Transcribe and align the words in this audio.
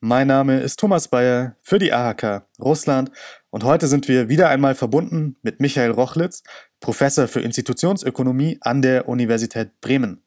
mein 0.00 0.26
Name 0.26 0.60
ist 0.60 0.78
Thomas 0.78 1.08
Bayer 1.08 1.56
für 1.62 1.78
die 1.78 1.90
AHK 1.90 2.42
Russland 2.60 3.10
und 3.48 3.64
heute 3.64 3.86
sind 3.86 4.08
wir 4.08 4.28
wieder 4.28 4.50
einmal 4.50 4.74
verbunden 4.74 5.36
mit 5.40 5.58
Michael 5.58 5.92
Rochlitz, 5.92 6.42
Professor 6.80 7.28
für 7.28 7.40
Institutionsökonomie 7.40 8.58
an 8.60 8.82
der 8.82 9.08
Universität 9.08 9.80
Bremen. 9.80 10.22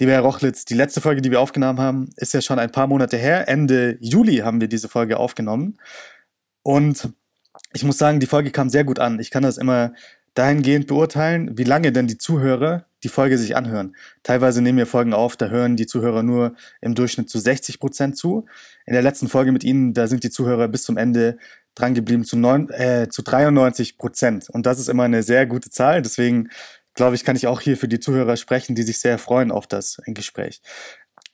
Lieber 0.00 0.10
Herr 0.10 0.22
Rochlitz, 0.22 0.64
die 0.64 0.74
letzte 0.74 1.00
Folge, 1.00 1.22
die 1.22 1.30
wir 1.30 1.40
aufgenommen 1.40 1.78
haben, 1.78 2.10
ist 2.16 2.34
ja 2.34 2.40
schon 2.40 2.58
ein 2.58 2.72
paar 2.72 2.88
Monate 2.88 3.16
her. 3.16 3.48
Ende 3.48 3.96
Juli 4.00 4.38
haben 4.38 4.60
wir 4.60 4.68
diese 4.68 4.88
Folge 4.88 5.18
aufgenommen. 5.18 5.78
Und 6.62 7.10
ich 7.72 7.84
muss 7.84 7.98
sagen, 7.98 8.18
die 8.18 8.26
Folge 8.26 8.50
kam 8.50 8.68
sehr 8.68 8.84
gut 8.84 8.98
an. 8.98 9.20
Ich 9.20 9.30
kann 9.30 9.44
das 9.44 9.56
immer 9.56 9.92
dahingehend 10.34 10.88
beurteilen, 10.88 11.56
wie 11.56 11.64
lange 11.64 11.92
denn 11.92 12.08
die 12.08 12.18
Zuhörer 12.18 12.85
die 13.02 13.08
Folge 13.08 13.38
sich 13.38 13.56
anhören. 13.56 13.94
Teilweise 14.22 14.62
nehmen 14.62 14.78
wir 14.78 14.86
Folgen 14.86 15.12
auf, 15.12 15.36
da 15.36 15.48
hören 15.48 15.76
die 15.76 15.86
Zuhörer 15.86 16.22
nur 16.22 16.54
im 16.80 16.94
Durchschnitt 16.94 17.28
zu 17.28 17.38
60 17.38 17.78
Prozent 17.78 18.16
zu. 18.16 18.46
In 18.86 18.94
der 18.94 19.02
letzten 19.02 19.28
Folge 19.28 19.52
mit 19.52 19.64
Ihnen, 19.64 19.94
da 19.94 20.06
sind 20.06 20.24
die 20.24 20.30
Zuhörer 20.30 20.68
bis 20.68 20.84
zum 20.84 20.96
Ende 20.96 21.38
dran 21.74 21.94
geblieben 21.94 22.24
zu, 22.24 22.36
neun, 22.36 22.70
äh, 22.70 23.08
zu 23.10 23.22
93 23.22 23.98
Prozent. 23.98 24.48
Und 24.50 24.66
das 24.66 24.78
ist 24.78 24.88
immer 24.88 25.04
eine 25.04 25.22
sehr 25.22 25.46
gute 25.46 25.70
Zahl. 25.70 26.02
Deswegen 26.02 26.48
glaube 26.94 27.14
ich, 27.14 27.24
kann 27.24 27.36
ich 27.36 27.46
auch 27.46 27.60
hier 27.60 27.76
für 27.76 27.88
die 27.88 28.00
Zuhörer 28.00 28.36
sprechen, 28.36 28.74
die 28.74 28.82
sich 28.82 28.98
sehr 28.98 29.18
freuen 29.18 29.52
auf 29.52 29.66
das 29.66 29.98
Gespräch. 30.06 30.62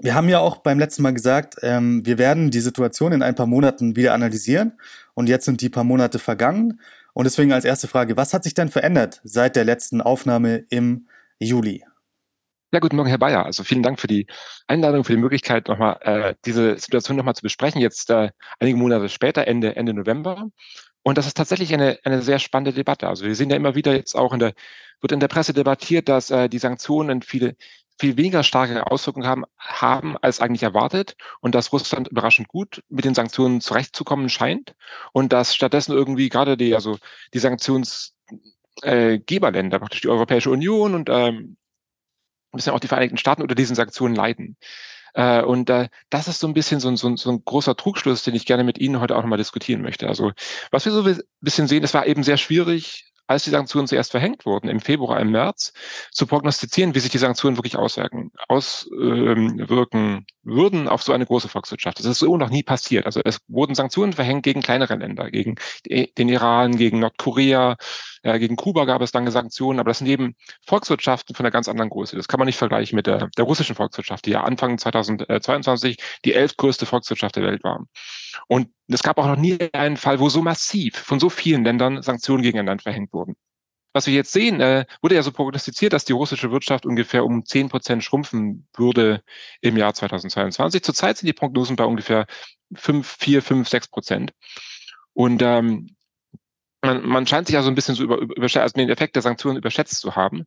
Wir 0.00 0.14
haben 0.14 0.28
ja 0.28 0.40
auch 0.40 0.56
beim 0.56 0.80
letzten 0.80 1.02
Mal 1.02 1.14
gesagt, 1.14 1.56
ähm, 1.62 2.04
wir 2.04 2.18
werden 2.18 2.50
die 2.50 2.60
Situation 2.60 3.12
in 3.12 3.22
ein 3.22 3.36
paar 3.36 3.46
Monaten 3.46 3.94
wieder 3.94 4.14
analysieren. 4.14 4.72
Und 5.14 5.28
jetzt 5.28 5.44
sind 5.44 5.60
die 5.60 5.68
paar 5.68 5.84
Monate 5.84 6.18
vergangen. 6.18 6.80
Und 7.14 7.24
deswegen 7.24 7.52
als 7.52 7.64
erste 7.64 7.86
Frage, 7.86 8.16
was 8.16 8.34
hat 8.34 8.42
sich 8.42 8.54
denn 8.54 8.68
verändert 8.68 9.20
seit 9.22 9.54
der 9.54 9.64
letzten 9.64 10.00
Aufnahme 10.00 10.64
im 10.70 11.06
Juli? 11.42 11.84
Ja, 12.72 12.80
guten 12.80 12.96
Morgen, 12.96 13.08
Herr 13.08 13.18
Bayer. 13.18 13.44
Also 13.44 13.64
vielen 13.64 13.82
Dank 13.82 14.00
für 14.00 14.06
die 14.06 14.26
Einladung, 14.66 15.04
für 15.04 15.12
die 15.12 15.20
Möglichkeit, 15.20 15.68
nochmal 15.68 15.98
äh, 16.00 16.34
diese 16.46 16.78
Situation 16.78 17.18
nochmal 17.18 17.34
zu 17.34 17.42
besprechen, 17.42 17.82
jetzt 17.82 18.08
äh, 18.08 18.30
einige 18.60 18.78
Monate 18.78 19.10
später, 19.10 19.46
Ende, 19.46 19.76
Ende 19.76 19.92
November. 19.92 20.48
Und 21.02 21.18
das 21.18 21.26
ist 21.26 21.36
tatsächlich 21.36 21.74
eine, 21.74 21.98
eine 22.04 22.22
sehr 22.22 22.38
spannende 22.38 22.72
Debatte. 22.72 23.08
Also 23.08 23.26
wir 23.26 23.34
sehen 23.34 23.50
ja 23.50 23.56
immer 23.56 23.74
wieder 23.74 23.94
jetzt 23.94 24.14
auch 24.14 24.32
in 24.32 24.38
der, 24.38 24.54
wird 25.02 25.12
in 25.12 25.20
der 25.20 25.28
Presse 25.28 25.52
debattiert, 25.52 26.08
dass 26.08 26.30
äh, 26.30 26.48
die 26.48 26.58
Sanktionen 26.58 27.20
viele, 27.20 27.56
viel 27.98 28.16
weniger 28.16 28.42
starke 28.42 28.90
Auswirkungen 28.90 29.26
haben, 29.26 29.44
haben 29.58 30.16
als 30.18 30.40
eigentlich 30.40 30.62
erwartet 30.62 31.16
und 31.40 31.54
dass 31.54 31.72
Russland 31.72 32.08
überraschend 32.08 32.48
gut 32.48 32.82
mit 32.88 33.04
den 33.04 33.14
Sanktionen 33.14 33.60
zurechtzukommen 33.60 34.30
scheint 34.30 34.74
und 35.12 35.32
dass 35.34 35.54
stattdessen 35.54 35.92
irgendwie 35.92 36.30
gerade 36.30 36.56
die, 36.56 36.74
also 36.74 36.96
die 37.34 37.38
Sanktionsgeberländer, 37.38 38.61
äh, 38.82 39.18
praktisch 39.18 40.00
die 40.00 40.08
Europäische 40.08 40.50
Union 40.50 40.94
und 40.94 41.08
ähm, 41.10 41.56
bisschen 42.52 42.72
auch 42.72 42.80
die 42.80 42.88
Vereinigten 42.88 43.16
Staaten 43.18 43.42
unter 43.42 43.54
diesen 43.54 43.76
Sanktionen 43.76 44.14
leiden. 44.14 44.56
Äh, 45.14 45.42
und 45.42 45.68
äh, 45.70 45.88
das 46.10 46.28
ist 46.28 46.40
so 46.40 46.46
ein 46.46 46.54
bisschen 46.54 46.80
so 46.80 46.88
ein, 46.88 46.96
so, 46.96 47.08
ein, 47.08 47.16
so 47.16 47.30
ein 47.30 47.44
großer 47.44 47.76
Trugschluss, 47.76 48.22
den 48.22 48.34
ich 48.34 48.46
gerne 48.46 48.64
mit 48.64 48.78
Ihnen 48.78 49.00
heute 49.00 49.16
auch 49.16 49.22
nochmal 49.22 49.38
diskutieren 49.38 49.82
möchte. 49.82 50.08
Also 50.08 50.32
was 50.70 50.84
wir 50.84 50.92
so 50.92 51.02
ein 51.02 51.20
bisschen 51.40 51.66
sehen, 51.66 51.84
es 51.84 51.94
war 51.94 52.06
eben 52.06 52.22
sehr 52.22 52.36
schwierig, 52.36 53.12
als 53.26 53.44
die 53.44 53.50
Sanktionen 53.50 53.86
zuerst 53.86 54.10
verhängt 54.10 54.44
wurden, 54.46 54.68
im 54.68 54.80
Februar, 54.80 55.20
im 55.20 55.30
März, 55.30 55.72
zu 56.10 56.26
prognostizieren, 56.26 56.94
wie 56.94 57.00
sich 57.00 57.10
die 57.10 57.18
Sanktionen 57.18 57.56
wirklich 57.56 57.76
auswirken, 57.76 58.32
auswirken 58.48 60.26
würden 60.44 60.88
auf 60.88 61.02
so 61.02 61.12
eine 61.12 61.26
große 61.26 61.48
Volkswirtschaft. 61.48 61.98
Das 61.98 62.06
ist 62.06 62.18
so 62.18 62.36
noch 62.36 62.50
nie 62.50 62.62
passiert. 62.62 63.06
Also 63.06 63.20
es 63.24 63.38
wurden 63.48 63.74
Sanktionen 63.74 64.12
verhängt 64.12 64.42
gegen 64.42 64.62
kleinere 64.62 64.96
Länder, 64.96 65.30
gegen 65.30 65.56
den 65.86 66.28
Iran, 66.28 66.76
gegen 66.76 67.00
Nordkorea, 67.00 67.76
äh, 68.22 68.38
gegen 68.38 68.56
Kuba 68.56 68.84
gab 68.84 69.02
es 69.02 69.12
lange 69.12 69.30
Sanktionen, 69.30 69.80
aber 69.80 69.90
das 69.90 69.98
sind 69.98 70.08
eben 70.08 70.34
Volkswirtschaften 70.66 71.34
von 71.34 71.44
einer 71.44 71.52
ganz 71.52 71.68
anderen 71.68 71.90
Größe. 71.90 72.16
Das 72.16 72.28
kann 72.28 72.38
man 72.38 72.46
nicht 72.46 72.58
vergleichen 72.58 72.96
mit 72.96 73.06
der, 73.06 73.28
der 73.36 73.44
russischen 73.44 73.76
Volkswirtschaft, 73.76 74.26
die 74.26 74.30
ja 74.30 74.42
Anfang 74.44 74.78
2022 74.78 75.96
die 76.24 76.34
elftgrößte 76.34 76.86
Volkswirtschaft 76.86 77.36
der 77.36 77.44
Welt 77.44 77.64
war. 77.64 77.86
Und 78.48 78.68
es 78.88 79.02
gab 79.02 79.18
auch 79.18 79.26
noch 79.26 79.36
nie 79.36 79.58
einen 79.72 79.96
Fall, 79.96 80.20
wo 80.20 80.28
so 80.28 80.42
massiv 80.42 80.96
von 80.96 81.20
so 81.20 81.30
vielen 81.30 81.64
Ländern 81.64 82.02
Sanktionen 82.02 82.42
gegen 82.42 82.58
ein 82.58 82.66
Land 82.66 82.82
verhängt 82.82 83.12
wurden. 83.12 83.36
Was 83.92 84.06
wir 84.06 84.14
jetzt 84.14 84.32
sehen, 84.32 84.60
äh, 84.60 84.86
wurde 85.02 85.14
ja 85.14 85.22
so 85.22 85.32
prognostiziert, 85.32 85.92
dass 85.92 86.04
die 86.04 86.12
russische 86.12 86.50
Wirtschaft 86.50 86.86
ungefähr 86.86 87.24
um 87.24 87.44
10 87.44 87.68
Prozent 87.68 88.02
schrumpfen 88.04 88.66
würde 88.74 89.22
im 89.60 89.76
Jahr 89.76 89.94
2022. 89.94 90.82
Zurzeit 90.82 91.18
sind 91.18 91.26
die 91.26 91.32
Prognosen 91.32 91.76
bei 91.76 91.84
ungefähr 91.84 92.26
5, 92.74 93.16
4, 93.20 93.42
5, 93.42 93.68
6 93.68 93.88
Prozent. 93.88 94.32
Und 95.12 95.42
ähm, 95.42 95.94
man, 96.82 97.06
man 97.06 97.26
scheint 97.26 97.46
sich 97.46 97.54
ja 97.54 97.62
so 97.62 97.68
ein 97.68 97.74
bisschen 97.74 97.94
so 97.94 98.02
über, 98.02 98.18
über 98.18 98.42
also 98.42 98.74
den 98.74 98.90
Effekt 98.90 99.14
der 99.14 99.22
Sanktionen 99.22 99.58
überschätzt 99.58 100.00
zu 100.00 100.16
haben. 100.16 100.46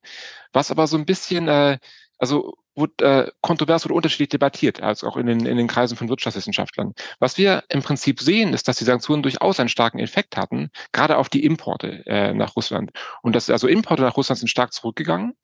Was 0.52 0.72
aber 0.72 0.88
so 0.88 0.98
ein 0.98 1.06
bisschen, 1.06 1.48
äh, 1.48 1.80
also 2.18 2.58
wurde 2.76 3.06
äh, 3.06 3.32
kontrovers 3.42 3.86
oder 3.86 3.96
unterschiedlich 3.96 4.30
debattiert, 4.30 4.82
also 4.82 5.08
auch 5.08 5.18
in 5.18 5.28
den, 5.28 5.46
in 5.46 5.58
den 5.58 5.68
Kreisen 5.68 5.98
von 5.98 6.10
Wirtschaftswissenschaftlern. 6.10 6.94
Was 7.20 7.38
wir 7.38 7.64
im 7.70 7.82
Prinzip 7.82 8.20
sehen, 8.20 8.54
ist, 8.54 8.68
dass 8.68 8.78
die 8.78 8.84
Sanktionen 8.84 9.24
durchaus 9.24 9.60
einen 9.60 9.70
starken 9.70 10.00
Effekt 10.00 10.36
hatten, 10.36 10.70
gerade 10.92 11.18
auf 11.18 11.30
die 11.30 11.46
Importe 11.46 12.06
äh, 12.06 12.34
nach 12.34 12.56
Russland. 12.56 12.92
Und 13.22 13.36
dass 13.36 13.50
also 13.50 13.68
Importe 13.68 14.04
nach 14.04 14.18
Russland 14.18 14.40
sind 14.40 14.50
stark 14.50 14.74
zurückgegangen. 14.74 15.36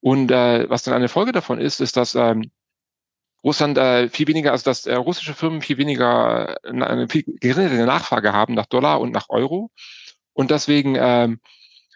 Und 0.00 0.30
äh, 0.30 0.68
was 0.68 0.82
dann 0.82 0.94
eine 0.94 1.08
Folge 1.08 1.32
davon 1.32 1.60
ist, 1.60 1.80
ist, 1.80 1.96
dass 1.96 2.14
ähm, 2.16 2.50
Russland 3.44 3.78
äh, 3.78 4.08
viel 4.08 4.28
weniger, 4.28 4.52
also 4.52 4.64
dass 4.64 4.86
äh, 4.86 4.94
russische 4.94 5.34
Firmen 5.34 5.62
viel 5.62 5.78
weniger, 5.78 6.56
äh, 6.64 6.70
eine 6.70 7.08
viel 7.08 7.24
geringere 7.40 7.86
Nachfrage 7.86 8.32
haben 8.32 8.54
nach 8.54 8.66
Dollar 8.66 9.00
und 9.00 9.12
nach 9.12 9.28
Euro 9.28 9.70
und 10.32 10.50
deswegen 10.50 10.96
ähm, 10.98 11.40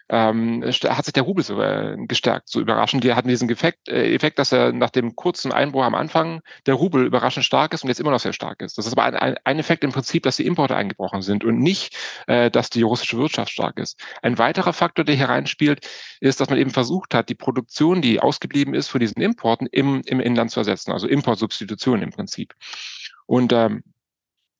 ähm, 0.09 0.63
hat 0.63 1.05
sich 1.05 1.13
der 1.13 1.23
Rubel 1.23 1.43
so 1.43 1.61
äh, 1.61 1.97
gestärkt, 2.07 2.49
so 2.49 2.61
überraschend. 2.61 3.03
Wir 3.03 3.15
hatten 3.15 3.27
diesen 3.27 3.49
Effekt, 3.49 3.89
äh, 3.89 4.13
Effekt, 4.13 4.39
dass 4.39 4.51
er 4.51 4.71
nach 4.71 4.89
dem 4.89 5.15
kurzen 5.15 5.51
Einbruch 5.51 5.83
am 5.83 5.95
Anfang 5.95 6.41
der 6.65 6.75
Rubel 6.75 7.05
überraschend 7.05 7.45
stark 7.45 7.73
ist 7.73 7.83
und 7.83 7.89
jetzt 7.89 7.99
immer 7.99 8.11
noch 8.11 8.19
sehr 8.19 8.33
stark 8.33 8.61
ist. 8.61 8.77
Das 8.77 8.85
ist 8.85 8.93
aber 8.93 9.03
ein, 9.03 9.37
ein, 9.43 9.59
Effekt 9.59 9.83
im 9.83 9.91
Prinzip, 9.91 10.23
dass 10.23 10.37
die 10.37 10.45
Importe 10.45 10.75
eingebrochen 10.75 11.21
sind 11.21 11.43
und 11.43 11.59
nicht, 11.59 11.97
äh, 12.27 12.49
dass 12.49 12.69
die 12.69 12.83
russische 12.83 13.17
Wirtschaft 13.17 13.51
stark 13.51 13.79
ist. 13.79 13.99
Ein 14.21 14.37
weiterer 14.37 14.73
Faktor, 14.73 15.03
der 15.03 15.15
hier 15.15 15.29
reinspielt, 15.29 15.87
ist, 16.21 16.39
dass 16.39 16.49
man 16.49 16.59
eben 16.59 16.71
versucht 16.71 17.13
hat, 17.13 17.29
die 17.29 17.35
Produktion, 17.35 18.01
die 18.01 18.19
ausgeblieben 18.19 18.73
ist 18.73 18.87
von 18.87 18.99
diesen 18.99 19.21
Importen, 19.21 19.67
im, 19.67 20.01
im 20.05 20.19
Inland 20.19 20.51
zu 20.51 20.59
ersetzen, 20.59 20.91
also 20.91 21.07
Importsubstitution 21.07 22.01
im 22.01 22.11
Prinzip. 22.11 22.53
Und 23.25 23.51
ähm, 23.51 23.83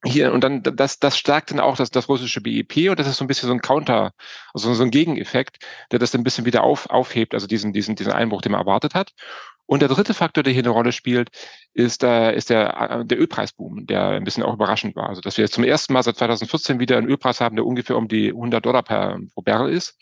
hier, 0.06 0.32
und 0.32 0.44
dann, 0.44 0.62
das, 0.64 1.00
das 1.00 1.18
stärkt 1.18 1.52
dann 1.52 1.60
auch 1.60 1.76
das, 1.76 1.90
das 1.90 2.08
russische 2.08 2.42
BIP 2.42 2.90
und 2.90 3.00
das 3.00 3.08
ist 3.08 3.18
so 3.18 3.24
ein 3.24 3.28
bisschen 3.28 3.48
so 3.48 3.54
ein 3.54 3.62
Counter, 3.62 4.14
also 4.54 4.74
so 4.74 4.84
ein 4.84 4.92
Gegeneffekt, 4.92 5.66
der 5.92 6.00
das 6.00 6.12
dann 6.12 6.22
ein 6.22 6.24
bisschen 6.24 6.46
wieder 6.46 6.64
auf, 6.64 6.90
aufhebt, 6.90 7.34
also 7.34 7.48
diesen, 7.48 7.74
diesen, 7.74 7.96
diesen 7.96 8.14
Einbruch, 8.14 8.42
den 8.42 8.52
man 8.52 8.62
erwartet 8.62 8.94
hat. 8.94 9.14
Und 9.68 9.82
der 9.82 9.90
dritte 9.90 10.14
Faktor, 10.14 10.44
der 10.44 10.54
hier 10.54 10.64
eine 10.64 10.70
Rolle 10.70 10.94
spielt, 10.94 11.30
ist, 11.74 12.02
äh, 12.02 12.34
ist 12.34 12.50
der, 12.50 13.02
äh, 13.02 13.06
der 13.06 13.20
Ölpreisboom, 13.20 13.86
der 13.86 14.12
ein 14.12 14.24
bisschen 14.24 14.44
auch 14.44 14.54
überraschend 14.54 14.96
war. 14.96 15.10
Also, 15.10 15.20
dass 15.20 15.36
wir 15.36 15.44
jetzt 15.44 15.56
zum 15.56 15.66
ersten 15.66 15.92
Mal 15.92 16.04
seit 16.04 16.16
2014 16.16 16.80
wieder 16.80 16.98
einen 16.98 17.10
Ölpreis 17.10 17.42
haben, 17.42 17.58
der 17.58 17.66
ungefähr 17.66 17.98
um 17.98 18.08
die 18.08 18.30
100 18.30 18.66
Dollar 18.66 18.82
per 18.82 19.20
pro 19.34 19.42
Barrel 19.42 19.74
ist. 19.74 19.98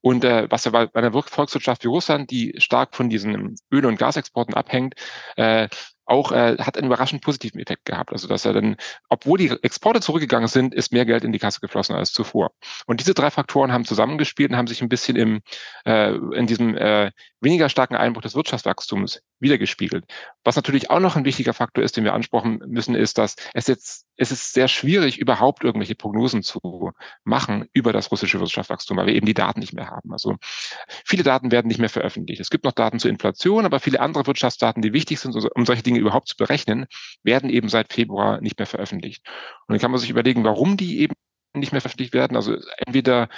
Und 0.00 0.24
äh, 0.24 0.46
was 0.50 0.64
ja 0.64 0.70
bei 0.70 0.88
einer 0.94 1.12
Volkswirtschaft 1.12 1.84
wie 1.84 1.88
Russland, 1.88 2.30
die 2.30 2.54
stark 2.56 2.96
von 2.96 3.10
diesen 3.10 3.56
Öl- 3.70 3.84
und 3.84 3.98
Gasexporten 3.98 4.54
abhängt, 4.54 4.94
äh, 5.36 5.68
auch 6.10 6.32
äh, 6.32 6.56
hat 6.58 6.76
einen 6.76 6.86
überraschend 6.86 7.22
positiven 7.22 7.60
Effekt 7.60 7.84
gehabt. 7.84 8.12
Also 8.12 8.28
dass 8.28 8.44
er 8.44 8.52
dann, 8.52 8.76
obwohl 9.08 9.38
die 9.38 9.50
Exporte 9.62 10.00
zurückgegangen 10.00 10.48
sind, 10.48 10.74
ist 10.74 10.92
mehr 10.92 11.06
Geld 11.06 11.24
in 11.24 11.32
die 11.32 11.38
Kasse 11.38 11.60
geflossen 11.60 11.94
als 11.94 12.12
zuvor. 12.12 12.50
Und 12.86 13.00
diese 13.00 13.14
drei 13.14 13.30
Faktoren 13.30 13.72
haben 13.72 13.84
zusammengespielt 13.84 14.50
und 14.50 14.56
haben 14.56 14.66
sich 14.66 14.82
ein 14.82 14.88
bisschen 14.88 15.16
im 15.16 15.40
äh, 15.86 16.14
in 16.14 16.46
diesem 16.46 16.76
äh, 16.76 17.12
weniger 17.40 17.68
starken 17.68 17.94
Einbruch 17.94 18.22
des 18.22 18.34
Wirtschaftswachstums 18.34 19.22
wiedergespiegelt. 19.38 20.04
Was 20.44 20.56
natürlich 20.56 20.90
auch 20.90 21.00
noch 21.00 21.16
ein 21.16 21.24
wichtiger 21.24 21.54
Faktor 21.54 21.82
ist, 21.84 21.96
den 21.96 22.04
wir 22.04 22.12
ansprechen 22.12 22.60
müssen, 22.66 22.94
ist, 22.94 23.16
dass 23.16 23.36
es 23.54 23.66
jetzt 23.66 24.06
es 24.20 24.30
ist 24.30 24.52
sehr 24.52 24.68
schwierig, 24.68 25.18
überhaupt 25.18 25.64
irgendwelche 25.64 25.94
Prognosen 25.94 26.42
zu 26.42 26.92
machen 27.24 27.64
über 27.72 27.90
das 27.94 28.10
russische 28.12 28.38
Wirtschaftswachstum, 28.38 28.98
weil 28.98 29.06
wir 29.06 29.14
eben 29.14 29.24
die 29.24 29.32
Daten 29.32 29.60
nicht 29.60 29.72
mehr 29.72 29.88
haben. 29.88 30.12
Also 30.12 30.36
viele 31.06 31.22
Daten 31.22 31.50
werden 31.50 31.68
nicht 31.68 31.80
mehr 31.80 31.88
veröffentlicht. 31.88 32.38
Es 32.38 32.50
gibt 32.50 32.64
noch 32.64 32.72
Daten 32.72 32.98
zur 32.98 33.10
Inflation, 33.10 33.64
aber 33.64 33.80
viele 33.80 33.98
andere 34.00 34.26
Wirtschaftsdaten, 34.26 34.82
die 34.82 34.92
wichtig 34.92 35.20
sind, 35.20 35.34
um 35.34 35.64
solche 35.64 35.82
Dinge 35.82 35.99
überhaupt 36.00 36.28
zu 36.28 36.36
berechnen, 36.36 36.86
werden 37.22 37.50
eben 37.50 37.68
seit 37.68 37.92
Februar 37.92 38.40
nicht 38.40 38.58
mehr 38.58 38.66
veröffentlicht. 38.66 39.24
Und 39.66 39.74
dann 39.74 39.78
kann 39.80 39.90
man 39.90 40.00
sich 40.00 40.10
überlegen, 40.10 40.44
warum 40.44 40.76
die 40.76 41.00
eben 41.00 41.14
nicht 41.54 41.72
mehr 41.72 41.80
veröffentlicht 41.80 42.14
werden. 42.14 42.36
Also 42.36 42.56
entweder 42.78 43.28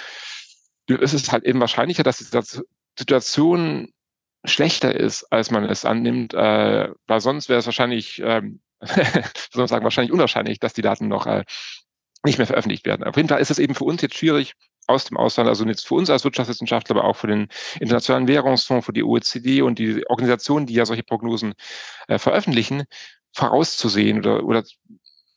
ist 0.87 1.13
es 1.13 1.31
halt 1.31 1.45
eben 1.45 1.59
wahrscheinlicher, 1.59 2.03
dass 2.03 2.17
die 2.17 2.63
Situation 2.97 3.91
schlechter 4.45 4.93
ist, 4.93 5.23
als 5.31 5.51
man 5.51 5.63
es 5.63 5.85
annimmt, 5.85 6.33
äh, 6.33 6.89
weil 7.07 7.21
sonst 7.21 7.47
wäre 7.47 7.59
es 7.59 7.65
wahrscheinlich 7.65 8.21
ähm, 8.23 8.59
soll 8.85 9.61
man 9.61 9.67
sagen, 9.67 9.83
wahrscheinlich 9.83 10.11
unwahrscheinlich, 10.11 10.59
dass 10.59 10.73
die 10.73 10.81
Daten 10.81 11.07
noch 11.07 11.25
äh, 11.25 11.43
nicht 12.23 12.37
mehr 12.37 12.47
veröffentlicht 12.47 12.85
werden. 12.85 13.03
Auf 13.03 13.15
jeden 13.15 13.29
Fall 13.29 13.41
ist 13.41 13.51
es 13.51 13.59
eben 13.59 13.75
für 13.75 13.83
uns 13.83 14.01
jetzt 14.01 14.17
schwierig, 14.17 14.53
aus 14.87 15.05
dem 15.05 15.17
Ausland, 15.17 15.49
also 15.49 15.65
jetzt 15.65 15.87
für 15.87 15.95
uns 15.95 16.09
als 16.09 16.23
Wirtschaftswissenschaftler, 16.23 16.95
aber 16.97 17.05
auch 17.05 17.15
für 17.15 17.27
den 17.27 17.47
Internationalen 17.79 18.27
Währungsfonds, 18.27 18.85
für 18.85 18.93
die 18.93 19.03
OECD 19.03 19.61
und 19.61 19.79
die 19.79 20.07
Organisationen, 20.07 20.65
die 20.65 20.73
ja 20.73 20.85
solche 20.85 21.03
Prognosen 21.03 21.53
äh, 22.07 22.19
veröffentlichen, 22.19 22.83
vorauszusehen 23.33 24.19
oder, 24.19 24.43
oder 24.43 24.63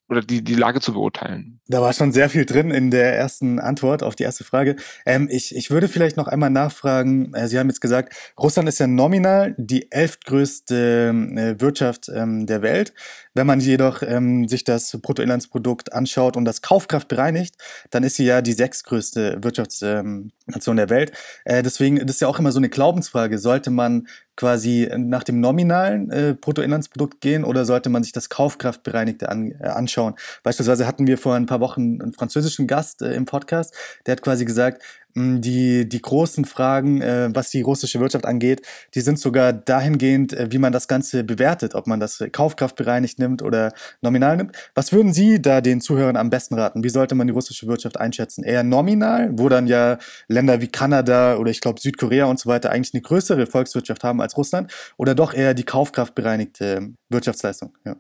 oder 0.08 0.20
die, 0.20 0.42
die 0.42 0.54
Lage 0.54 0.80
zu 0.80 0.92
beurteilen. 0.92 1.60
Da 1.68 1.80
war 1.80 1.92
schon 1.92 2.12
sehr 2.12 2.30
viel 2.30 2.46
drin 2.46 2.70
in 2.70 2.92
der 2.92 3.16
ersten 3.16 3.58
Antwort 3.58 4.04
auf 4.04 4.14
die 4.14 4.22
erste 4.22 4.44
Frage. 4.44 4.76
Ähm, 5.04 5.28
ich, 5.30 5.54
ich 5.56 5.70
würde 5.70 5.88
vielleicht 5.88 6.16
noch 6.16 6.28
einmal 6.28 6.50
nachfragen, 6.50 7.34
äh, 7.34 7.48
Sie 7.48 7.58
haben 7.58 7.68
jetzt 7.68 7.80
gesagt, 7.80 8.14
Russland 8.38 8.68
ist 8.68 8.78
ja 8.78 8.86
nominal 8.86 9.54
die 9.58 9.90
elftgrößte 9.90 11.08
äh, 11.36 11.60
Wirtschaft 11.60 12.08
ähm, 12.14 12.46
der 12.46 12.62
Welt. 12.62 12.94
Wenn 13.34 13.48
man 13.48 13.60
jedoch 13.60 14.02
ähm, 14.02 14.46
sich 14.46 14.62
das 14.62 14.96
Bruttoinlandsprodukt 15.02 15.92
anschaut 15.92 16.36
und 16.36 16.44
das 16.44 16.62
Kaufkraft 16.62 17.08
bereinigt, 17.08 17.56
dann 17.90 18.04
ist 18.04 18.16
sie 18.16 18.24
ja 18.24 18.42
die 18.42 18.52
sechstgrößte 18.52 19.38
Wirtschaftsnation 19.42 20.32
ähm, 20.46 20.76
der 20.76 20.90
Welt. 20.90 21.12
Äh, 21.44 21.64
deswegen, 21.64 21.98
das 21.98 22.16
ist 22.16 22.20
ja 22.20 22.28
auch 22.28 22.38
immer 22.38 22.52
so 22.52 22.60
eine 22.60 22.68
Glaubensfrage. 22.68 23.38
Sollte 23.38 23.70
man 23.70 24.06
quasi 24.36 24.88
nach 24.96 25.24
dem 25.24 25.40
nominalen 25.40 26.10
äh, 26.10 26.36
Bruttoinlandsprodukt 26.38 27.20
gehen 27.20 27.44
oder 27.44 27.64
sollte 27.64 27.88
man 27.88 28.02
sich 28.02 28.12
das 28.12 28.28
Kaufkraftbereinigte 28.28 29.28
an, 29.28 29.52
äh, 29.52 29.68
anschauen? 29.68 30.14
Beispielsweise 30.42 30.86
hatten 30.86 31.06
wir 31.06 31.18
vor 31.18 31.34
ein 31.34 31.46
paar 31.46 31.60
Wochen 31.60 32.00
einen 32.00 32.12
französischen 32.12 32.66
Gast 32.66 33.02
äh, 33.02 33.14
im 33.14 33.24
Podcast, 33.24 33.74
der 34.04 34.12
hat 34.12 34.22
quasi 34.22 34.44
gesagt, 34.44 34.82
die, 35.16 35.88
die 35.88 36.02
großen 36.02 36.44
Fragen, 36.44 37.00
äh, 37.00 37.30
was 37.32 37.50
die 37.50 37.62
russische 37.62 38.00
Wirtschaft 38.00 38.26
angeht, 38.26 38.62
die 38.94 39.00
sind 39.00 39.18
sogar 39.18 39.52
dahingehend, 39.52 40.34
äh, 40.34 40.48
wie 40.50 40.58
man 40.58 40.72
das 40.72 40.88
Ganze 40.88 41.24
bewertet, 41.24 41.74
ob 41.74 41.86
man 41.86 42.00
das 42.00 42.22
kaufkraftbereinigt 42.32 43.18
nimmt 43.18 43.42
oder 43.42 43.72
nominal 44.02 44.36
nimmt. 44.36 44.56
Was 44.74 44.92
würden 44.92 45.12
Sie 45.12 45.40
da 45.40 45.60
den 45.60 45.80
Zuhörern 45.80 46.16
am 46.16 46.28
besten 46.28 46.54
raten? 46.54 46.84
Wie 46.84 46.90
sollte 46.90 47.14
man 47.14 47.26
die 47.26 47.32
russische 47.32 47.66
Wirtschaft 47.66 47.98
einschätzen? 47.98 48.44
Eher 48.44 48.62
nominal, 48.62 49.30
wo 49.32 49.48
dann 49.48 49.66
ja 49.66 49.98
Länder 50.28 50.60
wie 50.60 50.68
Kanada 50.68 51.36
oder 51.38 51.50
ich 51.50 51.60
glaube 51.60 51.80
Südkorea 51.80 52.26
und 52.26 52.38
so 52.38 52.48
weiter 52.48 52.70
eigentlich 52.70 52.94
eine 52.94 53.02
größere 53.02 53.46
Volkswirtschaft 53.46 54.04
haben 54.04 54.20
als 54.20 54.36
Russland 54.36 54.72
oder 54.98 55.14
doch 55.14 55.32
eher 55.32 55.54
die 55.54 55.64
kaufkraftbereinigte 55.64 56.90
Wirtschaftsleistung? 57.08 57.76
Ja 57.84 57.96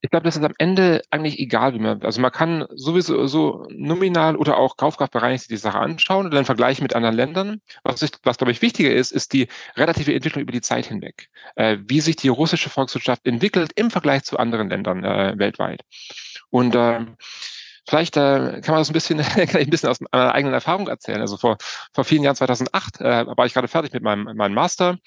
ich 0.00 0.10
glaube, 0.10 0.24
das 0.24 0.36
ist 0.36 0.44
am 0.44 0.54
Ende 0.58 1.02
eigentlich 1.10 1.38
egal, 1.40 1.74
wie 1.74 1.80
man, 1.80 2.02
also 2.02 2.20
man 2.20 2.30
kann 2.30 2.66
sowieso 2.70 3.26
so 3.26 3.66
nominal 3.70 4.36
oder 4.36 4.56
auch 4.56 4.76
kaufkraftbereinigt 4.76 5.50
die 5.50 5.56
Sache 5.56 5.78
anschauen 5.78 6.26
und 6.26 6.34
dann 6.34 6.44
vergleichen 6.44 6.84
mit 6.84 6.94
anderen 6.94 7.16
Ländern. 7.16 7.60
Was, 7.82 8.02
ich, 8.02 8.12
was 8.22 8.38
glaube 8.38 8.52
ich 8.52 8.62
wichtiger 8.62 8.92
ist, 8.92 9.10
ist 9.10 9.32
die 9.32 9.48
relative 9.76 10.14
Entwicklung 10.14 10.42
über 10.42 10.52
die 10.52 10.60
Zeit 10.60 10.86
hinweg. 10.86 11.28
Äh, 11.56 11.78
wie 11.86 12.00
sich 12.00 12.14
die 12.16 12.28
russische 12.28 12.70
Volkswirtschaft 12.70 13.26
entwickelt 13.26 13.72
im 13.74 13.90
Vergleich 13.90 14.22
zu 14.22 14.38
anderen 14.38 14.70
Ländern 14.70 15.04
äh, 15.04 15.34
weltweit. 15.36 15.82
Und 16.50 16.76
äh, 16.76 17.00
vielleicht 17.88 18.16
äh, 18.16 18.60
kann 18.62 18.74
man 18.74 18.80
das 18.80 18.90
ein 18.90 18.92
bisschen, 18.92 19.18
kann 19.22 19.42
ich 19.42 19.54
ein 19.56 19.70
bisschen 19.70 19.88
aus 19.88 20.00
meiner 20.00 20.32
eigenen 20.32 20.54
Erfahrung 20.54 20.86
erzählen. 20.86 21.20
Also 21.20 21.36
vor, 21.38 21.56
vor 21.92 22.04
vielen 22.04 22.22
Jahren, 22.22 22.36
2008, 22.36 23.00
äh, 23.00 23.26
war 23.26 23.46
ich 23.46 23.54
gerade 23.54 23.68
fertig 23.68 23.92
mit 23.92 24.04
meinem, 24.04 24.36
meinem 24.36 24.54
Master 24.54 24.98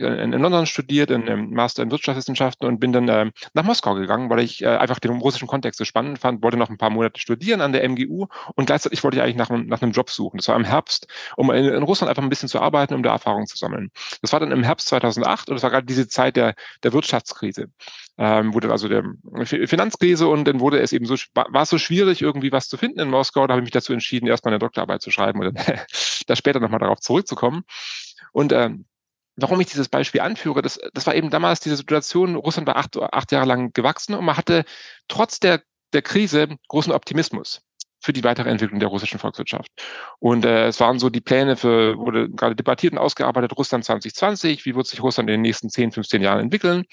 in, 0.00 0.32
in 0.32 0.40
London 0.40 0.66
studiert, 0.66 1.10
in 1.10 1.28
einem 1.28 1.50
Master 1.50 1.82
in 1.82 1.90
Wirtschaftswissenschaften 1.90 2.66
und 2.66 2.80
bin 2.80 2.92
dann 2.92 3.08
äh, 3.08 3.30
nach 3.54 3.64
Moskau 3.64 3.94
gegangen, 3.94 4.30
weil 4.30 4.40
ich 4.40 4.62
äh, 4.62 4.66
einfach 4.66 4.98
den 4.98 5.12
russischen 5.12 5.48
Kontext 5.48 5.78
so 5.78 5.84
spannend 5.84 6.18
fand, 6.18 6.42
wollte 6.42 6.56
noch 6.56 6.70
ein 6.70 6.78
paar 6.78 6.90
Monate 6.90 7.20
studieren 7.20 7.60
an 7.60 7.72
der 7.72 7.84
MGU 7.88 8.26
und 8.54 8.66
gleichzeitig 8.66 9.02
wollte 9.04 9.18
ich 9.18 9.22
eigentlich 9.22 9.36
nach, 9.36 9.50
nach 9.50 9.82
einem 9.82 9.92
Job 9.92 10.10
suchen. 10.10 10.38
Das 10.38 10.48
war 10.48 10.56
im 10.56 10.64
Herbst, 10.64 11.06
um 11.36 11.50
in, 11.50 11.64
in 11.66 11.82
Russland 11.82 12.08
einfach 12.08 12.22
ein 12.22 12.28
bisschen 12.28 12.48
zu 12.48 12.60
arbeiten, 12.60 12.94
um 12.94 13.02
da 13.02 13.12
Erfahrung 13.12 13.46
zu 13.46 13.56
sammeln. 13.56 13.90
Das 14.22 14.32
war 14.32 14.40
dann 14.40 14.52
im 14.52 14.62
Herbst 14.62 14.88
2008 14.88 15.48
und 15.48 15.56
das 15.56 15.62
war 15.62 15.70
gerade 15.70 15.86
diese 15.86 16.08
Zeit 16.08 16.36
der, 16.36 16.54
der 16.82 16.92
Wirtschaftskrise. 16.92 17.68
Ähm, 18.18 18.52
wurde 18.52 18.70
also 18.70 18.88
der 18.88 19.04
Finanzkrise 19.44 20.28
und 20.28 20.44
dann 20.46 20.60
wurde 20.60 20.80
es 20.80 20.92
eben 20.92 21.06
so, 21.06 21.14
war 21.34 21.62
es 21.62 21.70
so 21.70 21.78
schwierig, 21.78 22.20
irgendwie 22.20 22.52
was 22.52 22.68
zu 22.68 22.76
finden 22.76 23.00
in 23.00 23.08
Moskau. 23.08 23.46
Da 23.46 23.54
habe 23.54 23.62
ich 23.62 23.64
mich 23.64 23.72
dazu 23.72 23.92
entschieden, 23.92 24.26
erstmal 24.26 24.52
eine 24.52 24.58
Doktorarbeit 24.58 25.00
zu 25.00 25.10
schreiben 25.10 25.40
und 25.40 25.58
da 26.26 26.36
später 26.36 26.60
nochmal 26.60 26.80
darauf 26.80 27.00
zurückzukommen. 27.00 27.64
Und 28.32 28.52
ähm, 28.52 28.84
warum 29.36 29.60
ich 29.60 29.68
dieses 29.68 29.88
Beispiel 29.88 30.20
anführe, 30.20 30.62
das, 30.62 30.78
das 30.92 31.06
war 31.06 31.14
eben 31.14 31.30
damals 31.30 31.60
diese 31.60 31.76
Situation, 31.76 32.34
Russland 32.36 32.66
war 32.66 32.76
acht, 32.76 32.96
acht 32.96 33.32
Jahre 33.32 33.46
lang 33.46 33.72
gewachsen 33.72 34.14
und 34.14 34.24
man 34.24 34.36
hatte 34.36 34.64
trotz 35.08 35.40
der, 35.40 35.62
der 35.92 36.02
Krise 36.02 36.48
großen 36.68 36.92
Optimismus 36.92 37.62
für 38.00 38.12
die 38.12 38.24
weitere 38.24 38.48
Entwicklung 38.48 38.80
der 38.80 38.88
russischen 38.88 39.18
Volkswirtschaft. 39.18 39.70
Und 40.18 40.44
äh, 40.44 40.68
es 40.68 40.80
waren 40.80 40.98
so 40.98 41.10
die 41.10 41.20
Pläne 41.20 41.56
für, 41.56 41.98
wurde 41.98 42.30
gerade 42.30 42.56
debattiert 42.56 42.94
und 42.94 42.98
ausgearbeitet, 42.98 43.56
Russland 43.56 43.84
2020, 43.84 44.64
wie 44.64 44.74
wird 44.74 44.86
sich 44.86 45.02
Russland 45.02 45.28
in 45.28 45.34
den 45.34 45.42
nächsten 45.42 45.68
10, 45.68 45.92
15 45.92 46.22
Jahren 46.22 46.40
entwickeln. 46.40 46.84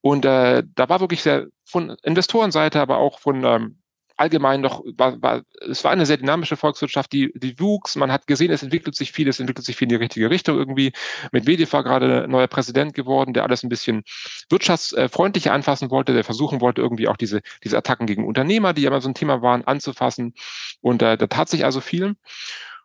Und 0.00 0.24
äh, 0.24 0.62
da 0.74 0.88
war 0.88 1.00
wirklich 1.00 1.22
sehr 1.22 1.46
von 1.64 1.96
Investorenseite, 2.02 2.80
aber 2.80 2.98
auch 2.98 3.18
von 3.18 3.44
ähm, 3.44 3.78
allgemein 4.16 4.62
doch, 4.62 4.82
war, 4.96 5.20
war, 5.20 5.42
es 5.68 5.82
war 5.84 5.90
eine 5.90 6.06
sehr 6.06 6.16
dynamische 6.16 6.56
Volkswirtschaft, 6.56 7.12
die, 7.12 7.32
die 7.34 7.58
wuchs. 7.58 7.96
Man 7.96 8.12
hat 8.12 8.26
gesehen, 8.26 8.50
es 8.50 8.62
entwickelt 8.62 8.94
sich 8.94 9.12
viel, 9.12 9.28
es 9.28 9.40
entwickelt 9.40 9.66
sich 9.66 9.76
viel 9.76 9.86
in 9.86 9.90
die 9.90 9.94
richtige 9.96 10.30
Richtung 10.30 10.56
irgendwie. 10.56 10.92
Medvedev 11.32 11.72
war 11.72 11.82
gerade 11.82 12.26
neuer 12.28 12.46
Präsident 12.46 12.94
geworden, 12.94 13.32
der 13.34 13.42
alles 13.42 13.62
ein 13.62 13.68
bisschen 13.68 14.04
wirtschaftsfreundlicher 14.50 15.52
anfassen 15.52 15.90
wollte, 15.90 16.12
der 16.12 16.24
versuchen 16.24 16.60
wollte, 16.60 16.80
irgendwie 16.80 17.08
auch 17.08 17.16
diese, 17.16 17.40
diese 17.64 17.76
Attacken 17.76 18.06
gegen 18.06 18.26
Unternehmer, 18.26 18.72
die 18.72 18.82
ja 18.82 18.88
immer 18.88 19.00
so 19.00 19.08
ein 19.08 19.14
Thema 19.14 19.42
waren, 19.42 19.64
anzufassen. 19.64 20.34
Und 20.80 21.02
äh, 21.02 21.16
da 21.16 21.26
tat 21.26 21.48
sich 21.48 21.64
also 21.64 21.80
viel. 21.80 22.16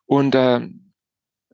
Und 0.05 0.33
äh, 0.35 0.61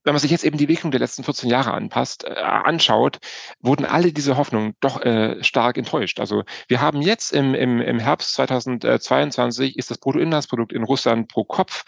wenn 0.05 0.13
man 0.13 0.21
sich 0.21 0.31
jetzt 0.31 0.45
eben 0.45 0.57
die 0.57 0.63
Entwicklung 0.65 0.91
der 0.91 0.99
letzten 0.99 1.23
14 1.23 1.49
Jahre 1.49 1.73
anpasst, 1.73 2.23
äh, 2.23 2.33
anschaut, 2.35 3.17
wurden 3.59 3.85
alle 3.85 4.13
diese 4.13 4.37
Hoffnungen 4.37 4.75
doch 4.79 5.01
äh, 5.01 5.43
stark 5.43 5.77
enttäuscht. 5.77 6.19
Also 6.19 6.43
wir 6.67 6.79
haben 6.79 7.01
jetzt 7.01 7.33
im, 7.33 7.53
im, 7.53 7.81
im 7.81 7.99
Herbst 7.99 8.33
2022 8.35 9.77
ist 9.77 9.91
das 9.91 9.97
Bruttoinlandsprodukt 9.97 10.71
in 10.71 10.83
Russland 10.83 11.27
pro 11.27 11.43
Kopf 11.43 11.83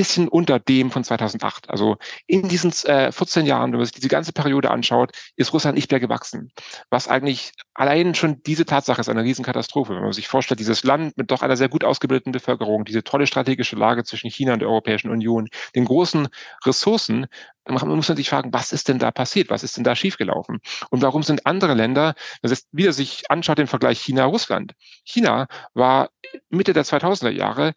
bisschen 0.00 0.28
unter 0.28 0.58
dem 0.58 0.90
von 0.90 1.04
2008. 1.04 1.68
Also 1.68 1.98
in 2.26 2.48
diesen 2.48 2.72
äh, 2.86 3.12
14 3.12 3.44
Jahren, 3.44 3.70
wenn 3.70 3.80
man 3.80 3.84
sich 3.84 3.92
diese 3.92 4.08
ganze 4.08 4.32
Periode 4.32 4.70
anschaut, 4.70 5.12
ist 5.36 5.52
Russland 5.52 5.76
nicht 5.76 5.90
mehr 5.90 6.00
gewachsen. 6.00 6.52
Was 6.88 7.06
eigentlich 7.06 7.52
allein 7.74 8.14
schon 8.14 8.42
diese 8.44 8.64
Tatsache 8.64 9.02
ist 9.02 9.10
eine 9.10 9.24
Riesenkatastrophe. 9.24 9.94
Wenn 9.94 10.02
man 10.02 10.14
sich 10.14 10.26
vorstellt, 10.26 10.58
dieses 10.58 10.84
Land 10.84 11.18
mit 11.18 11.30
doch 11.30 11.42
einer 11.42 11.58
sehr 11.58 11.68
gut 11.68 11.84
ausgebildeten 11.84 12.32
Bevölkerung, 12.32 12.86
diese 12.86 13.04
tolle 13.04 13.26
strategische 13.26 13.76
Lage 13.76 14.02
zwischen 14.02 14.30
China 14.30 14.54
und 14.54 14.60
der 14.60 14.70
Europäischen 14.70 15.10
Union, 15.10 15.48
den 15.74 15.84
großen 15.84 16.28
Ressourcen, 16.64 17.26
man 17.66 17.86
muss 17.88 18.08
man 18.08 18.16
sich 18.16 18.30
fragen, 18.30 18.54
was 18.54 18.72
ist 18.72 18.88
denn 18.88 18.98
da 18.98 19.10
passiert? 19.10 19.50
Was 19.50 19.62
ist 19.62 19.76
denn 19.76 19.84
da 19.84 19.94
schiefgelaufen? 19.94 20.60
Und 20.88 21.02
warum 21.02 21.22
sind 21.22 21.44
andere 21.44 21.74
Länder, 21.74 22.14
das 22.40 22.52
ist 22.52 22.68
wieder 22.72 22.94
sich 22.94 23.30
anschaut 23.30 23.58
den 23.58 23.66
Vergleich 23.66 24.00
China-Russland. 24.00 24.72
China 25.04 25.46
war 25.74 26.08
Mitte 26.48 26.72
der 26.72 26.86
2000er 26.86 27.28
Jahre 27.28 27.74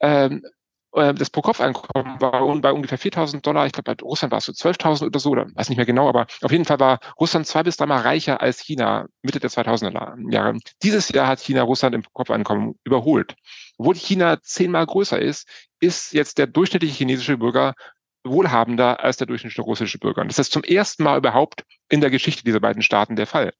ähm, 0.00 0.42
äh, 0.44 0.59
das 0.92 1.30
Pro-Kopf-Einkommen 1.30 2.20
war 2.20 2.60
bei 2.60 2.72
ungefähr 2.72 2.98
4.000 2.98 3.42
Dollar. 3.42 3.66
Ich 3.66 3.72
glaube, 3.72 3.94
bei 3.94 4.02
Russland 4.02 4.32
war 4.32 4.38
es 4.38 4.46
so 4.46 4.52
12.000 4.52 5.06
oder 5.06 5.20
so, 5.20 5.30
oder 5.30 5.46
weiß 5.54 5.68
nicht 5.68 5.76
mehr 5.76 5.86
genau, 5.86 6.08
aber 6.08 6.26
auf 6.42 6.50
jeden 6.50 6.64
Fall 6.64 6.80
war 6.80 6.98
Russland 7.18 7.46
zwei 7.46 7.62
bis 7.62 7.76
dreimal 7.76 8.00
reicher 8.00 8.40
als 8.40 8.58
China 8.60 9.06
Mitte 9.22 9.38
der 9.38 9.50
2000er 9.50 10.32
Jahre. 10.32 10.58
Dieses 10.82 11.08
Jahr 11.10 11.28
hat 11.28 11.40
China 11.40 11.62
Russland 11.62 11.94
im 11.94 12.02
Pro-Kopf-Einkommen 12.02 12.74
überholt. 12.84 13.36
Obwohl 13.78 13.94
China 13.94 14.42
zehnmal 14.42 14.84
größer 14.86 15.20
ist, 15.20 15.48
ist 15.78 16.12
jetzt 16.12 16.38
der 16.38 16.46
durchschnittliche 16.46 16.94
chinesische 16.94 17.38
Bürger 17.38 17.74
wohlhabender 18.24 19.02
als 19.02 19.16
der 19.16 19.26
durchschnittliche 19.26 19.62
russische 19.62 19.98
Bürger. 19.98 20.22
Und 20.22 20.28
das 20.28 20.38
ist 20.38 20.52
zum 20.52 20.64
ersten 20.64 21.04
Mal 21.04 21.18
überhaupt 21.18 21.64
in 21.88 22.00
der 22.00 22.10
Geschichte 22.10 22.44
dieser 22.44 22.60
beiden 22.60 22.82
Staaten 22.82 23.16
der 23.16 23.26
Fall. 23.26 23.52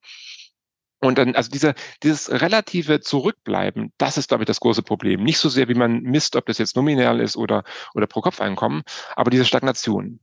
Und 1.01 1.19
dann, 1.19 1.35
also 1.35 1.51
diese, 1.51 1.75
dieses 2.03 2.31
relative 2.31 3.01
Zurückbleiben, 3.01 3.93
das 3.99 4.19
ist, 4.19 4.29
glaube 4.29 4.45
ich, 4.45 4.47
das 4.47 4.61
große 4.61 4.83
Problem. 4.83 5.23
Nicht 5.25 5.39
so 5.39 5.49
sehr, 5.49 5.69
wie 5.69 5.75
man 5.75 6.03
misst, 6.03 6.37
ob 6.37 6.47
das 6.47 6.59
jetzt 6.59 6.77
nominal 6.77 7.21
ist 7.21 7.37
oder, 7.37 7.65
oder 7.95 8.07
pro 8.07 8.21
Kopf-Einkommen, 8.21 8.83
aber 9.17 9.31
diese 9.31 9.45
Stagnation. 9.47 10.21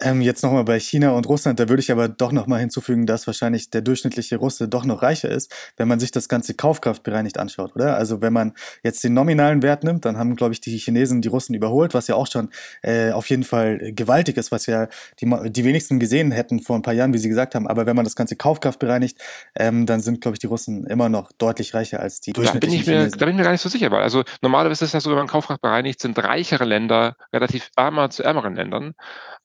Ähm, 0.00 0.20
jetzt 0.20 0.44
nochmal 0.44 0.62
bei 0.62 0.78
China 0.78 1.10
und 1.10 1.28
Russland, 1.28 1.58
da 1.58 1.68
würde 1.68 1.80
ich 1.80 1.90
aber 1.90 2.08
doch 2.08 2.30
nochmal 2.30 2.60
hinzufügen, 2.60 3.04
dass 3.04 3.26
wahrscheinlich 3.26 3.70
der 3.70 3.80
durchschnittliche 3.80 4.36
Russe 4.36 4.68
doch 4.68 4.84
noch 4.84 5.02
reicher 5.02 5.28
ist, 5.28 5.52
wenn 5.76 5.88
man 5.88 5.98
sich 5.98 6.12
das 6.12 6.28
ganze 6.28 6.54
Kaufkraftbereinigt 6.54 7.36
anschaut, 7.36 7.74
oder? 7.74 7.96
Also 7.96 8.20
wenn 8.20 8.32
man 8.32 8.52
jetzt 8.84 9.02
den 9.02 9.14
nominalen 9.14 9.60
Wert 9.62 9.82
nimmt, 9.82 10.04
dann 10.04 10.16
haben, 10.16 10.36
glaube 10.36 10.52
ich, 10.52 10.60
die 10.60 10.76
Chinesen 10.78 11.20
die 11.20 11.28
Russen 11.28 11.54
überholt, 11.54 11.94
was 11.94 12.06
ja 12.06 12.14
auch 12.14 12.28
schon 12.28 12.50
äh, 12.82 13.10
auf 13.10 13.28
jeden 13.28 13.42
Fall 13.42 13.92
gewaltig 13.92 14.36
ist, 14.36 14.52
was 14.52 14.66
ja 14.66 14.86
die, 15.20 15.26
die 15.50 15.64
wenigsten 15.64 15.98
gesehen 15.98 16.30
hätten 16.30 16.60
vor 16.60 16.76
ein 16.76 16.82
paar 16.82 16.94
Jahren, 16.94 17.12
wie 17.12 17.18
Sie 17.18 17.28
gesagt 17.28 17.56
haben. 17.56 17.66
Aber 17.66 17.86
wenn 17.86 17.96
man 17.96 18.04
das 18.04 18.14
ganze 18.14 18.36
Kaufkraft 18.36 18.78
bereinigt, 18.78 19.18
ähm, 19.56 19.84
dann 19.84 20.00
sind, 20.00 20.20
glaube 20.20 20.36
ich, 20.36 20.38
die 20.38 20.46
Russen 20.46 20.86
immer 20.86 21.08
noch 21.08 21.32
deutlich 21.32 21.74
reicher 21.74 21.98
als 21.98 22.20
die 22.20 22.34
durchschnittlichen 22.34 22.60
da 22.60 22.72
bin 22.76 22.80
ich 22.80 22.86
mir, 22.86 22.98
Chinesen. 22.98 23.18
Da 23.18 23.26
bin 23.26 23.34
ich 23.34 23.38
mir 23.38 23.44
gar 23.44 23.52
nicht 23.52 23.62
so 23.62 23.68
sicher, 23.68 23.90
weil 23.90 24.02
also 24.02 24.22
normalerweise 24.42 24.84
ist 24.84 24.90
es 24.90 24.92
ja 24.92 25.00
so, 25.00 25.10
wenn 25.10 25.18
man 25.18 25.26
Kaufkraft 25.26 25.60
bereinigt, 25.60 26.00
sind 26.00 26.16
reichere 26.22 26.64
Länder 26.64 27.16
relativ 27.32 27.70
ärmer 27.74 28.10
zu 28.10 28.22
ärmeren 28.22 28.54
Ländern. 28.54 28.94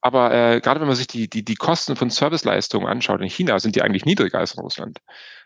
Aber 0.02 0.32
äh, 0.34 0.43
gerade 0.62 0.80
wenn 0.80 0.88
man 0.88 0.96
sich 0.96 1.08
die, 1.08 1.30
die, 1.30 1.44
die 1.44 1.56
Kosten 1.56 1.96
von 1.96 2.10
Serviceleistungen 2.10 2.88
anschaut, 2.88 3.22
in 3.22 3.30
China 3.30 3.60
sind 3.60 3.76
die 3.76 3.82
eigentlich 3.82 4.06
niedriger 4.06 4.40
als 4.40 4.54
in 4.54 4.62
Russland. 4.62 5.00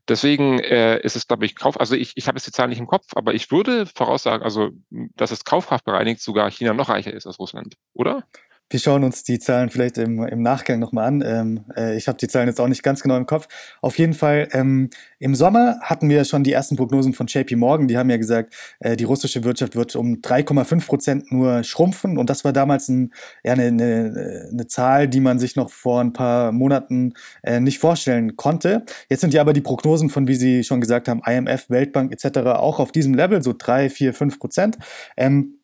Deswegen 0.07 0.59
äh, 0.59 0.99
ist 1.01 1.15
es, 1.15 1.27
glaube 1.27 1.45
ich, 1.45 1.55
Kauf, 1.55 1.79
also 1.79 1.95
ich, 1.95 2.13
ich 2.15 2.27
habe 2.27 2.37
jetzt 2.37 2.47
die 2.47 2.51
Zahlen 2.51 2.69
nicht 2.69 2.79
im 2.79 2.87
Kopf, 2.87 3.07
aber 3.15 3.33
ich 3.33 3.51
würde 3.51 3.85
voraussagen, 3.85 4.43
also 4.43 4.69
dass 4.89 5.31
es 5.31 5.43
kaufkraftbereinigt 5.43 6.21
sogar 6.21 6.49
China 6.49 6.73
noch 6.73 6.89
reicher 6.89 7.13
ist 7.13 7.27
als 7.27 7.39
Russland, 7.39 7.75
oder? 7.93 8.23
Wir 8.69 8.81
schauen 8.81 9.05
uns 9.05 9.23
die 9.23 9.39
Zahlen 9.39 9.69
vielleicht 9.69 9.97
im, 9.97 10.21
im 10.23 10.41
Nachgang 10.41 10.79
nochmal 10.79 11.07
an. 11.07 11.23
Ähm, 11.25 11.65
äh, 11.77 11.95
ich 11.95 12.09
habe 12.09 12.17
die 12.17 12.27
Zahlen 12.27 12.49
jetzt 12.49 12.59
auch 12.59 12.67
nicht 12.67 12.83
ganz 12.83 13.01
genau 13.01 13.15
im 13.15 13.25
Kopf. 13.25 13.47
Auf 13.81 13.97
jeden 13.97 14.13
Fall, 14.13 14.49
ähm, 14.51 14.89
im 15.19 15.35
Sommer 15.35 15.79
hatten 15.81 16.09
wir 16.09 16.25
schon 16.25 16.43
die 16.43 16.51
ersten 16.51 16.75
Prognosen 16.75 17.13
von 17.13 17.27
JP 17.27 17.55
Morgan. 17.55 17.87
Die 17.87 17.97
haben 17.97 18.09
ja 18.09 18.17
gesagt, 18.17 18.53
äh, 18.81 18.97
die 18.97 19.05
russische 19.05 19.45
Wirtschaft 19.45 19.77
wird 19.77 19.95
um 19.95 20.15
3,5 20.21 20.85
Prozent 20.85 21.31
nur 21.31 21.63
schrumpfen. 21.63 22.17
Und 22.17 22.29
das 22.29 22.43
war 22.43 22.51
damals 22.51 22.89
ein, 22.89 23.13
ja, 23.41 23.53
eine, 23.53 23.67
eine, 23.67 24.49
eine 24.51 24.67
Zahl, 24.67 25.07
die 25.07 25.21
man 25.21 25.39
sich 25.39 25.55
noch 25.55 25.69
vor 25.69 26.01
ein 26.01 26.11
paar 26.11 26.51
Monaten 26.51 27.13
äh, 27.43 27.61
nicht 27.61 27.79
vorstellen 27.79 28.35
konnte. 28.35 28.83
Jetzt 29.09 29.21
sind 29.21 29.33
ja 29.33 29.39
aber 29.39 29.53
die 29.53 29.61
Prognosen 29.61 30.09
von, 30.09 30.27
wie 30.27 30.35
Sie 30.35 30.65
schon 30.65 30.81
gesagt 30.81 31.07
haben, 31.07 31.21
IMF, 31.25 31.69
Weltbank 31.69 32.11
etc. 32.11 32.39
auch 32.39 32.81
auf 32.81 32.91
diesem 32.91 33.13
Level, 33.13 33.41
so 33.41 33.53
3, 33.57 33.89
4, 33.89 34.13
5 34.13 34.39
Prozent. 34.39 34.77
Ähm, 35.15 35.56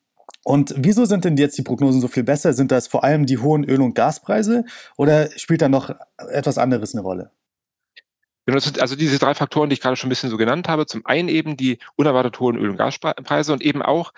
und 0.44 0.74
wieso 0.76 1.06
sind 1.06 1.24
denn 1.24 1.36
jetzt 1.36 1.56
die 1.56 1.62
Prognosen 1.62 2.00
so 2.00 2.08
viel 2.08 2.22
besser? 2.22 2.52
Sind 2.52 2.70
das 2.70 2.86
vor 2.86 3.02
allem 3.02 3.26
die 3.26 3.38
hohen 3.38 3.64
Öl- 3.64 3.80
und 3.80 3.94
Gaspreise 3.94 4.64
oder 4.96 5.30
spielt 5.38 5.62
da 5.62 5.68
noch 5.68 5.90
etwas 6.18 6.58
anderes 6.58 6.94
eine 6.94 7.02
Rolle? 7.02 7.30
Genau, 8.46 8.58
also 8.78 8.94
diese 8.94 9.18
drei 9.18 9.34
Faktoren, 9.34 9.70
die 9.70 9.74
ich 9.74 9.80
gerade 9.80 9.96
schon 9.96 10.08
ein 10.08 10.10
bisschen 10.10 10.28
so 10.28 10.36
genannt 10.36 10.68
habe. 10.68 10.84
Zum 10.84 11.06
einen 11.06 11.28
eben 11.28 11.56
die 11.56 11.78
unerwartet 11.96 12.38
hohen 12.40 12.56
Öl- 12.56 12.68
und 12.70 12.76
Gaspreise 12.76 13.54
und 13.54 13.62
eben 13.62 13.80
auch, 13.80 14.12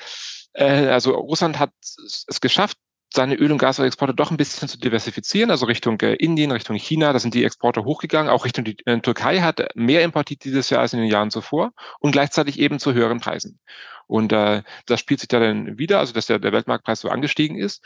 äh, 0.54 0.88
also 0.88 1.12
Russland 1.12 1.60
hat 1.60 1.70
es 1.80 2.40
geschafft, 2.40 2.76
seine 3.12 3.34
Öl- 3.36 3.52
und 3.52 3.58
Gasexporte 3.58 4.14
doch 4.14 4.30
ein 4.30 4.36
bisschen 4.36 4.68
zu 4.68 4.78
diversifizieren, 4.78 5.50
also 5.50 5.66
Richtung 5.66 6.00
äh, 6.00 6.14
Indien, 6.14 6.52
Richtung 6.52 6.76
China, 6.76 7.12
da 7.12 7.18
sind 7.18 7.34
die 7.34 7.44
Exporte 7.44 7.84
hochgegangen, 7.84 8.30
auch 8.30 8.44
Richtung 8.44 8.64
die 8.64 8.76
äh, 8.84 9.00
Türkei 9.00 9.40
hat 9.40 9.60
mehr 9.74 10.02
importiert 10.02 10.44
dieses 10.44 10.70
Jahr 10.70 10.80
als 10.80 10.92
in 10.92 11.00
den 11.00 11.10
Jahren 11.10 11.30
zuvor 11.30 11.72
und 12.00 12.12
gleichzeitig 12.12 12.58
eben 12.58 12.78
zu 12.78 12.94
höheren 12.94 13.20
Preisen. 13.20 13.58
Und 14.06 14.32
äh, 14.32 14.62
das 14.86 15.00
spielt 15.00 15.20
sich 15.20 15.28
da 15.28 15.40
dann 15.40 15.78
wieder, 15.78 15.98
also 15.98 16.12
dass 16.12 16.26
der, 16.26 16.38
der 16.38 16.52
Weltmarktpreis 16.52 17.00
so 17.00 17.08
angestiegen 17.08 17.58
ist. 17.58 17.84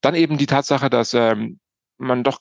Dann 0.00 0.14
eben 0.14 0.36
die 0.36 0.46
Tatsache, 0.46 0.90
dass 0.90 1.14
ähm, 1.14 1.60
man 1.96 2.24
doch 2.24 2.38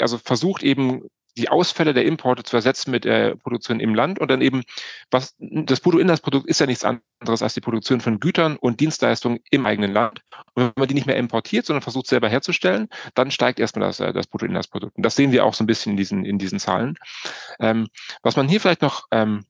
also 0.00 0.18
versucht 0.18 0.62
eben 0.62 1.02
die 1.36 1.48
Ausfälle 1.48 1.94
der 1.94 2.04
Importe 2.04 2.42
zu 2.42 2.56
ersetzen 2.56 2.90
mit 2.90 3.04
der 3.04 3.36
Produktion 3.36 3.80
im 3.80 3.94
Land 3.94 4.18
und 4.18 4.30
dann 4.30 4.40
eben, 4.40 4.62
was 5.10 5.34
das 5.38 5.80
Bruttoinlandsprodukt 5.80 6.46
ist 6.48 6.60
ja 6.60 6.66
nichts 6.66 6.84
anderes 6.84 7.42
als 7.42 7.54
die 7.54 7.60
Produktion 7.60 8.00
von 8.00 8.20
Gütern 8.20 8.56
und 8.56 8.80
Dienstleistungen 8.80 9.40
im 9.50 9.66
eigenen 9.66 9.92
Land. 9.92 10.20
Und 10.54 10.64
wenn 10.64 10.72
man 10.76 10.88
die 10.88 10.94
nicht 10.94 11.06
mehr 11.06 11.16
importiert, 11.16 11.66
sondern 11.66 11.82
versucht 11.82 12.06
selber 12.06 12.28
herzustellen, 12.28 12.88
dann 13.14 13.30
steigt 13.30 13.58
erstmal 13.58 13.88
das, 13.88 14.00
äh, 14.00 14.12
das 14.12 14.26
Bruttoinlandsprodukt. 14.26 14.96
Und 14.96 15.02
das 15.04 15.16
sehen 15.16 15.32
wir 15.32 15.44
auch 15.44 15.54
so 15.54 15.64
ein 15.64 15.66
bisschen 15.66 15.92
in 15.92 15.96
diesen, 15.96 16.24
in 16.24 16.38
diesen 16.38 16.58
Zahlen. 16.58 16.96
Ähm, 17.58 17.88
was 18.22 18.36
man 18.36 18.48
hier 18.48 18.60
vielleicht 18.60 18.82
noch 18.82 19.06
ähm, 19.10 19.44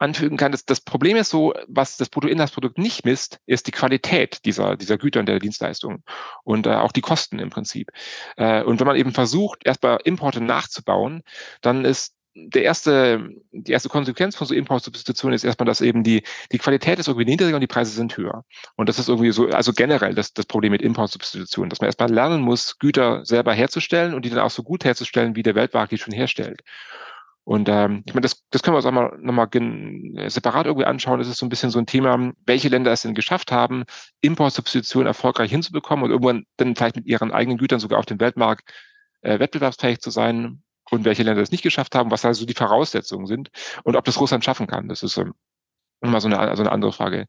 anfügen 0.00 0.36
kann. 0.36 0.52
Das, 0.52 0.64
das 0.64 0.80
Problem 0.80 1.16
ist 1.16 1.30
so, 1.30 1.54
was 1.68 1.96
das 1.96 2.08
Bruttoinlandsprodukt 2.08 2.78
nicht 2.78 3.04
misst, 3.04 3.38
ist 3.46 3.66
die 3.66 3.72
Qualität 3.72 4.44
dieser, 4.44 4.76
dieser 4.76 4.98
Güter 4.98 5.20
und 5.20 5.26
der 5.26 5.38
Dienstleistungen 5.38 6.02
und 6.42 6.66
äh, 6.66 6.74
auch 6.74 6.92
die 6.92 7.02
Kosten 7.02 7.38
im 7.38 7.50
Prinzip. 7.50 7.90
Äh, 8.36 8.62
und 8.62 8.80
wenn 8.80 8.86
man 8.86 8.96
eben 8.96 9.12
versucht, 9.12 9.66
erstmal 9.66 9.98
Importe 10.04 10.40
nachzubauen, 10.40 11.22
dann 11.60 11.84
ist 11.84 12.14
der 12.34 12.62
erste, 12.62 13.28
die 13.50 13.72
erste 13.72 13.88
Konsequenz 13.88 14.36
von 14.36 14.46
so 14.46 14.54
Importsubstitution 14.54 15.32
ist 15.32 15.44
erstmal, 15.44 15.66
dass 15.66 15.80
eben 15.80 16.04
die, 16.04 16.22
die 16.52 16.58
Qualität 16.58 16.98
ist 16.98 17.08
irgendwie 17.08 17.26
niedriger 17.26 17.56
und 17.56 17.60
die 17.60 17.66
Preise 17.66 17.90
sind 17.90 18.16
höher. 18.16 18.44
Und 18.76 18.88
das 18.88 18.98
ist 18.98 19.08
irgendwie 19.08 19.32
so, 19.32 19.48
also 19.48 19.72
generell 19.72 20.14
das, 20.14 20.32
das 20.32 20.46
Problem 20.46 20.70
mit 20.70 20.80
Importsubstitution, 20.80 21.68
dass 21.68 21.80
man 21.80 21.86
erstmal 21.86 22.10
lernen 22.10 22.40
muss, 22.40 22.78
Güter 22.78 23.24
selber 23.24 23.52
herzustellen 23.52 24.14
und 24.14 24.24
die 24.24 24.30
dann 24.30 24.38
auch 24.38 24.50
so 24.50 24.62
gut 24.62 24.84
herzustellen, 24.84 25.34
wie 25.34 25.42
der 25.42 25.56
Weltmarkt 25.56 25.92
die 25.92 25.98
schon 25.98 26.14
herstellt. 26.14 26.62
Und 27.44 27.68
ähm, 27.68 28.02
ich 28.06 28.14
meine, 28.14 28.22
das, 28.22 28.42
das 28.50 28.62
können 28.62 28.74
wir 28.74 28.78
uns 28.78 28.86
auch 28.86 28.92
mal 28.92 29.16
nochmal 29.18 29.48
separat 30.30 30.66
irgendwie 30.66 30.86
anschauen. 30.86 31.18
Das 31.18 31.28
ist 31.28 31.38
so 31.38 31.46
ein 31.46 31.48
bisschen 31.48 31.70
so 31.70 31.78
ein 31.78 31.86
Thema, 31.86 32.32
welche 32.46 32.68
Länder 32.68 32.92
es 32.92 33.02
denn 33.02 33.14
geschafft 33.14 33.50
haben, 33.50 33.84
Importsubstitution 34.20 35.06
erfolgreich 35.06 35.50
hinzubekommen 35.50 36.04
und 36.04 36.10
irgendwann 36.10 36.44
dann 36.58 36.76
vielleicht 36.76 36.96
mit 36.96 37.06
ihren 37.06 37.32
eigenen 37.32 37.58
Gütern 37.58 37.80
sogar 37.80 37.98
auf 37.98 38.06
dem 38.06 38.20
Weltmarkt 38.20 38.70
äh, 39.22 39.38
wettbewerbsfähig 39.38 40.00
zu 40.00 40.10
sein 40.10 40.62
und 40.90 41.04
welche 41.04 41.22
Länder 41.22 41.42
es 41.42 41.50
nicht 41.50 41.62
geschafft 41.62 41.94
haben, 41.94 42.10
was 42.10 42.24
also 42.24 42.44
die 42.44 42.54
Voraussetzungen 42.54 43.26
sind 43.26 43.50
und 43.84 43.96
ob 43.96 44.04
das 44.04 44.20
Russland 44.20 44.44
schaffen 44.44 44.66
kann. 44.66 44.88
Das 44.88 45.02
ist 45.02 45.16
ähm, 45.16 45.34
immer 46.02 46.20
so 46.20 46.28
eine, 46.28 46.38
also 46.38 46.62
eine 46.62 46.72
andere 46.72 46.92
Frage. 46.92 47.26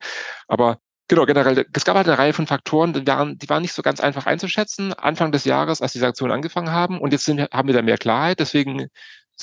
Aber 0.47 0.77
Genau, 1.07 1.25
generell, 1.25 1.65
es 1.73 1.83
gab 1.83 1.97
halt 1.97 2.07
eine 2.07 2.17
Reihe 2.17 2.31
von 2.31 2.47
Faktoren, 2.47 2.93
die 2.93 3.05
waren, 3.05 3.37
die 3.37 3.49
waren 3.49 3.61
nicht 3.61 3.73
so 3.73 3.81
ganz 3.81 3.99
einfach 3.99 4.27
einzuschätzen, 4.27 4.93
Anfang 4.93 5.33
des 5.33 5.43
Jahres, 5.43 5.81
als 5.81 5.91
die 5.91 5.99
Sanktionen 5.99 6.31
angefangen 6.31 6.71
haben. 6.71 7.01
Und 7.01 7.11
jetzt 7.11 7.25
sind, 7.25 7.41
haben 7.51 7.67
wir 7.67 7.75
da 7.75 7.81
mehr 7.81 7.97
Klarheit. 7.97 8.39
Deswegen 8.39 8.87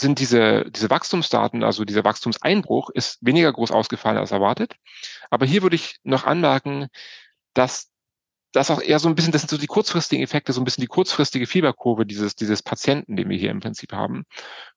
sind 0.00 0.18
diese, 0.18 0.70
diese 0.70 0.90
Wachstumsdaten, 0.90 1.62
also 1.62 1.84
dieser 1.84 2.04
Wachstumseinbruch, 2.04 2.90
ist 2.90 3.18
weniger 3.20 3.52
groß 3.52 3.70
ausgefallen 3.70 4.18
als 4.18 4.30
erwartet. 4.30 4.74
Aber 5.30 5.46
hier 5.46 5.62
würde 5.62 5.76
ich 5.76 5.96
noch 6.04 6.24
anmerken, 6.24 6.88
dass 7.54 7.90
das 8.52 8.70
auch 8.70 8.80
eher 8.80 8.98
so 8.98 9.08
ein 9.08 9.14
bisschen, 9.14 9.32
das 9.32 9.42
sind 9.42 9.50
so 9.50 9.58
die 9.58 9.66
kurzfristigen 9.66 10.24
Effekte, 10.24 10.52
so 10.52 10.60
ein 10.60 10.64
bisschen 10.64 10.80
die 10.80 10.88
kurzfristige 10.88 11.46
Fieberkurve 11.46 12.06
dieses, 12.06 12.34
dieses 12.34 12.62
Patienten, 12.62 13.16
den 13.16 13.28
wir 13.28 13.36
hier 13.36 13.50
im 13.50 13.60
Prinzip 13.60 13.92
haben. 13.92 14.24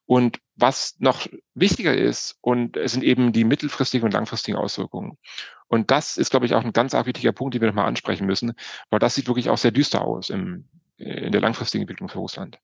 Und 0.05 0.39
was 0.55 0.95
noch 0.99 1.27
wichtiger 1.53 1.95
ist, 1.95 2.37
und 2.41 2.75
es 2.75 2.91
sind 2.91 3.03
eben 3.03 3.31
die 3.31 3.45
mittelfristigen 3.45 4.05
und 4.05 4.13
langfristigen 4.13 4.57
Auswirkungen. 4.57 5.17
Und 5.67 5.89
das 5.89 6.17
ist, 6.17 6.31
glaube 6.31 6.45
ich, 6.45 6.53
auch 6.53 6.65
ein 6.65 6.73
ganz 6.73 6.93
wichtiger 6.93 7.31
Punkt, 7.31 7.53
den 7.53 7.61
wir 7.61 7.69
nochmal 7.69 7.87
ansprechen 7.87 8.27
müssen, 8.27 8.53
weil 8.89 8.99
das 8.99 9.15
sieht 9.15 9.27
wirklich 9.27 9.49
auch 9.49 9.57
sehr 9.57 9.71
düster 9.71 10.01
aus 10.01 10.29
im, 10.29 10.67
in 10.97 11.31
der 11.31 11.41
langfristigen 11.41 11.83
Entwicklung 11.83 12.09
für 12.09 12.19
Russland. 12.19 12.59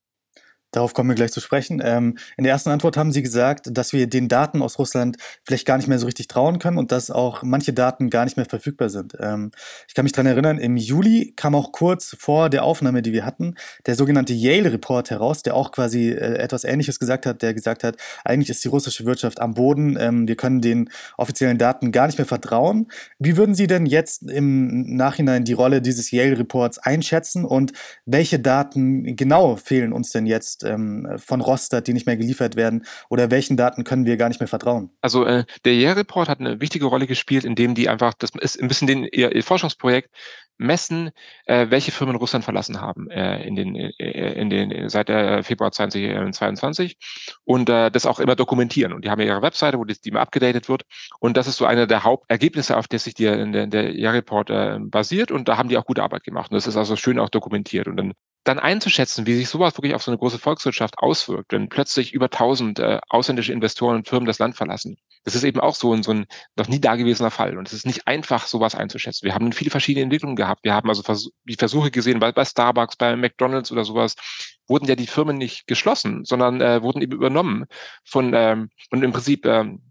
Darauf 0.71 0.93
kommen 0.93 1.09
wir 1.09 1.15
gleich 1.15 1.31
zu 1.31 1.39
sprechen. 1.39 1.81
Ähm, 1.83 2.17
in 2.35 2.43
der 2.43 2.51
ersten 2.51 2.69
Antwort 2.69 2.97
haben 2.97 3.11
Sie 3.11 3.21
gesagt, 3.21 3.69
dass 3.71 3.93
wir 3.93 4.07
den 4.07 4.27
Daten 4.27 4.61
aus 4.61 4.77
Russland 4.77 5.17
vielleicht 5.45 5.65
gar 5.65 5.77
nicht 5.77 5.87
mehr 5.87 5.97
so 5.97 6.05
richtig 6.05 6.27
trauen 6.27 6.59
können 6.59 6.77
und 6.77 6.91
dass 6.91 7.09
auch 7.09 7.41
manche 7.41 7.71
Daten 7.71 8.09
gar 8.09 8.25
nicht 8.25 8.35
mehr 8.35 8.45
verfügbar 8.45 8.89
sind. 8.89 9.15
Ähm, 9.19 9.51
ich 9.87 9.93
kann 9.93 10.03
mich 10.03 10.11
daran 10.11 10.27
erinnern, 10.27 10.57
im 10.57 10.75
Juli 10.75 11.33
kam 11.37 11.55
auch 11.55 11.71
kurz 11.71 12.15
vor 12.19 12.49
der 12.49 12.63
Aufnahme, 12.63 13.01
die 13.01 13.13
wir 13.13 13.25
hatten, 13.25 13.55
der 13.85 13.95
sogenannte 13.95 14.33
Yale-Report 14.33 15.09
heraus, 15.09 15.41
der 15.41 15.55
auch 15.55 15.71
quasi 15.71 16.09
äh, 16.09 16.35
etwas 16.35 16.65
Ähnliches 16.65 16.99
gesagt 16.99 17.25
hat, 17.25 17.41
der 17.41 17.53
gesagt 17.53 17.85
hat, 17.85 17.95
eigentlich 18.25 18.49
ist 18.49 18.63
die 18.63 18.67
russische 18.67 19.05
Wirtschaft 19.05 19.39
am 19.39 19.53
Boden, 19.53 19.97
ähm, 19.97 20.27
wir 20.27 20.35
können 20.35 20.59
den 20.59 20.89
offiziellen 21.17 21.57
Daten 21.57 21.93
gar 21.93 22.07
nicht 22.07 22.17
mehr 22.17 22.27
vertrauen. 22.27 22.87
Wie 23.19 23.37
würden 23.37 23.55
Sie 23.55 23.67
denn 23.67 23.85
jetzt 23.85 24.23
im 24.23 24.95
Nachhinein 24.95 25.45
die 25.45 25.53
Rolle 25.53 25.81
dieses 25.81 26.11
Yale-Reports 26.11 26.77
einschätzen 26.79 27.45
und 27.45 27.71
welche 28.05 28.39
Daten 28.39 29.15
genau 29.15 29.55
fehlen 29.55 29.93
uns 29.93 30.11
denn 30.11 30.25
jetzt? 30.25 30.56
Jetzt 30.57 30.63
ähm, 30.63 31.07
von 31.17 31.41
Rostert, 31.41 31.87
die 31.87 31.93
nicht 31.93 32.05
mehr 32.05 32.17
geliefert 32.17 32.55
werden? 32.55 32.85
Oder 33.09 33.31
welchen 33.31 33.57
Daten 33.57 33.83
können 33.83 34.05
wir 34.05 34.17
gar 34.17 34.29
nicht 34.29 34.39
mehr 34.39 34.47
vertrauen? 34.47 34.91
Also 35.01 35.25
äh, 35.25 35.45
der 35.65 35.73
IR-Report 35.73 36.29
hat 36.29 36.39
eine 36.39 36.59
wichtige 36.61 36.85
Rolle 36.85 37.07
gespielt, 37.07 37.45
indem 37.45 37.75
die 37.75 37.89
einfach, 37.89 38.13
das 38.13 38.31
ist 38.39 38.61
ein 38.61 38.67
bisschen 38.67 38.87
den, 38.87 39.03
ihr, 39.05 39.33
ihr 39.33 39.43
Forschungsprojekt, 39.43 40.09
messen, 40.59 41.11
äh, 41.45 41.67
welche 41.69 41.91
Firmen 41.91 42.15
Russland 42.15 42.43
verlassen 42.43 42.81
haben 42.81 43.11
äh, 43.11 43.43
in 43.43 43.55
den, 43.55 43.75
äh, 43.75 44.41
in 44.41 44.49
den, 44.49 44.89
seit 44.89 45.07
äh, 45.07 45.43
Februar 45.43 45.71
2022 45.71 46.97
und 47.43 47.69
äh, 47.69 47.91
das 47.91 48.07
auch 48.07 48.19
immer 48.19 48.35
dokumentieren. 48.35 48.91
Und 48.91 49.05
die 49.05 49.11
haben 49.11 49.21
ja 49.21 49.27
ihre 49.27 49.43
Webseite, 49.43 49.77
wo 49.77 49.85
das, 49.85 50.01
die 50.01 50.09
immer 50.09 50.21
abgedatet 50.21 50.67
wird. 50.67 50.81
Und 51.19 51.37
das 51.37 51.45
ist 51.45 51.57
so 51.57 51.65
eine 51.67 51.85
der 51.85 52.03
Hauptergebnisse, 52.03 52.75
auf 52.75 52.87
der 52.87 52.97
sich 52.97 53.13
der, 53.13 53.45
der, 53.45 53.67
der 53.67 53.93
IR-Report 53.93 54.49
äh, 54.49 54.79
basiert. 54.79 55.29
Und 55.29 55.47
da 55.47 55.57
haben 55.57 55.69
die 55.69 55.77
auch 55.77 55.85
gute 55.85 56.01
Arbeit 56.01 56.23
gemacht. 56.23 56.49
Und 56.49 56.55
das 56.55 56.65
ist 56.65 56.75
also 56.75 56.95
schön 56.95 57.19
auch 57.19 57.29
dokumentiert. 57.29 57.87
Und 57.87 57.97
dann 57.97 58.13
dann 58.47 58.59
einzuschätzen, 58.59 59.25
wie 59.25 59.35
sich 59.35 59.49
sowas 59.49 59.77
wirklich 59.77 59.93
auf 59.93 60.03
so 60.03 60.11
eine 60.11 60.17
große 60.17 60.39
Volkswirtschaft 60.39 60.97
auswirkt, 60.99 61.51
wenn 61.51 61.69
plötzlich 61.69 62.13
über 62.13 62.25
1000 62.25 62.79
äh, 62.79 62.99
ausländische 63.09 63.51
Investoren 63.51 63.97
und 63.97 64.07
Firmen 64.07 64.25
das 64.25 64.39
Land 64.39 64.55
verlassen. 64.55 64.97
Das 65.25 65.35
ist 65.35 65.43
eben 65.43 65.59
auch 65.59 65.75
so 65.75 65.93
ein, 65.93 66.03
so 66.03 66.11
ein 66.11 66.25
noch 66.55 66.69
nie 66.69 66.79
dagewesener 66.79 67.31
Fall. 67.31 67.57
Und 67.57 67.67
es 67.67 67.73
ist 67.73 67.85
nicht 67.85 68.07
einfach, 68.07 68.47
sowas 68.47 68.75
einzuschätzen. 68.75 69.25
Wir 69.25 69.33
haben 69.33 69.51
viele 69.51 69.71
verschiedene 69.71 70.03
Entwicklungen 70.03 70.37
gehabt. 70.37 70.63
Wir 70.63 70.73
haben 70.73 70.87
also 70.87 71.03
vers 71.03 71.29
die 71.43 71.55
Versuche 71.55 71.91
gesehen, 71.91 72.19
bei, 72.19 72.31
bei 72.31 72.45
Starbucks, 72.45 72.95
bei 72.95 73.15
McDonalds 73.15 73.71
oder 73.71 73.83
sowas, 73.83 74.15
wurden 74.67 74.85
ja 74.85 74.95
die 74.95 75.07
Firmen 75.07 75.37
nicht 75.37 75.67
geschlossen, 75.67 76.23
sondern 76.23 76.61
äh, 76.61 76.81
wurden 76.81 77.01
eben 77.01 77.13
übernommen 77.13 77.65
von 78.05 78.33
ähm, 78.33 78.69
und 78.91 79.03
im 79.03 79.11
Prinzip 79.11 79.45
ähm, 79.45 79.86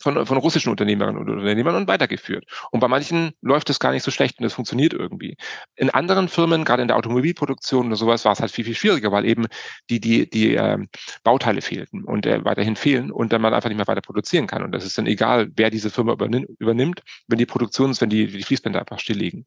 von, 0.00 0.26
von 0.26 0.38
russischen 0.38 0.70
Unternehmerinnen 0.70 1.20
und 1.20 1.28
Unternehmern 1.28 1.76
und 1.76 1.86
weitergeführt. 1.88 2.44
Und 2.70 2.80
bei 2.80 2.88
manchen 2.88 3.32
läuft 3.42 3.70
es 3.70 3.78
gar 3.78 3.92
nicht 3.92 4.02
so 4.02 4.10
schlecht 4.10 4.38
und 4.38 4.46
es 4.46 4.54
funktioniert 4.54 4.94
irgendwie. 4.94 5.36
In 5.76 5.90
anderen 5.90 6.28
Firmen, 6.28 6.64
gerade 6.64 6.82
in 6.82 6.88
der 6.88 6.96
Automobilproduktion 6.96 7.86
oder 7.86 7.96
sowas, 7.96 8.24
war 8.24 8.32
es 8.32 8.40
halt 8.40 8.50
viel, 8.50 8.64
viel 8.64 8.74
schwieriger, 8.74 9.12
weil 9.12 9.26
eben 9.26 9.46
die, 9.90 10.00
die, 10.00 10.28
die 10.28 10.54
ähm, 10.54 10.88
Bauteile 11.22 11.60
fehlten 11.60 12.04
und 12.04 12.26
äh, 12.26 12.44
weiterhin 12.44 12.76
fehlen 12.76 13.12
und 13.12 13.32
dann 13.32 13.42
man 13.42 13.54
einfach 13.54 13.68
nicht 13.68 13.78
mehr 13.78 13.86
weiter 13.86 14.00
produzieren 14.00 14.46
kann. 14.46 14.62
Und 14.62 14.72
das 14.72 14.84
ist 14.84 14.96
dann 14.96 15.06
egal, 15.06 15.50
wer 15.54 15.70
diese 15.70 15.90
Firma 15.90 16.12
übernimmt, 16.12 17.02
wenn 17.28 17.38
die 17.38 17.46
Produktions, 17.46 18.00
wenn 18.00 18.10
die, 18.10 18.26
die 18.26 18.42
Fließbänder 18.42 18.80
einfach 18.80 18.98
stilllegen. 18.98 19.46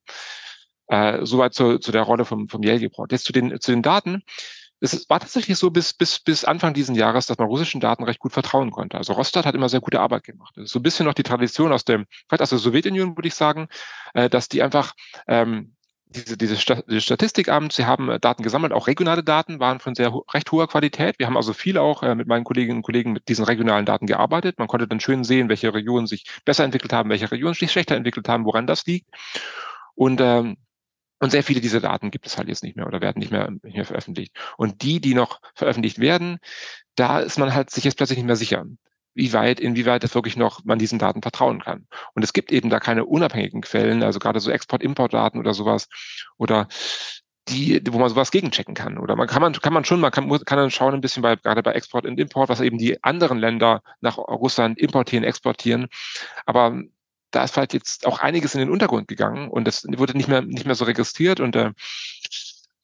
Äh, 0.87 1.25
soweit 1.25 1.53
zu, 1.53 1.79
zu 1.79 1.91
der 1.91 2.03
Rolle 2.03 2.25
vom, 2.25 2.47
vom 2.47 2.61
Yale-Report. 2.61 3.11
Jetzt 3.11 3.25
zu 3.25 3.33
den, 3.33 3.59
zu 3.59 3.71
den 3.71 3.81
Daten 3.81 4.21
es 4.83 5.09
war 5.09 5.21
tatsächlich 5.21 5.57
so 5.57 5.71
bis, 5.71 5.93
bis, 5.93 6.19
bis 6.19 6.43
Anfang 6.43 6.73
diesen 6.73 6.93
Jahres, 6.95 7.25
dass 7.25 7.37
man 7.37 7.47
russischen 7.47 7.79
Daten 7.79 8.03
recht 8.03 8.19
gut 8.19 8.33
vertrauen 8.33 8.69
konnte. 8.71 8.97
Also 8.97 9.13
Rostat 9.13 9.45
hat 9.45 9.55
immer 9.55 9.69
sehr 9.69 9.79
gute 9.79 10.01
Arbeit 10.01 10.25
gemacht. 10.25 10.53
Das 10.57 10.65
ist 10.65 10.71
so 10.71 10.79
ein 10.79 10.83
bisschen 10.83 11.05
noch 11.05 11.13
die 11.13 11.23
Tradition 11.23 11.71
aus 11.71 11.85
dem, 11.85 12.05
vielleicht 12.27 12.41
aus 12.41 12.49
der 12.49 12.59
Sowjetunion, 12.59 13.15
würde 13.15 13.27
ich 13.29 13.35
sagen, 13.35 13.67
äh, 14.13 14.29
dass 14.29 14.49
die 14.49 14.61
einfach 14.61 14.93
ähm, 15.27 15.73
diese, 16.09 16.37
diese, 16.37 16.57
St 16.57 16.83
diese 16.89 16.99
Statistikamt, 16.99 17.71
sie 17.71 17.85
haben 17.85 18.09
äh, 18.09 18.19
Daten 18.19 18.43
gesammelt, 18.43 18.73
auch 18.73 18.87
regionale 18.87 19.23
Daten 19.23 19.61
waren 19.61 19.79
von 19.79 19.95
sehr 19.95 20.13
recht 20.33 20.51
hoher 20.51 20.67
Qualität. 20.67 21.17
Wir 21.17 21.27
haben 21.27 21.37
also 21.37 21.53
viel 21.53 21.77
auch 21.77 22.03
äh, 22.03 22.13
mit 22.13 22.27
meinen 22.27 22.43
Kolleginnen 22.43 22.79
und 22.79 22.83
Kollegen 22.83 23.13
mit 23.13 23.29
diesen 23.29 23.45
regionalen 23.45 23.85
Daten 23.85 24.05
gearbeitet. 24.05 24.59
Man 24.59 24.67
konnte 24.67 24.87
dann 24.87 24.99
schön 24.99 25.23
sehen, 25.23 25.47
welche 25.47 25.73
Regionen 25.73 26.07
sich 26.07 26.25
besser 26.43 26.65
entwickelt 26.65 26.91
haben, 26.91 27.09
welche 27.09 27.31
Regionen 27.31 27.55
sich 27.55 27.71
schlechter 27.71 27.95
entwickelt 27.95 28.27
haben, 28.27 28.43
woran 28.43 28.67
das 28.67 28.85
liegt. 28.85 29.07
Und 29.95 30.19
ähm, 30.19 30.57
Und 31.23 31.29
sehr 31.29 31.41
viele 31.41 31.61
dieser 31.61 31.79
Daten 31.79 32.11
gibt 32.11 32.27
es 32.27 32.37
halt 32.37 32.49
jetzt 32.49 32.63
nicht 32.63 32.75
mehr 32.75 32.85
oder 32.85 32.99
werden 32.99 33.19
nicht 33.19 33.31
mehr, 33.31 33.49
nicht 33.49 33.77
mehr 33.77 33.85
veröffentlicht. 33.85 34.35
Und 34.57 34.81
die, 34.81 34.99
die 34.99 35.13
noch 35.13 35.39
veröffentlicht 35.55 35.99
werden, 35.99 36.37
da 36.95 37.19
ist 37.19 37.39
man 37.39 37.53
halt 37.53 37.69
sich 37.69 37.85
jetzt 37.85 37.95
plötzlich 37.95 38.17
nicht 38.17 38.25
mehr 38.25 38.35
sicher 38.35 38.65
wie 39.13 39.31
weit, 39.31 39.61
inwieweit 39.61 40.03
es 40.03 40.15
wirklich 40.15 40.35
noch 40.35 40.65
man 40.65 40.79
diesen 40.79 40.99
Daten 40.99 41.21
vertrauen 41.21 41.61
kann. 41.61 41.87
Und 42.13 42.23
es 42.23 42.33
gibt 42.33 42.51
eben 42.51 42.69
da 42.69 42.81
keine 42.81 43.05
unabhängigen 43.05 43.61
Quellen, 43.61 44.03
also 44.03 44.19
gerade 44.19 44.41
so 44.41 44.51
Export-Import-Daten 44.51 45.39
oder 45.39 45.53
sowas 45.53 45.87
oder 46.37 46.67
die, 47.47 47.81
wo 47.89 47.99
man 47.99 48.09
sowas 48.09 48.31
gegenchecken 48.31 48.75
kann. 48.75 48.97
Oder 48.97 49.15
man 49.15 49.27
kann 49.27 49.41
man, 49.41 49.53
kann 49.53 49.71
man 49.71 49.85
schon, 49.85 50.01
man 50.01 50.11
kann, 50.11 50.27
kann 50.43 50.57
dann 50.57 50.71
schauen 50.71 50.93
ein 50.93 50.99
bisschen 50.99 51.23
bei, 51.23 51.37
gerade 51.37 51.63
bei 51.63 51.71
Export 51.71 52.05
und 52.05 52.19
Import, 52.19 52.49
was 52.49 52.59
eben 52.59 52.77
die 52.77 53.01
anderen 53.01 53.37
Länder 53.37 53.81
nach 54.01 54.17
Russland 54.17 54.77
importieren, 54.77 55.23
exportieren. 55.23 55.87
Aber 56.45 56.83
da 57.33 57.43
ist 57.43 57.57
halt 57.57 57.73
jetzt 57.73 58.05
auch 58.05 58.19
einiges 58.19 58.53
in 58.53 58.59
den 58.59 58.69
Untergrund 58.69 59.07
gegangen 59.07 59.49
und 59.49 59.65
das 59.67 59.83
wurde 59.85 60.15
nicht 60.15 60.29
mehr, 60.29 60.41
nicht 60.41 60.65
mehr 60.65 60.75
so 60.75 60.85
registriert 60.85 61.39
und 61.39 61.55
äh, 61.55 61.71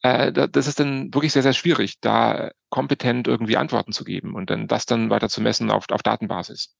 äh, 0.01 0.31
das 0.31 0.67
ist 0.67 0.79
dann 0.79 1.13
wirklich 1.13 1.33
sehr, 1.33 1.43
sehr 1.43 1.53
schwierig, 1.53 1.99
da 2.01 2.51
kompetent 2.69 3.27
irgendwie 3.27 3.57
Antworten 3.57 3.91
zu 3.91 4.03
geben 4.03 4.35
und 4.35 4.49
dann 4.49 4.67
das 4.67 4.85
dann 4.85 5.09
weiter 5.09 5.29
zu 5.29 5.41
messen 5.41 5.71
auf, 5.71 5.85
auf 5.91 6.03
Datenbasis. 6.03 6.75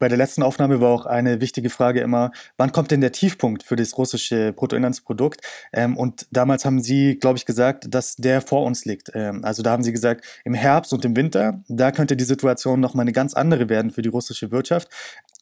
Bei 0.00 0.08
der 0.08 0.16
letzten 0.16 0.42
Aufnahme 0.42 0.80
war 0.80 0.88
auch 0.88 1.04
eine 1.04 1.42
wichtige 1.42 1.68
Frage 1.68 2.00
immer, 2.00 2.32
wann 2.56 2.72
kommt 2.72 2.90
denn 2.90 3.02
der 3.02 3.12
Tiefpunkt 3.12 3.62
für 3.62 3.76
das 3.76 3.98
russische 3.98 4.54
Bruttoinlandsprodukt? 4.54 5.42
Ähm, 5.74 5.94
und 5.94 6.26
damals 6.30 6.64
haben 6.64 6.80
Sie, 6.80 7.18
glaube 7.18 7.36
ich, 7.36 7.44
gesagt, 7.44 7.84
dass 7.94 8.16
der 8.16 8.40
vor 8.40 8.64
uns 8.64 8.86
liegt. 8.86 9.12
Ähm, 9.14 9.44
also 9.44 9.62
da 9.62 9.72
haben 9.72 9.82
Sie 9.82 9.92
gesagt, 9.92 10.24
im 10.44 10.54
Herbst 10.54 10.94
und 10.94 11.04
im 11.04 11.16
Winter, 11.16 11.62
da 11.68 11.92
könnte 11.92 12.16
die 12.16 12.24
Situation 12.24 12.80
nochmal 12.80 13.04
eine 13.04 13.12
ganz 13.12 13.34
andere 13.34 13.68
werden 13.68 13.90
für 13.90 14.00
die 14.00 14.08
russische 14.08 14.50
Wirtschaft. 14.50 14.88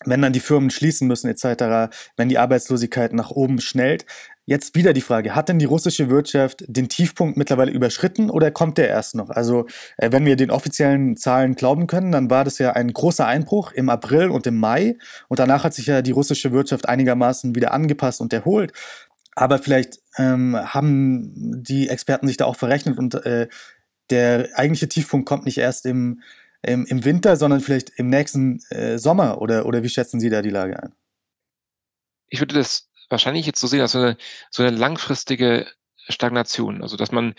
Wenn 0.05 0.23
dann 0.23 0.33
die 0.33 0.41
Firmen 0.41 0.71
schließen 0.71 1.07
müssen 1.07 1.29
etc., 1.29 1.95
wenn 2.17 2.29
die 2.29 2.39
Arbeitslosigkeit 2.39 3.13
nach 3.13 3.31
oben 3.31 3.61
schnellt. 3.61 4.07
Jetzt 4.49 4.75
wieder 4.75 4.95
die 4.95 5.03
Frage, 5.03 5.35
hat 5.35 5.51
denn 5.51 5.59
die 5.59 5.67
russische 5.67 6.09
Wirtschaft 6.09 6.65
den 6.67 6.89
Tiefpunkt 6.89 7.37
mittlerweile 7.37 7.71
überschritten 7.71 8.31
oder 8.31 8.51
kommt 8.51 8.79
der 8.79 8.89
erst 8.89 9.15
noch? 9.15 9.29
Also 9.29 9.67
äh, 9.99 10.11
wenn 10.11 10.25
wir 10.25 10.37
den 10.37 10.51
offiziellen 10.51 11.19
Zahlen 11.19 11.55
glauben 11.55 11.87
können, 11.87 12.13
dann 12.13 12.31
war 12.31 12.45
das 12.45 12.57
ja 12.57 12.73
ein 12.73 12.91
großer 12.91 13.27
Einbruch 13.27 13.73
im 13.73 13.91
April 13.91 14.31
und 14.31 14.47
im 14.47 14.57
Mai 14.57 14.97
und 15.29 15.39
danach 15.39 15.65
hat 15.65 15.75
sich 15.75 15.85
ja 15.85 16.01
die 16.01 16.13
russische 16.13 16.51
Wirtschaft 16.51 16.89
einigermaßen 16.89 17.55
wieder 17.55 17.73
angepasst 17.73 18.23
und 18.23 18.33
erholt. 18.33 18.73
Aber 19.35 19.59
vielleicht 19.59 19.99
ähm, 20.17 20.57
haben 20.57 21.63
die 21.63 21.91
Experten 21.91 22.27
sich 22.27 22.39
da 22.39 22.47
auch 22.47 22.57
verrechnet 22.57 22.97
und 22.97 23.17
äh, 23.27 23.49
der 24.09 24.49
eigentliche 24.55 24.89
Tiefpunkt 24.89 25.29
kommt 25.29 25.45
nicht 25.45 25.59
erst 25.59 25.85
im, 25.85 26.23
im, 26.63 26.87
im 26.87 27.05
Winter, 27.05 27.37
sondern 27.37 27.61
vielleicht 27.61 27.91
im 27.99 28.09
nächsten 28.09 28.63
äh, 28.71 28.97
Sommer 28.97 29.43
oder, 29.43 29.67
oder 29.67 29.83
wie 29.83 29.91
schätzen 29.91 30.21
Sie 30.21 30.31
da 30.31 30.41
die 30.41 30.49
Lage 30.49 30.83
ein? 30.83 30.95
Ich 32.31 32.41
würde 32.41 32.55
das 32.55 32.88
wahrscheinlich 33.11 33.47
jetzt 33.47 33.61
so 33.61 33.67
sehen 33.67 33.81
als 33.81 33.93
so 33.93 33.99
eine, 33.99 34.17
so 34.51 34.63
eine 34.63 34.77
langfristige 34.77 35.67
Stagnation. 36.09 36.83
Also 36.83 36.97
dass 36.97 37.13
man, 37.13 37.35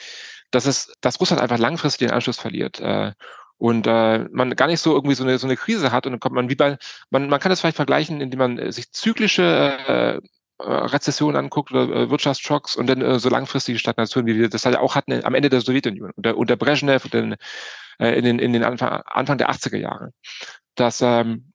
dass 0.52 0.66
es, 0.66 0.94
dass 1.02 1.20
Russland 1.20 1.42
einfach 1.42 1.58
langfristig 1.58 2.08
den 2.08 2.14
Anschluss 2.14 2.40
verliert. 2.40 2.80
Äh, 2.80 3.14
und 3.58 3.88
äh, 3.88 4.20
man 4.32 4.56
gar 4.56 4.68
nicht 4.68 4.80
so 4.80 4.94
irgendwie 4.94 5.16
so 5.16 5.24
eine, 5.24 5.38
so 5.38 5.46
eine 5.46 5.58
Krise 5.58 5.92
hat 5.92 6.06
und 6.06 6.14
dann 6.14 6.20
kommt 6.22 6.36
man 6.36 6.50
wie 6.50 6.56
bei, 6.56 6.78
man, 7.10 7.28
man 7.30 7.40
kann 7.42 7.50
das 7.50 7.60
vielleicht 7.60 7.76
vergleichen, 7.76 8.22
indem 8.22 8.40
man 8.40 8.58
äh, 8.58 8.72
sich 8.72 8.92
zyklische 8.92 9.44
äh, 9.88 10.22
äh, 10.60 10.72
Rezessionen 10.72 11.36
anguckt 11.36 11.72
oder 11.72 11.94
äh, 11.94 12.10
Wirtschaftsschocks 12.10 12.76
und 12.76 12.88
dann 12.88 13.02
äh, 13.02 13.20
so 13.20 13.30
langfristige 13.30 13.80
Stagnation, 13.80 14.26
wie 14.26 14.38
wir 14.38 14.50
das 14.50 14.66
halt 14.66 14.78
auch 14.78 14.96
hatten 14.96 15.24
am 15.26 15.36
Ende 15.36 15.50
der 15.50 15.62
Sowjetunion 15.62 16.12
unter, 16.16 16.38
unter 16.38 16.56
Brezhnev 16.56 17.06
und 17.06 17.14
dann, 17.14 17.36
äh, 18.00 18.18
in 18.18 18.26
den, 18.26 18.40
in 18.40 18.54
den 18.54 18.64
Anfang, 18.64 19.02
Anfang 19.06 19.38
der 19.38 19.50
80er 19.50 19.78
Jahre. 19.78 20.12
Dass 20.76 21.02
ähm, 21.02 21.49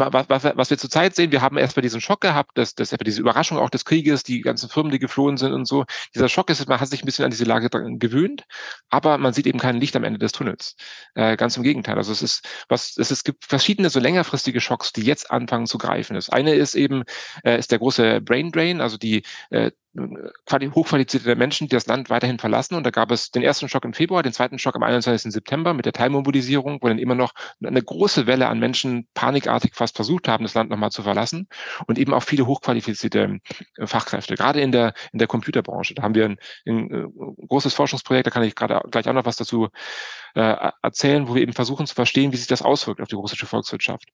was, 0.00 0.28
was, 0.28 0.44
was 0.56 0.70
wir 0.70 0.78
zurzeit 0.78 1.14
sehen, 1.14 1.32
wir 1.32 1.42
haben 1.42 1.56
erstmal 1.56 1.82
diesen 1.82 2.00
Schock 2.00 2.20
gehabt, 2.20 2.56
dass, 2.58 2.74
dass 2.74 2.90
diese 2.90 3.20
Überraschung 3.20 3.58
auch 3.58 3.70
des 3.70 3.84
Krieges, 3.84 4.22
die 4.22 4.40
ganzen 4.40 4.68
Firmen, 4.68 4.92
die 4.92 4.98
geflohen 4.98 5.36
sind 5.36 5.52
und 5.52 5.66
so. 5.66 5.84
Dieser 6.14 6.28
Schock 6.28 6.50
ist, 6.50 6.68
man 6.68 6.80
hat 6.80 6.88
sich 6.88 7.02
ein 7.02 7.06
bisschen 7.06 7.24
an 7.24 7.30
diese 7.30 7.44
Lage 7.44 7.68
gewöhnt, 7.98 8.44
aber 8.90 9.18
man 9.18 9.32
sieht 9.32 9.46
eben 9.46 9.58
kein 9.58 9.80
Licht 9.80 9.96
am 9.96 10.04
Ende 10.04 10.18
des 10.18 10.32
Tunnels. 10.32 10.76
Äh, 11.14 11.36
ganz 11.36 11.56
im 11.56 11.62
Gegenteil. 11.62 11.96
Also 11.96 12.12
es 12.12 12.22
ist, 12.22 12.46
was, 12.68 12.96
es, 12.96 13.10
ist, 13.10 13.24
gibt 13.24 13.44
verschiedene 13.44 13.90
so 13.90 14.00
längerfristige 14.00 14.60
Schocks, 14.60 14.92
die 14.92 15.02
jetzt 15.02 15.30
anfangen 15.30 15.66
zu 15.66 15.78
greifen. 15.78 16.14
Das 16.14 16.30
eine 16.30 16.54
ist 16.54 16.74
eben, 16.74 17.04
äh, 17.44 17.58
ist 17.58 17.70
der 17.70 17.78
große 17.78 18.20
Brain 18.20 18.52
Drain, 18.52 18.80
also 18.80 18.96
die 18.96 19.22
äh, 19.50 19.70
hochqualifizierte 19.96 21.36
Menschen, 21.36 21.68
die 21.68 21.74
das 21.74 21.86
Land 21.86 22.10
weiterhin 22.10 22.38
verlassen. 22.38 22.74
Und 22.74 22.84
da 22.84 22.90
gab 22.90 23.10
es 23.10 23.30
den 23.30 23.42
ersten 23.42 23.68
Schock 23.68 23.84
im 23.84 23.92
Februar, 23.92 24.22
den 24.22 24.32
zweiten 24.32 24.58
Schock 24.58 24.76
am 24.76 24.82
21. 24.82 25.32
September 25.32 25.74
mit 25.74 25.86
der 25.86 25.92
Teilmobilisierung, 25.92 26.78
wo 26.82 26.88
dann 26.88 26.98
immer 26.98 27.14
noch 27.14 27.32
eine 27.64 27.82
große 27.82 28.26
Welle 28.26 28.48
an 28.48 28.58
Menschen 28.58 29.08
panikartig 29.14 29.74
fast 29.74 29.96
versucht 29.96 30.28
haben, 30.28 30.44
das 30.44 30.54
Land 30.54 30.70
nochmal 30.70 30.90
zu 30.90 31.02
verlassen. 31.02 31.48
Und 31.86 31.98
eben 31.98 32.12
auch 32.14 32.22
viele 32.22 32.46
hochqualifizierte 32.46 33.38
äh, 33.76 33.86
Fachkräfte, 33.86 34.34
gerade 34.34 34.60
in 34.60 34.72
der, 34.72 34.94
in 35.12 35.18
der 35.18 35.28
Computerbranche. 35.28 35.94
Da 35.94 36.02
haben 36.02 36.14
wir 36.14 36.26
ein, 36.26 36.38
ein, 36.66 36.90
äh, 36.90 37.46
großes 37.46 37.74
Forschungsprojekt, 37.74 38.26
da 38.26 38.30
kann 38.30 38.42
ich 38.42 38.54
gerade 38.54 38.80
gleich 38.90 39.08
auch 39.08 39.14
noch 39.14 39.24
was 39.24 39.36
dazu 39.36 39.68
äh, 40.34 40.70
erzählen, 40.82 41.28
wo 41.28 41.34
wir 41.34 41.42
eben 41.42 41.52
versuchen 41.52 41.86
zu 41.86 41.94
verstehen, 41.94 42.32
wie 42.32 42.36
sich 42.36 42.46
das 42.46 42.62
auswirkt 42.62 43.00
auf 43.00 43.08
die 43.08 43.14
russische 43.14 43.46
Volkswirtschaft. 43.46 44.08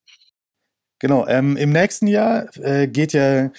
Genau, 1.00 1.26
ähm, 1.26 1.56
im 1.56 1.70
nächsten 1.70 2.06
Jahr 2.06 2.46
äh, 2.58 2.86
geht 2.86 3.12
ja 3.12 3.50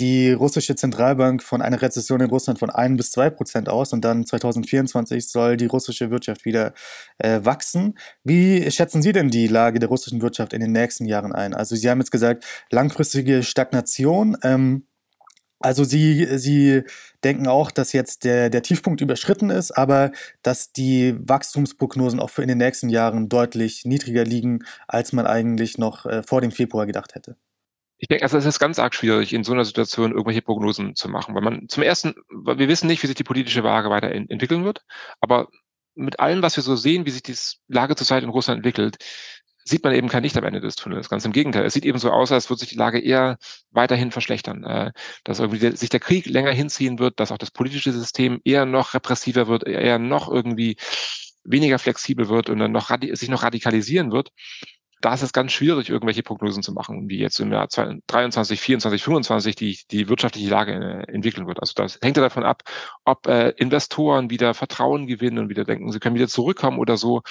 die 0.00 0.32
russische 0.32 0.74
Zentralbank 0.74 1.42
von 1.42 1.62
einer 1.62 1.80
Rezession 1.80 2.20
in 2.20 2.30
Russland 2.30 2.58
von 2.58 2.70
1 2.70 2.96
bis 2.96 3.12
2 3.12 3.30
Prozent 3.30 3.68
aus 3.68 3.92
und 3.92 4.04
dann 4.04 4.24
2024 4.24 5.28
soll 5.28 5.56
die 5.56 5.66
russische 5.66 6.10
Wirtschaft 6.10 6.44
wieder 6.44 6.72
äh, 7.18 7.40
wachsen. 7.44 7.98
Wie 8.24 8.70
schätzen 8.70 9.02
Sie 9.02 9.12
denn 9.12 9.30
die 9.30 9.46
Lage 9.46 9.78
der 9.78 9.88
russischen 9.88 10.22
Wirtschaft 10.22 10.52
in 10.52 10.60
den 10.60 10.72
nächsten 10.72 11.04
Jahren 11.04 11.32
ein? 11.32 11.54
Also 11.54 11.76
Sie 11.76 11.88
haben 11.90 12.00
jetzt 12.00 12.10
gesagt, 12.10 12.44
langfristige 12.70 13.42
Stagnation. 13.42 14.36
Ähm, 14.42 14.86
also 15.60 15.84
Sie, 15.84 16.26
Sie 16.38 16.82
denken 17.22 17.46
auch, 17.46 17.70
dass 17.70 17.92
jetzt 17.92 18.24
der, 18.24 18.48
der 18.48 18.62
Tiefpunkt 18.62 19.02
überschritten 19.02 19.50
ist, 19.50 19.72
aber 19.72 20.10
dass 20.42 20.72
die 20.72 21.14
Wachstumsprognosen 21.18 22.18
auch 22.18 22.30
für 22.30 22.42
in 22.42 22.48
den 22.48 22.58
nächsten 22.58 22.88
Jahren 22.88 23.28
deutlich 23.28 23.84
niedriger 23.84 24.24
liegen, 24.24 24.60
als 24.88 25.12
man 25.12 25.26
eigentlich 25.26 25.76
noch 25.76 26.06
äh, 26.06 26.22
vor 26.22 26.40
dem 26.40 26.50
Februar 26.50 26.86
gedacht 26.86 27.14
hätte. 27.14 27.36
Ich 28.02 28.08
denke, 28.08 28.24
also 28.24 28.38
es 28.38 28.46
ist 28.46 28.58
ganz 28.58 28.78
arg 28.78 28.94
schwierig, 28.94 29.34
in 29.34 29.44
so 29.44 29.52
einer 29.52 29.66
Situation 29.66 30.12
irgendwelche 30.12 30.40
Prognosen 30.40 30.94
zu 30.96 31.10
machen, 31.10 31.34
weil 31.34 31.42
man 31.42 31.68
zum 31.68 31.82
ersten, 31.82 32.14
wir 32.30 32.68
wissen 32.68 32.86
nicht, 32.86 33.02
wie 33.02 33.06
sich 33.06 33.14
die 33.16 33.24
politische 33.24 33.62
Waage 33.62 33.90
weiter 33.90 34.10
entwickeln 34.10 34.64
wird, 34.64 34.82
aber 35.20 35.48
mit 35.94 36.18
allem, 36.18 36.40
was 36.40 36.56
wir 36.56 36.62
so 36.62 36.76
sehen, 36.76 37.04
wie 37.04 37.10
sich 37.10 37.22
die 37.22 37.36
Lage 37.68 37.96
zurzeit 37.96 38.22
in 38.22 38.30
Russland 38.30 38.58
entwickelt, 38.58 38.96
sieht 39.64 39.84
man 39.84 39.92
eben 39.92 40.08
kein 40.08 40.22
Licht 40.22 40.38
am 40.38 40.44
Ende 40.44 40.62
des 40.62 40.76
Tunnels. 40.76 41.10
Ganz 41.10 41.26
im 41.26 41.32
Gegenteil. 41.32 41.66
Es 41.66 41.74
sieht 41.74 41.84
eben 41.84 41.98
so 41.98 42.10
aus, 42.10 42.32
als 42.32 42.48
würde 42.48 42.60
sich 42.60 42.70
die 42.70 42.76
Lage 42.76 42.98
eher 42.98 43.36
weiterhin 43.70 44.10
verschlechtern. 44.10 44.64
Äh, 44.64 44.92
dass 45.24 45.38
irgendwie 45.38 45.76
sich 45.76 45.90
der 45.90 46.00
Krieg 46.00 46.24
länger 46.24 46.52
hinziehen 46.52 46.98
wird, 46.98 47.20
dass 47.20 47.32
auch 47.32 47.38
das 47.38 47.50
politische 47.50 47.92
System 47.92 48.40
eher 48.44 48.64
noch 48.64 48.94
repressiver 48.94 49.46
wird, 49.46 49.66
eher 49.66 49.98
noch 49.98 50.30
irgendwie 50.30 50.76
weniger 51.44 51.78
flexibel 51.78 52.28
wird 52.28 52.48
und 52.48 52.58
dann 52.58 52.72
noch 52.72 52.90
sich 53.12 53.28
noch 53.28 53.42
radikalisieren 53.42 54.10
wird 54.12 54.30
da 55.00 55.14
ist 55.14 55.22
es 55.22 55.32
ganz 55.32 55.52
schwierig, 55.52 55.88
irgendwelche 55.88 56.22
Prognosen 56.22 56.62
zu 56.62 56.72
machen, 56.72 57.08
wie 57.08 57.18
jetzt 57.18 57.40
im 57.40 57.52
Jahr 57.52 57.68
23, 57.68 58.60
24, 58.60 59.02
25 59.02 59.56
die, 59.56 59.78
die 59.90 60.08
wirtschaftliche 60.08 60.50
Lage 60.50 60.72
äh, 60.72 61.12
entwickeln 61.12 61.46
wird. 61.46 61.60
Also 61.60 61.72
das 61.74 61.98
hängt 62.02 62.16
ja 62.16 62.22
davon 62.22 62.44
ab, 62.44 62.62
ob 63.04 63.26
äh, 63.26 63.50
Investoren 63.50 64.30
wieder 64.30 64.52
Vertrauen 64.54 65.06
gewinnen 65.06 65.38
und 65.38 65.48
wieder 65.48 65.64
denken, 65.64 65.90
sie 65.90 66.00
können 66.00 66.16
wieder 66.16 66.28
zurückkommen 66.28 66.78
oder 66.78 66.96
so 66.96 67.22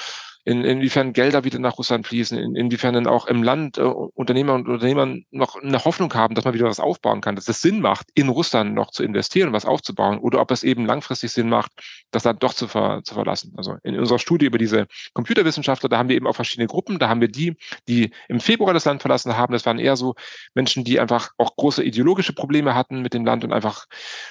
in, 0.46 0.64
inwiefern 0.64 1.14
Gelder 1.14 1.44
wieder 1.44 1.60
nach 1.60 1.78
Russland 1.78 2.08
fließen, 2.08 2.38
in, 2.38 2.56
inwiefern 2.56 2.94
dann 2.94 3.08
auch 3.08 3.28
im 3.28 3.44
Land 3.44 3.78
äh, 3.78 3.82
Unternehmer 3.82 4.54
und 4.54 4.68
Unternehmer 4.68 5.16
noch 5.32 5.56
eine 5.56 5.84
Hoffnung 5.86 6.14
haben, 6.14 6.36
dass 6.36 6.46
man 6.46 6.54
wieder 6.54 6.66
was 6.66 6.80
aufbauen 6.80 7.22
kann, 7.22 7.36
dass 7.36 7.48
es 7.48 7.62
Sinn 7.62 7.82
macht, 7.82 8.08
in 8.16 8.30
Russland 8.30 8.74
noch 8.74 8.92
zu 8.92 9.04
investieren, 9.04 9.54
was 9.54 9.66
aufzubauen, 9.66 10.20
oder 10.20 10.40
ob 10.40 10.52
es 10.52 10.64
eben 10.64 10.86
langfristig 10.86 11.32
Sinn 11.32 11.50
macht, 11.50 11.72
das 12.12 12.24
Land 12.24 12.42
doch 12.44 12.54
zu, 12.54 12.68
ver, 12.68 13.02
zu 13.04 13.14
verlassen. 13.14 13.54
Also 13.58 13.76
in 13.84 13.98
unserer 14.00 14.20
Studie 14.20 14.46
über 14.46 14.58
diese 14.58 14.88
Computerwissenschaftler, 15.14 15.90
da 15.90 15.98
haben 15.98 16.10
wir 16.10 16.16
eben 16.16 16.28
auch 16.28 16.36
verschiedene 16.36 16.68
Gruppen. 16.68 17.00
Da 17.00 17.10
haben 17.10 17.22
wir 17.22 17.28
die, 17.28 17.56
die 17.88 18.12
im 18.28 18.40
Februar 18.40 18.74
das 18.74 18.86
Land 18.86 19.02
verlassen 19.02 19.38
haben. 19.38 19.54
Das 19.54 19.66
waren 19.66 19.80
eher 19.80 19.96
so 19.96 20.16
Menschen, 20.54 20.84
die 20.84 21.00
einfach 21.00 21.32
auch 21.38 21.56
große 21.56 21.84
ideologische 21.84 22.34
Probleme 22.34 22.76
hatten 22.76 23.02
mit 23.02 23.14
dem 23.14 23.26
Land 23.26 23.44
und 23.44 23.54
einfach, 23.54 23.86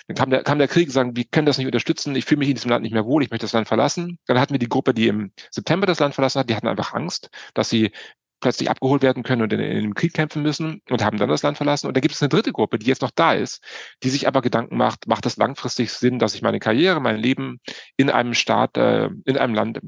dann 0.06 0.16
kam 0.16 0.30
der, 0.30 0.42
kam 0.42 0.58
der 0.58 0.68
Krieg 0.68 0.90
sagen, 0.90 1.16
wir 1.16 1.24
können 1.24 1.46
das 1.46 1.58
nicht 1.58 1.66
unterstützen, 1.66 2.16
ich 2.16 2.24
fühle 2.24 2.40
mich 2.40 2.48
in 2.48 2.54
diesem 2.54 2.70
Land 2.70 2.82
nicht 2.82 2.92
mehr 2.92 3.04
wohl, 3.04 3.22
ich 3.22 3.30
möchte 3.30 3.44
das 3.44 3.52
Land 3.52 3.68
verlassen. 3.68 4.18
Dann 4.26 4.40
hatten 4.40 4.54
wir 4.54 4.58
die 4.58 4.68
Gruppe, 4.68 4.94
die 4.94 5.08
im 5.08 5.32
September 5.50 5.86
das 5.86 5.97
Land 6.00 6.14
verlassen 6.14 6.40
hat, 6.40 6.50
die 6.50 6.54
hatten 6.54 6.68
einfach 6.68 6.94
Angst, 6.94 7.30
dass 7.54 7.68
sie 7.68 7.92
plötzlich 8.40 8.70
abgeholt 8.70 9.02
werden 9.02 9.22
können 9.22 9.42
und 9.42 9.52
in, 9.52 9.60
in 9.60 9.78
einem 9.78 9.94
Krieg 9.94 10.14
kämpfen 10.14 10.42
müssen 10.42 10.80
und 10.90 11.04
haben 11.04 11.18
dann 11.18 11.28
das 11.28 11.42
Land 11.42 11.56
verlassen. 11.56 11.88
Und 11.88 11.96
da 11.96 12.00
gibt 12.00 12.14
es 12.14 12.22
eine 12.22 12.28
dritte 12.28 12.52
Gruppe, 12.52 12.78
die 12.78 12.86
jetzt 12.86 13.02
noch 13.02 13.10
da 13.10 13.32
ist, 13.32 13.62
die 14.02 14.10
sich 14.10 14.28
aber 14.28 14.42
Gedanken 14.42 14.76
macht, 14.76 15.08
macht 15.08 15.26
es 15.26 15.36
langfristig 15.36 15.92
Sinn, 15.92 16.18
dass 16.18 16.34
ich 16.34 16.42
meine 16.42 16.60
Karriere, 16.60 17.00
mein 17.00 17.16
Leben 17.16 17.60
in 17.96 18.10
einem 18.10 18.34
Staat, 18.34 18.76
äh, 18.76 19.08
in 19.24 19.36
einem 19.36 19.54
Land 19.54 19.80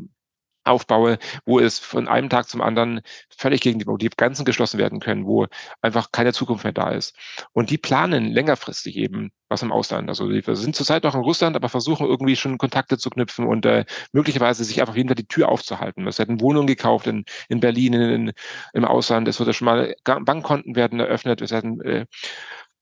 aufbaue, 0.71 1.19
wo 1.45 1.61
es 1.61 1.79
von 1.79 2.09
einem 2.09 2.29
Tag 2.29 2.49
zum 2.49 2.61
anderen 2.61 3.01
völlig 3.37 3.61
gegen 3.61 3.79
die, 3.79 3.87
wo 3.87 3.97
die 3.97 4.11
Grenzen 4.11 4.45
geschlossen 4.45 4.79
werden 4.79 5.01
können, 5.01 5.27
wo 5.27 5.47
einfach 5.83 6.13
keine 6.13 6.33
Zukunft 6.33 6.65
mehr 6.65 6.73
da 6.73 6.91
ist. 6.91 7.17
Und 7.53 7.71
die 7.71 7.79
planen 7.79 8.27
längerfristig 8.27 8.97
eben 8.97 9.31
was 9.51 9.63
im 9.63 9.73
Ausland. 9.73 10.09
Also 10.09 10.31
die 10.31 10.43
sind 10.55 10.77
zurzeit 10.77 11.03
noch 11.05 11.15
in 11.15 11.23
Russland, 11.23 11.57
aber 11.57 11.69
versuchen 11.69 12.07
irgendwie 12.07 12.37
schon 12.37 12.57
Kontakte 12.57 12.99
zu 12.99 13.11
knüpfen 13.11 13.47
und 13.47 13.67
äh, 13.67 13.85
möglicherweise 14.13 14.65
sich 14.65 14.81
einfach 14.81 14.95
Tag 14.95 15.17
die 15.17 15.27
Tür 15.27 15.49
aufzuhalten. 15.49 16.07
Es 16.07 16.19
werden 16.19 16.41
Wohnungen 16.41 16.69
gekauft 16.69 17.07
in, 17.09 17.25
in 17.49 17.61
Berlin, 17.61 17.93
in, 17.95 18.33
im 18.73 18.85
Ausland. 18.85 19.27
Es 19.29 19.39
wird 19.41 19.49
ja 19.49 19.53
schon 19.53 19.67
mal 19.67 19.95
Bankkonten 20.05 20.77
werden 20.77 21.01
eröffnet. 21.01 21.43
Es 21.43 21.51
werden 21.51 21.81
äh, 21.83 22.07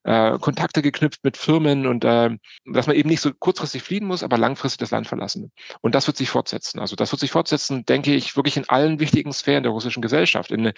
äh, 0.09 0.39
Kontakte 0.39 0.81
geknüpft 0.81 1.23
mit 1.23 1.37
Firmen 1.37 1.87
und 1.87 2.03
äh, 2.03 2.31
dass 2.65 2.87
man 2.87 2.97
eben 2.97 3.11
nicht 3.11 3.21
so 3.21 3.31
kurzfristig 3.33 3.83
fliehen 3.83 4.07
muss, 4.07 4.23
aber 4.23 4.39
langfristig 4.39 4.79
das 4.79 4.91
Land 4.91 5.07
verlassen. 5.07 5.53
Und 5.83 5.95
das 5.95 6.07
wird 6.07 6.17
sich 6.17 6.31
fortsetzen. 6.31 6.81
Also 6.81 6.97
das 6.97 7.13
wird 7.13 7.21
sich 7.21 7.31
fortsetzen, 7.31 7.85
denke 7.85 8.15
ich, 8.15 8.35
wirklich 8.35 8.57
in 8.57 8.67
allen 8.71 9.01
wichtigen 9.01 9.35
Sphären 9.35 9.65
der 9.65 9.73
russischen 9.73 10.01
Gesellschaft. 10.01 10.51
In, 10.51 10.73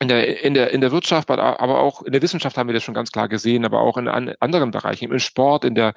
in 0.00 0.08
der, 0.08 0.42
in 0.42 0.54
der, 0.54 0.70
in 0.70 0.80
der 0.80 0.90
Wirtschaft, 0.90 1.30
aber 1.30 1.80
auch 1.80 2.00
in 2.02 2.12
der 2.12 2.22
Wissenschaft 2.22 2.56
haben 2.56 2.68
wir 2.68 2.74
das 2.74 2.82
schon 2.82 2.94
ganz 2.94 3.12
klar 3.12 3.28
gesehen, 3.28 3.66
aber 3.66 3.80
auch 3.80 3.98
in 3.98 4.08
an, 4.08 4.34
anderen 4.40 4.70
Bereichen, 4.70 5.12
im 5.12 5.18
Sport, 5.18 5.66
in 5.66 5.74
der, 5.74 5.92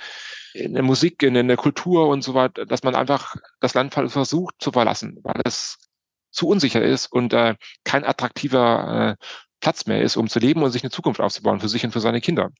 in 0.54 0.74
der 0.74 0.84
Musik, 0.84 1.24
in, 1.24 1.36
in 1.36 1.48
der 1.48 1.58
Kultur 1.58 2.10
und 2.10 2.24
so 2.24 2.34
weiter, 2.34 2.66
dass 2.66 2.84
man 2.84 2.94
einfach 2.94 3.36
das 3.62 3.74
Land 3.74 3.94
versucht 3.94 4.56
zu 4.60 4.74
verlassen, 4.74 5.18
weil 5.24 5.42
es 5.46 5.78
zu 6.32 6.48
unsicher 6.48 6.82
ist 6.82 7.08
und 7.08 7.32
äh, 7.32 7.56
kein 7.86 8.04
attraktiver 8.04 9.18
äh, 9.18 9.26
Platz 9.67 9.86
mehr 9.86 10.01
ist, 10.01 10.15
um 10.15 10.30
zu 10.30 10.39
leben 10.39 10.63
und 10.63 10.71
sich 10.71 10.82
eine 10.82 10.91
Zukunft 10.91 11.19
aufzubauen 11.19 11.60
für 11.60 11.67
sich 11.67 11.84
und 11.84 11.91
für 11.91 11.99
seine 11.99 12.21
Kinder. 12.21 12.51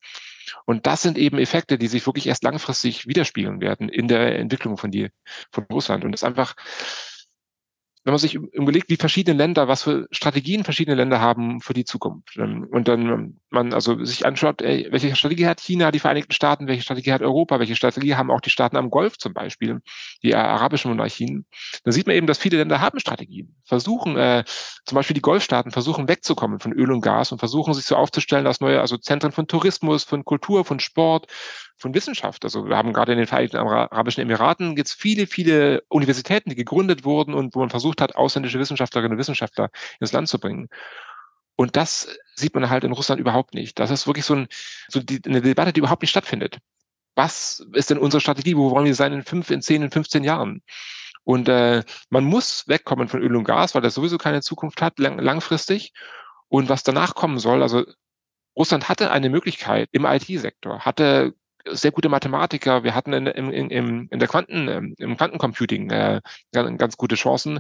Und 0.65 0.87
das 0.87 1.03
sind 1.03 1.17
eben 1.17 1.37
Effekte, 1.39 1.77
die 1.77 1.87
sich 1.87 2.05
wirklich 2.05 2.27
erst 2.27 2.43
langfristig 2.43 3.07
widerspiegeln 3.07 3.61
werden 3.61 3.87
in 3.87 4.09
der 4.09 4.37
Entwicklung 4.37 4.75
von, 4.75 4.91
die, 4.91 5.07
von 5.49 5.63
Russland. 5.71 6.03
Und 6.03 6.11
das 6.11 6.25
einfach, 6.25 6.55
wenn 8.07 8.13
man 8.13 8.19
sich 8.19 8.35
überlegt, 8.35 8.89
wie 8.89 8.95
verschiedene 8.95 9.37
Länder, 9.37 9.67
was 9.67 9.83
für 9.83 10.07
Strategien 10.11 10.63
verschiedene 10.63 10.95
Länder 10.95 11.19
haben 11.19 11.59
für 11.59 11.73
die 11.73 11.83
Zukunft. 11.83 12.37
Ähm, 12.37 12.65
und 12.71 12.87
dann 12.87 13.01
ähm, 13.09 13.39
man 13.49 13.73
also 13.73 14.01
sich 14.05 14.25
anschaut, 14.25 14.61
ey, 14.61 14.87
welche 14.91 15.13
Strategie 15.13 15.45
hat 15.45 15.59
China, 15.59 15.91
die 15.91 15.99
Vereinigten 15.99 16.31
Staaten, 16.31 16.67
welche 16.67 16.83
Strategie 16.83 17.11
hat 17.11 17.21
Europa, 17.21 17.59
welche 17.59 17.75
Strategie 17.75 18.15
haben 18.15 18.31
auch 18.31 18.39
die 18.39 18.49
Staaten 18.49 18.77
am 18.77 18.91
Golf 18.91 19.17
zum 19.17 19.33
Beispiel, 19.33 19.81
die 20.23 20.33
arabischen 20.33 20.89
Monarchien, 20.89 21.45
dann 21.83 21.91
sieht 21.91 22.07
man 22.07 22.15
eben, 22.15 22.27
dass 22.27 22.37
viele 22.37 22.55
Länder 22.55 22.79
haben 22.79 22.97
Strategien, 23.01 23.57
versuchen, 23.65 24.15
äh, 24.15 24.45
zum 24.85 24.95
Beispiel 24.95 25.15
die 25.15 25.21
Golfstaaten 25.21 25.73
versuchen 25.73 26.07
wegzukommen 26.07 26.61
von 26.61 26.71
Öl 26.71 26.93
und 26.93 27.01
Gas 27.01 27.33
und 27.33 27.39
versuchen 27.39 27.73
sich 27.73 27.83
so 27.83 27.97
aufzustellen 27.97 28.47
als 28.47 28.61
neue, 28.61 28.79
also 28.79 28.95
Zentren 28.95 29.33
von 29.33 29.47
Tourismus, 29.47 30.05
von 30.05 30.23
Kultur, 30.23 30.63
von 30.63 30.79
Sport, 30.79 31.27
von 31.77 31.93
Wissenschaft. 31.93 32.43
Also 32.43 32.67
wir 32.67 32.75
haben 32.75 32.91
gerade 32.91 33.11
in 33.11 33.19
den 33.19 33.27
Vereinigten 33.27 33.57
Arabischen 33.57 34.21
Emiraten 34.21 34.75
jetzt 34.75 34.93
viele, 34.93 35.27
viele 35.27 35.83
Universitäten, 35.89 36.49
die 36.49 36.55
gegründet 36.55 37.05
wurden 37.05 37.33
und 37.33 37.55
wo 37.55 37.59
man 37.59 37.69
versucht 37.69 38.01
hat, 38.01 38.15
ausländische 38.15 38.59
Wissenschaftlerinnen 38.59 39.13
und 39.13 39.19
Wissenschaftler 39.19 39.69
ins 39.99 40.11
Land 40.11 40.27
zu 40.27 40.39
bringen. 40.39 40.69
Und 41.55 41.75
das 41.75 42.17
sieht 42.35 42.53
man 42.55 42.69
halt 42.69 42.83
in 42.83 42.91
Russland 42.91 43.19
überhaupt 43.19 43.53
nicht. 43.53 43.79
Das 43.79 43.91
ist 43.91 44.07
wirklich 44.07 44.25
so, 44.25 44.35
ein, 44.35 44.47
so 44.89 44.99
die, 44.99 45.21
eine 45.25 45.41
Debatte, 45.41 45.73
die 45.73 45.79
überhaupt 45.79 46.01
nicht 46.01 46.11
stattfindet. 46.11 46.57
Was 47.15 47.65
ist 47.73 47.89
denn 47.89 47.97
unsere 47.97 48.21
Strategie? 48.21 48.55
Wo 48.55 48.69
wollen 48.71 48.85
wir 48.85 48.93
sein 48.93 49.13
in 49.13 49.23
fünf, 49.23 49.49
in 49.49 49.61
zehn, 49.61 49.81
in 49.81 49.89
15 49.89 50.23
Jahren? 50.23 50.61
Und 51.23 51.49
äh, 51.49 51.83
man 52.09 52.23
muss 52.23 52.67
wegkommen 52.67 53.07
von 53.07 53.21
Öl 53.21 53.35
und 53.35 53.43
Gas, 53.43 53.75
weil 53.75 53.81
das 53.81 53.95
sowieso 53.95 54.17
keine 54.17 54.41
Zukunft 54.41 54.81
hat, 54.81 54.99
lang, 54.99 55.19
langfristig. 55.19 55.93
Und 56.47 56.69
was 56.69 56.83
danach 56.83 57.15
kommen 57.15 57.39
soll, 57.39 57.61
also 57.61 57.85
Russland 58.55 58.87
hatte 58.87 59.11
eine 59.11 59.29
Möglichkeit 59.29 59.89
im 59.91 60.05
IT-Sektor, 60.05 60.79
hatte 60.79 61.33
sehr 61.71 61.91
gute 61.91 62.10
Mathematiker. 62.10 62.84
Wir 62.84 62.95
hatten 62.95 63.13
in, 63.13 63.27
in, 63.27 63.69
in, 63.69 64.08
in 64.08 64.19
der 64.19 64.27
Quanten, 64.27 64.67
ähm, 64.67 64.95
im 64.97 65.17
Quantencomputing 65.17 65.89
äh, 65.89 66.21
ganz, 66.51 66.97
gute 66.97 67.15
Chancen. 67.15 67.60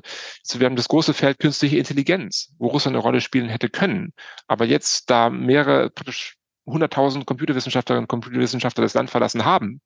Wir 0.53 0.65
haben 0.65 0.75
das 0.75 0.87
große 0.87 1.13
Feld 1.13 1.39
künstliche 1.39 1.77
Intelligenz, 1.77 2.53
wo 2.57 2.67
Russland 2.67 2.95
eine 2.95 3.03
Rolle 3.03 3.21
spielen 3.21 3.49
hätte 3.49 3.69
können. 3.69 4.13
Aber 4.47 4.65
jetzt, 4.65 5.09
da 5.09 5.29
mehrere, 5.29 5.89
praktisch 5.89 6.35
100.000 6.65 7.25
Computerwissenschaftlerinnen 7.25 8.03
und 8.03 8.09
Computerwissenschaftler 8.09 8.83
das 8.83 8.93
Land 8.93 9.09
verlassen 9.09 9.45
haben, 9.45 9.81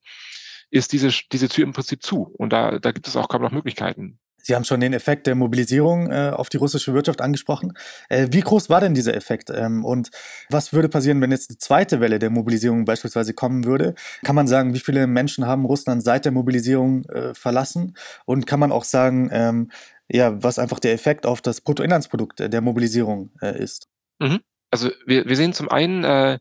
ist 0.72 0.94
diese, 0.94 1.10
diese 1.32 1.50
Tür 1.50 1.66
im 1.66 1.74
Prinzip 1.74 2.02
zu. 2.02 2.34
Und 2.38 2.52
da, 2.54 2.80
da 2.80 2.92
gibt 2.92 3.08
es 3.08 3.16
auch 3.16 3.28
kaum 3.28 3.42
noch 3.42 3.52
Möglichkeiten. 3.52 4.20
Sie 4.42 4.56
haben 4.56 4.64
schon 4.64 4.80
den 4.80 4.94
Effekt 4.94 5.28
der 5.28 5.36
Mobilisierung 5.36 6.12
äh, 6.12 6.32
auf 6.34 6.50
die 6.50 6.58
russische 6.58 6.94
Wirtschaft 6.94 7.22
angesprochen. 7.22 7.74
Äh, 8.10 8.28
wie 8.32 8.42
groß 8.42 8.70
war 8.70 8.82
denn 8.82 8.94
dieser 8.94 9.16
Effekt? 9.16 9.50
Ähm, 9.50 9.86
und 9.86 10.10
was 10.50 10.74
würde 10.74 10.90
passieren, 10.90 11.22
wenn 11.22 11.32
jetzt 11.32 11.50
eine 11.50 11.58
zweite 11.58 12.00
Welle 12.00 12.20
der 12.20 12.30
Mobilisierung 12.30 12.86
beispielsweise 12.86 13.34
kommen 13.34 13.66
würde? 13.66 13.96
Kann 14.24 14.36
man 14.36 14.48
sagen, 14.48 14.74
wie 14.74 14.80
viele 14.80 15.08
Menschen 15.08 15.46
haben 15.46 15.66
Russland 15.66 16.04
seit 16.04 16.26
der 16.26 16.32
Mobilisierung 16.32 17.06
äh, 17.06 17.34
verlassen? 17.34 17.96
Und 18.26 18.48
kann 18.48 18.60
man 18.60 18.72
auch 18.72 18.84
sagen, 18.84 19.30
ähm, 19.32 19.72
ja, 20.10 20.44
was 20.44 20.60
einfach 20.60 20.80
der 20.80 20.94
Effekt 20.94 21.26
auf 21.26 21.42
das 21.42 21.62
Bruttoinlandsprodukt 21.62 22.40
der 22.40 22.62
Mobilisierung 22.62 23.32
äh, 23.42 23.62
ist? 23.62 23.88
Mhm. 24.20 24.40
Also 24.72 24.90
wir, 25.06 25.26
wir 25.26 25.36
sehen 25.36 25.54
zum 25.54 25.70
einen, 25.70 26.04
äh, 26.04 26.40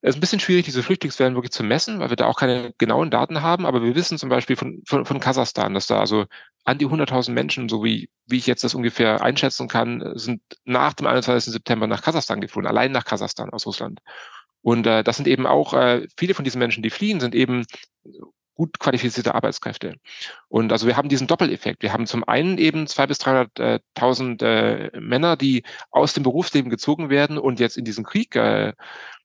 es 0.00 0.10
ist 0.10 0.16
ein 0.16 0.20
bisschen 0.20 0.40
schwierig, 0.40 0.64
diese 0.64 0.82
Flüchtlingswellen 0.82 1.34
wirklich 1.34 1.50
zu 1.50 1.64
messen, 1.64 1.98
weil 1.98 2.10
wir 2.10 2.16
da 2.16 2.26
auch 2.26 2.38
keine 2.38 2.72
genauen 2.78 3.10
Daten 3.10 3.42
haben. 3.42 3.66
Aber 3.66 3.82
wir 3.82 3.96
wissen 3.96 4.16
zum 4.16 4.28
Beispiel 4.28 4.54
von, 4.54 4.82
von, 4.86 5.04
von 5.04 5.18
Kasachstan, 5.18 5.74
dass 5.74 5.88
da 5.88 5.98
also 5.98 6.26
an 6.64 6.78
die 6.78 6.86
100.000 6.86 7.32
Menschen, 7.32 7.68
so 7.68 7.82
wie, 7.82 8.08
wie 8.26 8.36
ich 8.36 8.46
jetzt 8.46 8.62
das 8.62 8.74
ungefähr 8.74 9.22
einschätzen 9.22 9.66
kann, 9.66 10.12
sind 10.14 10.40
nach 10.64 10.92
dem 10.92 11.08
21. 11.08 11.52
September 11.52 11.86
nach 11.88 12.02
Kasachstan 12.02 12.40
geflohen, 12.40 12.66
allein 12.66 12.92
nach 12.92 13.04
Kasachstan 13.04 13.50
aus 13.50 13.66
Russland. 13.66 14.00
Und 14.62 14.86
äh, 14.86 15.02
das 15.02 15.16
sind 15.16 15.26
eben 15.26 15.46
auch, 15.46 15.74
äh, 15.74 16.06
viele 16.16 16.34
von 16.34 16.44
diesen 16.44 16.58
Menschen, 16.60 16.82
die 16.82 16.90
fliehen, 16.90 17.20
sind 17.20 17.34
eben 17.34 17.64
gut 18.54 18.78
qualifizierte 18.80 19.34
Arbeitskräfte. 19.34 19.94
Und 20.48 20.72
also 20.72 20.86
wir 20.86 20.96
haben 20.96 21.08
diesen 21.08 21.28
Doppeleffekt. 21.28 21.82
Wir 21.82 21.92
haben 21.92 22.06
zum 22.06 22.24
einen 22.24 22.58
eben 22.58 22.88
zwei 22.88 23.06
bis 23.06 23.18
300.000 23.20 24.44
äh, 24.44 25.00
Männer, 25.00 25.36
die 25.36 25.62
aus 25.90 26.12
dem 26.12 26.24
Berufsleben 26.24 26.68
gezogen 26.68 27.08
werden 27.08 27.38
und 27.38 27.60
jetzt 27.60 27.78
in 27.78 27.84
diesem 27.84 28.04
Krieg 28.04 28.34
äh, 28.34 28.72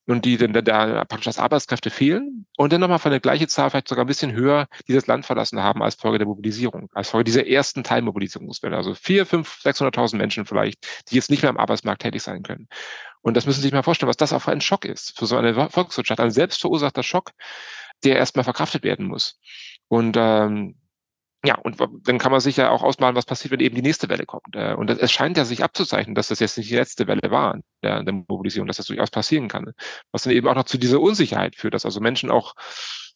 und 0.06 0.26
die 0.26 0.38
dann 0.38 0.54
da 0.54 1.06
praktisch 1.06 1.28
als 1.28 1.40
Arbeitskräfte 1.40 1.90
fehlen 1.90 2.46
und 2.58 2.74
dann 2.74 2.82
nochmal 2.82 3.00
von 3.00 3.12
der 3.12 3.20
gleichen 3.20 3.48
Zahl 3.48 3.70
vielleicht 3.70 3.88
sogar 3.88 4.04
ein 4.04 4.08
bisschen 4.08 4.34
höher 4.34 4.68
dieses 4.88 5.08
Land 5.08 5.26
verlassen 5.26 5.62
haben 5.62 5.82
als 5.82 5.96
Folge 5.96 6.18
der 6.18 6.28
Mobilisierung, 6.28 6.90
als 6.94 7.10
Folge 7.10 7.26
dieser 7.26 7.48
ersten 7.48 7.84
Teilmobilisierungswelle. 7.84 8.76
Also 8.76 8.94
vier, 8.96 9.26
fünf, 9.26 9.60
600.000 9.64 10.18
Menschen 10.18 10.46
vielleicht, 10.46 10.86
die 11.10 11.16
jetzt 11.16 11.30
nicht 11.30 11.42
mehr 11.42 11.50
am 11.50 11.58
Arbeitsmarkt 11.58 12.02
tätig 12.02 12.22
sein 12.22 12.44
können. 12.44 12.68
Und 13.22 13.38
das 13.38 13.46
müssen 13.46 13.60
Sie 13.60 13.64
sich 13.64 13.74
mal 13.74 13.84
vorstellen, 13.84 14.10
was 14.10 14.18
das 14.18 14.34
auch 14.34 14.42
für 14.42 14.52
ein 14.52 14.62
Schock 14.62 14.84
ist, 14.84 15.18
für 15.18 15.26
so 15.26 15.38
eine 15.38 15.70
Volkswirtschaft, 15.70 16.20
ein 16.20 16.32
selbstverursachter 16.32 17.04
Schock, 17.04 17.32
der 18.04 18.18
erstmal 18.18 18.44
verkraftet 18.44 18.84
werden 18.84 19.08
muss. 19.08 19.40
Und 19.88 20.18
ähm, 20.20 20.76
ja, 21.46 21.56
und 21.56 21.78
dann 22.08 22.20
kann 22.20 22.32
man 22.32 22.40
sich 22.40 22.56
ja 22.56 22.70
auch 22.70 22.84
ausmalen, 22.84 23.18
was 23.18 23.26
passiert, 23.26 23.52
wenn 23.52 23.60
eben 23.60 23.76
die 23.76 23.82
nächste 23.82 24.08
Welle 24.08 24.26
kommt. 24.26 24.56
Äh, 24.56 24.76
und 24.76 24.90
es 24.90 25.12
scheint 25.12 25.38
ja 25.38 25.44
sich 25.44 25.62
abzuzeichnen, 25.62 26.16
dass 26.16 26.30
das 26.30 26.40
jetzt 26.40 26.58
nicht 26.58 26.70
die 26.70 26.76
letzte 26.76 27.06
Welle 27.08 27.32
war 27.32 27.60
der, 27.84 28.02
der 28.02 28.14
Mobilisierung, 28.14 28.68
dass 28.68 28.78
das 28.78 28.86
durchaus 28.86 29.12
passieren 29.12 29.50
kann. 29.50 29.74
Was 30.14 30.24
dann 30.24 30.32
eben 30.34 30.48
auch 30.48 30.56
noch 30.56 30.64
zu 30.64 30.78
dieser 30.78 31.02
Unsicherheit 31.02 31.58
führt, 31.58 31.74
dass 31.74 31.86
also 31.86 32.00
Menschen 32.00 32.32
auch 32.32 32.56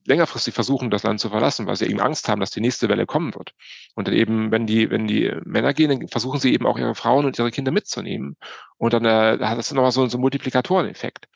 längerfristig 0.06 0.54
versuchen, 0.54 0.90
das 0.90 1.04
Land 1.04 1.20
zu 1.22 1.30
verlassen, 1.30 1.68
weil 1.68 1.78
sie 1.78 1.86
eben 1.86 2.02
Angst 2.02 2.28
haben, 2.28 2.40
dass 2.40 2.52
die 2.52 2.62
nächste 2.62 2.90
Welle 2.90 3.06
kommen 3.06 3.34
wird. 3.34 3.54
Und 3.96 4.08
dann 4.08 4.16
eben, 4.16 4.52
wenn 4.52 4.66
die, 4.68 4.90
wenn 4.90 5.08
die 5.08 5.34
Männer 5.44 5.74
gehen, 5.74 5.90
dann 5.90 6.08
versuchen 6.10 6.40
sie 6.40 6.54
eben 6.54 6.66
auch 6.66 6.78
ihre 6.78 6.96
Frauen 6.96 7.26
und 7.26 7.40
ihre 7.40 7.52
Kinder 7.52 7.72
mitzunehmen. 7.72 8.36
Und 8.78 8.94
dann 8.94 9.06
äh, 9.06 9.38
hat 9.42 9.58
das 9.58 9.72
nochmal 9.72 9.92
so, 9.92 10.06
so 10.08 10.18
einen 10.18 10.22
Multiplikatoreneffekt. 10.22 11.28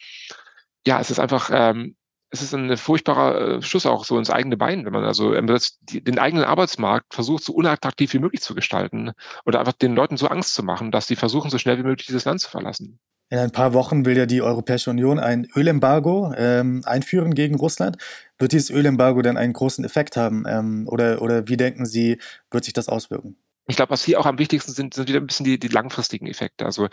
Ja, 0.86 1.00
es 1.00 1.12
ist 1.12 1.20
einfach 1.20 1.50
ähm, 1.54 1.96
es 2.32 2.42
ist 2.42 2.54
ein 2.54 2.76
furchtbarer 2.78 3.58
äh, 3.58 3.62
Schuss 3.62 3.86
auch 3.86 4.06
so 4.06 4.18
ins 4.18 4.30
eigene 4.30 4.58
Bein, 4.58 4.86
wenn 4.86 4.94
man 4.94 5.04
also 5.04 5.34
den 5.34 6.20
eigenen 6.20 6.46
Arbeitsmarkt 6.46 7.14
versucht, 7.14 7.44
so 7.44 7.54
unattraktiv 7.54 8.14
wie 8.14 8.20
möglich 8.20 8.42
zu 8.42 8.56
gestalten 8.56 9.12
oder 9.46 9.60
einfach 9.60 9.74
den 9.74 9.96
Leuten 9.96 10.18
so 10.18 10.28
Angst 10.28 10.56
zu 10.56 10.64
machen, 10.64 10.92
dass 10.92 11.08
sie 11.08 11.18
versuchen, 11.18 11.52
so 11.52 11.58
schnell 11.58 11.78
wie 11.78 11.84
möglich 11.84 12.08
dieses 12.08 12.26
Land 12.26 12.40
zu 12.40 12.50
verlassen. 12.50 13.00
In 13.30 13.38
ein 13.38 13.52
paar 13.52 13.74
Wochen 13.74 14.06
will 14.06 14.18
ja 14.18 14.26
die 14.26 14.42
Europäische 14.42 14.90
Union 14.90 15.20
ein 15.20 15.48
Ölembargo 15.56 16.34
ähm, 16.36 16.82
einführen 16.86 17.34
gegen 17.34 17.56
Russland. 17.56 17.98
Wird 18.38 18.52
dieses 18.52 18.70
Ölembargo 18.70 19.22
dann 19.22 19.38
einen 19.38 19.54
großen 19.54 19.86
Effekt 19.86 20.18
haben? 20.18 20.44
Ähm, 20.48 20.86
oder, 20.88 21.22
oder 21.22 21.48
wie 21.48 21.56
denken 21.56 21.86
Sie, 21.86 22.18
wird 22.50 22.66
sich 22.66 22.74
das 22.74 22.90
auswirken? 22.90 23.38
Ich 23.68 23.76
glaube, 23.76 23.92
was 23.92 24.04
hier 24.04 24.20
auch 24.20 24.26
am 24.26 24.40
wichtigsten 24.40 24.72
sind, 24.72 24.94
sind 24.94 25.08
wieder 25.08 25.20
ein 25.20 25.28
bisschen 25.28 25.46
die, 25.46 25.60
die 25.60 25.68
langfristigen 25.68 26.28
Effekte. 26.28 26.66
Also 26.66 26.90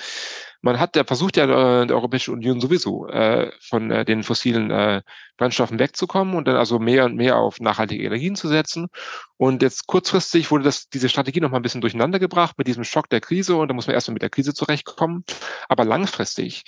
man 0.60 0.78
hat, 0.78 0.94
der 0.96 1.04
versucht 1.04 1.36
ja 1.36 1.44
äh, 1.82 1.86
der 1.86 1.96
Europäische 1.96 2.30
Union 2.30 2.60
sowieso 2.60 3.08
äh, 3.08 3.50
von 3.60 3.90
äh, 3.90 4.04
den 4.04 4.22
fossilen 4.22 4.70
äh, 4.70 5.02
Brennstoffen 5.38 5.78
wegzukommen 5.78 6.34
und 6.34 6.46
dann 6.46 6.56
also 6.56 6.78
mehr 6.78 7.06
und 7.06 7.16
mehr 7.16 7.36
auf 7.36 7.58
nachhaltige 7.60 8.04
Energien 8.04 8.36
zu 8.36 8.48
setzen. 8.48 8.88
Und 9.36 9.62
jetzt 9.62 9.86
kurzfristig 9.86 10.50
wurde 10.50 10.64
das, 10.64 10.88
diese 10.88 11.08
Strategie 11.08 11.40
noch 11.40 11.50
mal 11.50 11.58
ein 11.58 11.62
bisschen 11.62 11.80
durcheinander 11.80 12.18
gebracht 12.18 12.58
mit 12.58 12.66
diesem 12.66 12.84
Schock 12.84 13.08
der 13.08 13.20
Krise 13.20 13.56
und 13.56 13.68
da 13.68 13.74
muss 13.74 13.86
man 13.86 13.94
erstmal 13.94 14.14
mit 14.14 14.22
der 14.22 14.30
Krise 14.30 14.52
zurechtkommen. 14.52 15.24
Aber 15.68 15.84
langfristig 15.84 16.64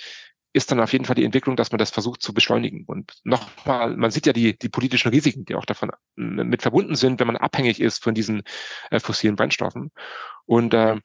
ist 0.53 0.71
dann 0.71 0.79
auf 0.79 0.91
jeden 0.91 1.05
Fall 1.05 1.15
die 1.15 1.23
Entwicklung, 1.23 1.55
dass 1.55 1.71
man 1.71 1.79
das 1.79 1.91
versucht 1.91 2.21
zu 2.21 2.33
beschleunigen. 2.33 2.83
Und 2.85 3.13
nochmal, 3.23 3.95
man 3.95 4.11
sieht 4.11 4.25
ja 4.25 4.33
die, 4.33 4.57
die 4.57 4.69
politischen 4.69 5.09
Risiken, 5.09 5.45
die 5.45 5.55
auch 5.55 5.65
davon 5.65 5.91
äh, 6.17 6.21
mit 6.21 6.61
verbunden 6.61 6.95
sind, 6.95 7.19
wenn 7.19 7.27
man 7.27 7.37
abhängig 7.37 7.79
ist 7.79 8.03
von 8.03 8.13
diesen 8.13 8.43
äh, 8.89 8.99
fossilen 8.99 9.35
Brennstoffen. 9.35 9.91
Und 10.45 10.73
äh, 10.73 10.97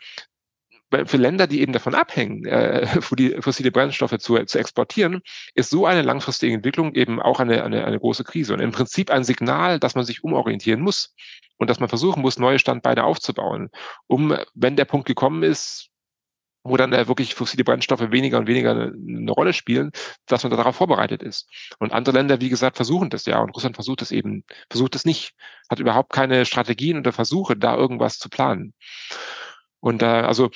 für 1.05 1.17
Länder, 1.17 1.47
die 1.47 1.61
eben 1.61 1.73
davon 1.73 1.95
abhängen, 1.95 2.45
äh, 2.45 2.87
fossile 3.01 3.71
Brennstoffe 3.71 4.19
zu, 4.19 4.37
zu 4.45 4.59
exportieren, 4.59 5.21
ist 5.55 5.71
so 5.71 5.87
eine 5.87 6.03
langfristige 6.03 6.55
Entwicklung 6.55 6.95
eben 6.95 7.21
auch 7.21 7.41
eine, 7.41 7.65
eine, 7.65 7.85
eine 7.85 7.99
große 7.99 8.25
Krise 8.25 8.55
und 8.55 8.61
im 8.61 8.73
Prinzip 8.73 9.11
ein 9.11 9.25
Signal, 9.25 9.81
dass 9.81 9.95
man 9.95 10.05
sich 10.05 10.23
umorientieren 10.25 10.81
muss 10.81 11.15
und 11.57 11.71
dass 11.71 11.81
man 11.81 11.89
versuchen 11.89 12.23
muss, 12.23 12.39
neue 12.39 12.59
Standbeine 12.59 13.05
aufzubauen, 13.05 13.71
um, 14.07 14.37
wenn 14.55 14.77
der 14.77 14.85
Punkt 14.85 15.07
gekommen 15.07 15.43
ist, 15.43 15.91
wo 16.69 16.77
dann 16.77 16.93
äh, 16.93 17.09
wirklich 17.09 17.35
fossile 17.35 17.65
Brennstoffe 17.65 18.11
weniger 18.11 18.39
und 18.39 18.47
weniger 18.47 18.71
eine, 18.73 18.93
eine, 18.93 19.31
Rolle 19.31 19.53
spielen, 19.53 19.91
dass 20.27 20.43
man 20.43 20.51
darauf 20.51 20.77
vorbereitet 20.77 21.23
ist. 21.23 21.49
Und 21.79 21.93
andere 21.93 22.17
Länder, 22.17 22.41
wie 22.41 22.49
gesagt, 22.49 22.77
versuchen 22.77 23.11
das 23.11 23.27
ja. 23.27 23.41
Und 23.41 23.51
Russland 23.51 23.77
versucht 23.77 24.03
es 24.03 24.13
eben, 24.13 24.45
versucht 24.71 24.95
es 24.95 25.05
nicht, 25.05 25.35
hat 25.71 25.81
überhaupt 25.81 26.13
keine 26.13 26.45
Strategien 26.45 26.99
oder 26.99 27.13
Versuche, 27.13 27.57
da 27.57 27.77
irgendwas 27.77 28.19
zu 28.19 28.29
planen. 28.29 28.75
Und 29.81 30.03
äh, 30.03 30.07
also 30.07 30.51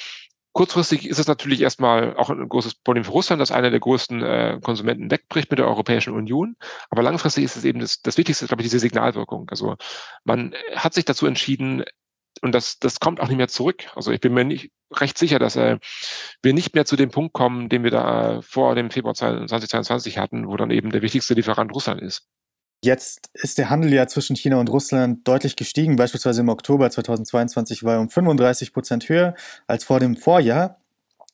Kurzfristig 0.53 1.09
ist 1.09 1.21
es 1.21 1.29
natürlich 1.29 1.61
erstmal 1.61 2.17
auch 2.17 2.29
ein 2.29 2.49
großes 2.49 2.75
Problem 2.75 3.05
für 3.05 3.13
Russland, 3.13 3.41
dass 3.41 3.53
einer 3.53 3.71
der 3.71 3.79
größten 3.79 4.23
äh, 4.23 4.59
Konsumenten 4.61 5.09
wegbricht 5.09 5.49
mit 5.49 5.61
der 5.61 5.69
Europäischen 5.69 6.13
Union. 6.13 6.57
Aber 6.91 7.03
langfristig 7.03 7.45
ist 7.45 7.57
es 7.57 7.65
eben 7.65 7.79
das, 7.79 8.03
das 8.03 8.19
Wichtigste, 8.19 8.47
glaube 8.47 8.63
ich, 8.63 8.67
diese 8.67 8.81
Signalwirkung. 8.81 9.49
Also 9.49 9.77
man 10.25 10.53
hat 10.75 10.95
sich 10.95 11.05
dazu 11.05 11.27
entschieden, 11.27 11.85
und 12.43 12.55
das, 12.55 12.79
das 12.79 13.01
kommt 13.01 13.21
auch 13.21 13.29
nicht 13.29 13.37
mehr 13.37 13.49
zurück. 13.49 13.87
Also 13.95 14.11
ich 14.13 14.21
bin 14.21 14.33
mir 14.33 14.45
nicht 14.45 14.71
recht 14.93 15.19
sicher, 15.19 15.39
dass 15.39 15.57
äh, 15.57 15.79
wir 16.43 16.55
nicht 16.55 16.75
mehr 16.75 16.85
zu 16.85 16.97
dem 16.97 17.11
Punkt 17.11 17.33
kommen, 17.33 17.69
den 17.69 17.85
wir 17.85 17.91
da 17.91 18.39
äh, 18.39 18.43
vor 18.43 18.75
dem 18.75 18.91
Februar 18.91 19.15
2022 19.15 20.19
hatten, 20.19 20.49
wo 20.49 20.57
dann 20.57 20.71
eben 20.71 20.91
der 20.91 21.03
wichtigste 21.03 21.35
Lieferant 21.35 21.73
Russland 21.73 22.01
ist. 22.01 22.27
Jetzt 22.83 23.29
ist 23.35 23.59
der 23.59 23.69
Handel 23.69 23.93
ja 23.93 24.07
zwischen 24.07 24.37
China 24.37 24.57
und 24.59 24.71
Russland 24.71 25.29
deutlich 25.29 25.55
gestiegen. 25.55 25.97
Beispielsweise 25.97 26.41
im 26.41 26.49
Oktober 26.49 26.91
2022 26.91 27.85
war 27.85 27.95
er 27.95 28.01
um 28.01 28.09
35 28.09 28.73
Prozent 28.73 29.09
höher 29.09 29.35
als 29.67 29.85
vor 29.85 30.01
dem 30.01 30.17
Vorjahr. 30.17 30.81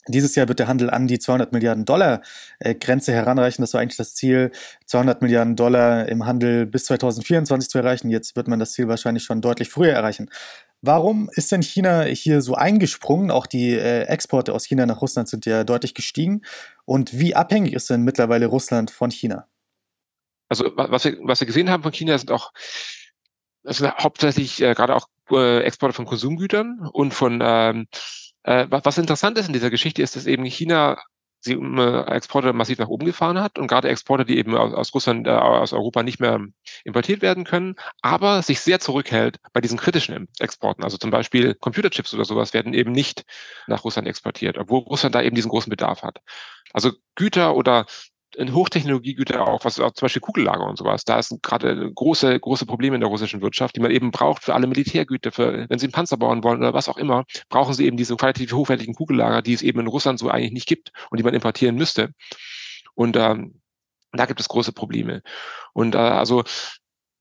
Dieses 0.09 0.35
Jahr 0.37 0.49
wird 0.49 0.61
der 0.61 0.69
Handel 0.69 0.91
an 0.91 1.07
die 1.07 1.19
200 1.19 1.53
Milliarden 1.53 1.85
Dollar 1.85 2.23
äh, 2.59 2.75
Grenze 2.75 3.13
heranreichen. 3.13 3.63
Das 3.63 3.75
war 3.75 3.81
eigentlich 3.81 3.97
das 3.97 4.15
Ziel, 4.15 4.53
200 4.87 5.23
Milliarden 5.23 5.57
Dollar 5.57 6.09
im 6.09 6.27
Handel 6.27 6.67
bis 6.67 6.85
2024 6.87 7.69
zu 7.69 7.79
erreichen. 7.79 8.11
Jetzt 8.11 8.37
wird 8.37 8.47
man 8.49 8.59
das 8.59 8.73
Ziel 8.73 8.89
wahrscheinlich 8.89 9.25
schon 9.25 9.41
deutlich 9.41 9.69
früher 9.69 9.93
erreichen. 9.93 10.31
Warum 10.87 11.29
ist 11.33 11.53
denn 11.53 11.63
China 11.63 12.03
hier 12.03 12.41
so 12.41 12.55
eingesprungen? 12.55 13.31
Auch 13.31 13.47
die 13.47 13.73
äh, 13.73 14.03
Exporte 14.05 14.55
aus 14.55 14.65
China 14.65 14.87
nach 14.87 15.03
Russland 15.03 15.29
sind 15.29 15.45
ja 15.45 15.65
deutlich 15.65 15.95
gestiegen. 15.95 16.43
Und 16.85 17.19
wie 17.19 17.35
abhängig 17.35 17.75
ist 17.75 17.91
denn 17.91 18.03
mittlerweile 18.03 18.47
Russland 18.47 18.91
von 18.91 19.11
China? 19.11 19.47
Also 20.49 20.71
was 20.77 21.05
wir, 21.05 21.19
was 21.23 21.41
wir 21.41 21.47
gesehen 21.47 21.71
haben 21.71 21.83
von 21.83 21.93
China 21.93 22.17
sind 22.17 22.31
auch 22.31 22.53
also 23.65 23.91
hauptsächlich 23.91 24.63
äh, 24.63 24.75
gerade 24.75 24.95
auch 24.95 25.09
äh, 25.31 25.61
Exporte 25.63 25.95
von 25.95 26.07
Konsumgütern 26.07 26.89
und 26.93 27.13
von 27.13 27.41
ähm, 27.43 27.89
äh, 28.45 28.67
was 28.71 28.97
interessant 28.97 29.37
ist 29.39 29.49
in 29.49 29.53
dieser 29.53 29.71
Geschichte 29.71 30.03
ist, 30.03 30.15
dass 30.15 30.27
eben 30.27 30.45
China 30.45 30.99
sie 31.47 31.55
äh, 31.55 32.15
Exporte 32.15 32.53
massiv 32.53 32.79
nach 32.79 32.89
oben 32.89 33.07
gefahren 33.07 33.41
hat 33.41 33.59
und 33.59 33.67
gerade 33.67 33.89
Exporte, 33.89 34.27
die 34.27 34.37
eben 34.37 34.55
aus, 34.55 34.95
Russland, 34.95 35.27
äh, 35.27 35.31
aus 35.31 35.73
Europa 35.73 36.03
nicht 36.03 36.21
mehr 36.21 36.41
importiert 36.85 37.23
werden 37.23 37.45
können, 37.45 37.77
aber 38.03 38.43
sich 38.43 38.61
sehr 38.61 38.81
zurückhält 38.81 39.39
bei 39.55 39.61
diesen 39.63 39.79
kritischen 39.79 40.29
Exporten. 40.39 40.85
Also 40.85 40.99
zum 40.99 41.11
Beispiel 41.11 41.55
Computerchips 41.55 42.13
oder 42.13 42.27
sowas 42.27 42.53
werden 42.53 42.75
eben 42.75 42.93
nicht 42.93 43.25
nach 43.67 43.85
Russland 43.85 44.07
exportiert, 44.07 44.59
obwohl 44.59 44.81
Russland 44.81 45.15
da 45.15 45.23
eben 45.23 45.35
diesen 45.35 45.51
großen 45.51 45.71
Bedarf 45.71 46.03
hat. 46.03 46.19
Also 46.73 46.93
Güter 47.15 47.55
oder 47.57 47.87
in 48.37 48.53
Hochtechnologiegüter 48.53 49.47
auch, 49.47 49.65
was 49.65 49.81
auch 49.81 49.93
zum 49.93 50.07
Beispiel 50.07 50.21
Kugellager 50.21 50.67
und 50.67 50.77
sowas. 50.77 51.05
Da 51.05 51.19
ist 51.19 51.35
gerade 51.43 51.91
große, 51.93 52.39
große 52.39 52.67
Probleme 52.67 52.95
in 52.95 53.01
der 53.01 53.09
russischen 53.09 53.41
Wirtschaft, 53.41 53.77
die 53.77 53.81
man 53.81 53.91
eben 53.91 54.11
braucht 54.11 54.45
für 54.45 54.55
alle 54.55 54.67
Militärgüter, 54.67 55.33
für, 55.33 55.67
wenn 55.69 55.79
sie 55.79 55.87
einen 55.87 55.93
Panzer 55.93 56.19
bauen 56.19 56.45
wollen 56.45 56.59
oder 56.59 56.75
was 56.75 56.89
auch 56.89 56.99
immer, 56.99 57.25
brauchen 57.49 57.73
sie 57.73 57.87
eben 57.87 57.97
diese 57.97 58.15
qualitativ 58.17 58.53
hochwertigen 58.53 58.95
Kugellager, 58.95 59.41
die 59.41 59.55
es 59.55 59.63
eben 59.63 59.81
in 59.81 59.87
Russland 59.87 60.19
so 60.19 60.29
eigentlich 60.29 60.53
nicht 60.53 60.69
gibt 60.69 60.93
und 61.11 61.19
die 61.19 61.25
man 61.25 61.35
importieren 61.35 61.77
müsste. 61.77 62.11
Und 62.95 63.17
ähm, 63.17 63.61
da 64.13 64.27
gibt 64.27 64.41
es 64.41 64.49
große 64.49 64.73
Probleme. 64.73 65.23
Und 65.73 65.95
äh, 65.95 65.99
also 65.99 66.45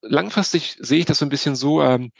langfristig 0.07 0.77
sehe 0.79 0.99
ich 0.99 1.05
das 1.05 1.19
so 1.19 1.25
ein 1.25 1.29
bisschen 1.29 1.55
so, 1.55 1.81
ähm, 1.81 2.11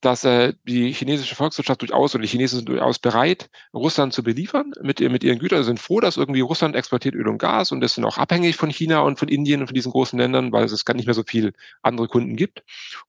dass 0.00 0.24
äh, 0.24 0.54
die 0.64 0.92
chinesische 0.92 1.34
Volkswirtschaft 1.34 1.82
durchaus 1.82 2.14
und 2.14 2.22
die 2.22 2.28
Chinesen 2.28 2.58
sind 2.58 2.68
durchaus 2.68 2.98
bereit, 2.98 3.50
Russland 3.74 4.12
zu 4.12 4.22
beliefern 4.22 4.72
mit, 4.82 5.00
mit 5.00 5.24
ihren 5.24 5.38
Gütern, 5.38 5.64
sind 5.64 5.80
froh, 5.80 6.00
dass 6.00 6.16
irgendwie 6.16 6.40
Russland 6.40 6.76
exportiert 6.76 7.14
Öl 7.14 7.28
und 7.28 7.38
Gas 7.38 7.72
und 7.72 7.82
ist 7.82 7.98
dann 7.98 8.04
auch 8.04 8.18
abhängig 8.18 8.56
von 8.56 8.70
China 8.70 9.00
und 9.00 9.18
von 9.18 9.28
Indien 9.28 9.60
und 9.60 9.66
von 9.66 9.74
diesen 9.74 9.92
großen 9.92 10.18
Ländern, 10.18 10.52
weil 10.52 10.64
es 10.64 10.84
gar 10.84 10.94
nicht 10.94 11.06
mehr 11.06 11.14
so 11.14 11.24
viel 11.26 11.52
andere 11.82 12.08
Kunden 12.08 12.36
gibt. 12.36 12.62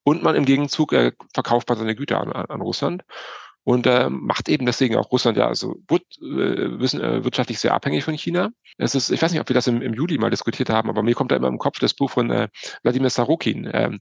Und 0.04 0.24
man 0.24 0.36
im 0.36 0.46
Gegenzug 0.46 0.93
äh, 0.93 1.12
verkauft 1.34 1.69
man 1.69 1.78
seine 1.78 1.96
Güter 1.96 2.19
an, 2.19 2.32
an 2.32 2.62
Russland 2.62 3.04
und 3.63 3.88
äh, 3.88 4.10
macht 4.10 4.49
eben 4.49 4.65
deswegen 4.65 4.95
auch 4.95 5.12
Russland 5.12 5.38
ja 5.38 5.47
also 5.47 5.76
wird, 5.88 6.04
äh, 6.21 6.80
wissen, 6.80 7.02
äh, 7.02 7.23
wirtschaftlich 7.23 7.60
sehr 7.60 7.73
abhängig 7.73 8.04
von 8.04 8.15
China. 8.15 8.49
Es 8.78 8.95
ist, 8.95 9.10
ich 9.10 9.21
weiß 9.21 9.32
nicht, 9.32 9.41
ob 9.41 9.49
wir 9.49 9.54
das 9.54 9.67
im, 9.67 9.82
im 9.82 9.93
Juli 9.93 10.17
mal 10.17 10.30
diskutiert 10.30 10.69
haben, 10.69 10.89
aber 10.89 11.04
mir 11.04 11.15
kommt 11.15 11.32
da 11.32 11.36
immer 11.36 11.47
im 11.47 11.60
Kopf 11.60 11.80
das 11.80 11.93
Buch 11.93 12.12
von 12.12 12.30
äh, 12.30 12.49
Wladimir 12.84 13.10
Sarokin, 13.10 13.65
äh, 13.65 13.91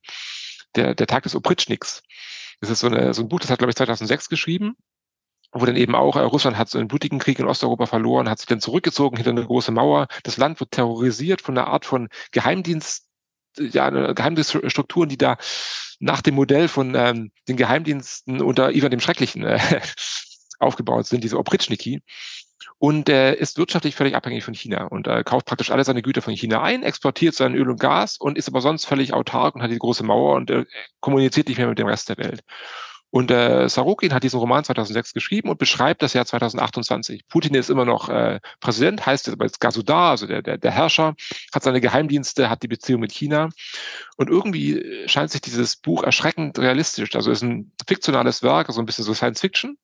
der, 0.75 0.94
der 0.94 1.07
Tag 1.07 1.22
des 1.25 1.35
Opritschniks. 1.35 2.03
Das 2.61 2.70
ist 2.70 2.81
so, 2.81 2.88
eine, 2.88 3.14
so 3.14 3.22
ein 3.22 3.29
Buch, 3.29 3.40
das 3.40 3.51
hat, 3.51 3.59
glaube 3.59 3.70
ich, 3.70 3.77
2006 3.77 4.29
geschrieben 4.29 4.77
wo 5.53 5.66
dann 5.66 5.77
eben 5.77 5.94
auch 5.94 6.16
äh, 6.16 6.20
Russland 6.20 6.57
hat 6.57 6.68
so 6.68 6.79
einen 6.79 6.88
blutigen 6.88 7.18
Krieg 7.18 7.38
in 7.38 7.46
Osteuropa 7.46 7.87
verloren, 7.87 8.29
hat 8.29 8.38
sich 8.38 8.46
dann 8.46 8.61
zurückgezogen 8.61 9.16
hinter 9.16 9.31
eine 9.31 9.44
große 9.44 9.70
Mauer. 9.70 10.09
Das 10.22 10.38
Land 10.38 10.61
wird 10.61 10.70
terrorisiert 10.70 11.42
von 11.42 11.57
einer 11.57 11.66
Art 11.66 11.85
von 11.85 12.09
Geheimdienst, 12.31 13.07
ja, 13.59 13.91
Geheimdienststrukturen, 14.12 15.09
die 15.09 15.19
da 15.19 15.37
nach 16.01 16.23
dem 16.23 16.35
Modell 16.35 16.69
von 16.69 16.95
ähm, 16.95 17.31
den 17.49 17.57
Geheimdiensten 17.57 18.41
unter 18.41 18.75
Ivan 18.75 18.91
dem 18.91 19.01
Schrecklichen 19.01 19.45
äh, 19.45 19.59
aufgebaut 20.59 21.07
sind, 21.07 21.25
diese 21.25 21.38
Opritschniki. 21.38 22.03
Und 22.79 23.09
er 23.09 23.38
ist 23.38 23.59
wirtschaftlich 23.59 23.95
völlig 23.95 24.17
abhängig 24.17 24.43
von 24.43 24.55
China 24.55 24.87
und 24.87 25.07
äh, 25.07 25.23
kauft 25.23 25.47
praktisch 25.47 25.71
alle 25.71 25.85
seine 25.85 26.03
Güter 26.03 26.23
von 26.23 26.35
China 26.35 26.62
ein, 26.62 26.83
exportiert 26.83 27.35
sein 27.35 27.55
Öl 27.55 27.71
und 27.71 27.79
Gas 27.79 28.17
und 28.19 28.37
ist 28.37 28.49
aber 28.49 28.61
sonst 28.61 28.87
völlig 28.87 29.12
autark 29.12 29.55
und 29.55 29.62
hat 29.62 29.71
die 29.71 29.79
große 29.79 30.05
Mauer 30.05 30.35
und 30.35 30.51
äh, 30.51 30.65
kommuniziert 31.01 31.49
nicht 31.49 31.59
mehr 31.59 31.69
mit 31.69 31.79
dem 31.79 31.87
Rest 31.87 32.09
der 32.09 32.19
Welt. 32.19 32.43
Und 33.12 33.31
äh, 33.31 33.68
Sarokin 33.68 34.14
hat 34.14 34.22
diesen 34.22 34.40
Roman 34.40 34.64
2006 34.64 35.12
geschrieben 35.12 35.51
und 35.51 35.59
beschreibt 35.59 36.01
das 36.01 36.14
Jahr 36.14 36.25
2028. 36.25 37.29
Putin 37.29 37.55
ist 37.55 37.68
immer 37.68 37.85
noch 37.85 38.09
äh, 38.09 38.40
Präsident, 38.61 39.05
heißt 39.05 39.27
jetzt 39.27 39.35
aber 39.35 39.44
jetzt 39.44 39.61
Gasudar, 39.61 40.12
also 40.12 40.27
der, 40.27 40.40
der, 40.40 40.57
der 40.57 40.70
Herrscher, 40.70 41.14
hat 41.53 41.62
seine 41.62 41.83
Geheimdienste, 41.83 42.48
hat 42.48 42.62
die 42.62 42.68
Beziehung 42.68 43.03
mit 43.03 43.12
China. 43.12 43.51
Und 44.16 44.31
irgendwie 44.31 45.05
scheint 45.09 45.31
sich 45.31 45.42
dieses 45.42 45.77
Buch 45.77 46.03
erschreckend 46.03 46.59
realistisch. 46.59 47.14
Also 47.14 47.31
ist 47.31 47.42
ein 47.42 47.70
fiktionales 47.87 48.42
Werk, 48.42 48.68
also 48.68 48.81
ein 48.81 48.87
bisschen 48.87 49.05
so 49.05 49.12
Science 49.12 49.40
Fiction 49.40 49.77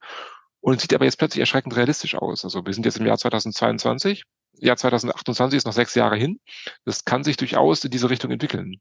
und 0.62 0.80
sieht 0.80 0.94
aber 0.94 1.04
jetzt 1.04 1.18
plötzlich 1.18 1.40
erschreckend 1.40 1.76
realistisch 1.76 2.14
aus. 2.14 2.44
Also 2.44 2.64
wir 2.64 2.72
sind 2.72 2.86
jetzt 2.86 2.96
im 2.96 3.04
Jahr 3.04 3.18
2022. 3.18 4.24
Jahr 4.54 4.78
2028 4.78 5.58
ist 5.58 5.66
noch 5.66 5.74
sechs 5.74 5.94
Jahre 5.94 6.16
hin. 6.16 6.40
Das 6.86 7.04
kann 7.04 7.24
sich 7.24 7.36
durchaus 7.36 7.84
in 7.84 7.90
diese 7.90 8.08
Richtung 8.08 8.30
entwickeln. 8.30 8.80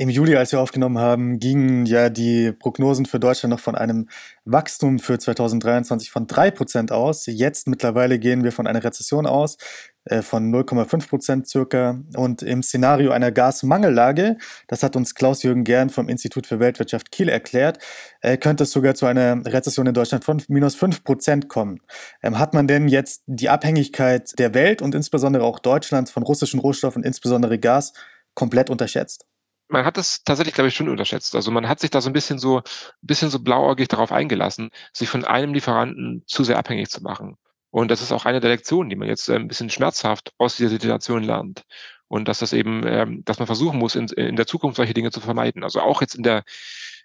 Im 0.00 0.10
Juli, 0.10 0.36
als 0.36 0.52
wir 0.52 0.60
aufgenommen 0.60 0.98
haben, 0.98 1.40
gingen 1.40 1.84
ja 1.84 2.08
die 2.08 2.52
Prognosen 2.52 3.04
für 3.04 3.18
Deutschland 3.18 3.50
noch 3.50 3.58
von 3.58 3.74
einem 3.74 4.08
Wachstum 4.44 5.00
für 5.00 5.18
2023 5.18 6.12
von 6.12 6.28
3% 6.28 6.92
aus. 6.92 7.26
Jetzt 7.26 7.66
mittlerweile 7.66 8.20
gehen 8.20 8.44
wir 8.44 8.52
von 8.52 8.68
einer 8.68 8.84
Rezession 8.84 9.26
aus 9.26 9.56
äh, 10.04 10.22
von 10.22 10.54
0,5% 10.54 11.46
circa. 11.46 12.00
Und 12.14 12.42
im 12.42 12.62
Szenario 12.62 13.10
einer 13.10 13.32
Gasmangellage, 13.32 14.36
das 14.68 14.84
hat 14.84 14.94
uns 14.94 15.16
Klaus-Jürgen 15.16 15.64
Gern 15.64 15.90
vom 15.90 16.08
Institut 16.08 16.46
für 16.46 16.60
Weltwirtschaft 16.60 17.10
Kiel 17.10 17.28
erklärt, 17.28 17.80
äh, 18.20 18.36
könnte 18.36 18.62
es 18.62 18.70
sogar 18.70 18.94
zu 18.94 19.06
einer 19.06 19.44
Rezession 19.44 19.88
in 19.88 19.94
Deutschland 19.94 20.24
von 20.24 20.40
minus 20.46 20.76
5% 20.76 21.48
kommen. 21.48 21.80
Ähm, 22.22 22.38
hat 22.38 22.54
man 22.54 22.68
denn 22.68 22.86
jetzt 22.86 23.24
die 23.26 23.48
Abhängigkeit 23.48 24.30
der 24.38 24.54
Welt 24.54 24.80
und 24.80 24.94
insbesondere 24.94 25.42
auch 25.42 25.58
Deutschlands 25.58 26.12
von 26.12 26.22
russischen 26.22 26.60
Rohstoffen, 26.60 27.02
insbesondere 27.02 27.58
Gas, 27.58 27.94
komplett 28.34 28.70
unterschätzt? 28.70 29.26
Man 29.68 29.84
hat 29.84 29.96
das 29.96 30.22
tatsächlich, 30.24 30.54
glaube 30.54 30.68
ich, 30.68 30.74
schon 30.74 30.88
unterschätzt. 30.88 31.34
Also 31.34 31.50
man 31.50 31.68
hat 31.68 31.80
sich 31.80 31.90
da 31.90 32.00
so 32.00 32.10
ein 32.10 32.12
bisschen 32.12 32.38
so, 32.38 32.58
ein 32.58 32.62
bisschen 33.02 33.30
so 33.30 33.38
blauäugig 33.40 33.88
darauf 33.88 34.12
eingelassen, 34.12 34.70
sich 34.92 35.08
von 35.08 35.24
einem 35.24 35.54
Lieferanten 35.54 36.24
zu 36.26 36.44
sehr 36.44 36.58
abhängig 36.58 36.88
zu 36.90 37.02
machen. 37.02 37.36
Und 37.70 37.90
das 37.90 38.02
ist 38.02 38.12
auch 38.12 38.24
eine 38.24 38.40
der 38.40 38.50
Lektionen, 38.50 38.88
die 38.88 38.96
man 38.96 39.08
jetzt 39.08 39.28
äh, 39.28 39.34
ein 39.34 39.48
bisschen 39.48 39.70
schmerzhaft 39.70 40.32
aus 40.38 40.56
dieser 40.56 40.70
Situation 40.70 41.22
lernt. 41.22 41.64
Und 42.08 42.26
dass 42.28 42.38
das 42.38 42.54
eben, 42.54 42.86
ähm, 42.86 43.22
dass 43.24 43.38
man 43.38 43.46
versuchen 43.46 43.78
muss, 43.78 43.94
in, 43.94 44.08
in 44.08 44.36
der 44.36 44.46
Zukunft 44.46 44.76
solche 44.76 44.94
Dinge 44.94 45.10
zu 45.10 45.20
vermeiden. 45.20 45.62
Also 45.62 45.80
auch 45.80 46.00
jetzt 46.00 46.14
in 46.14 46.22
der, 46.22 46.44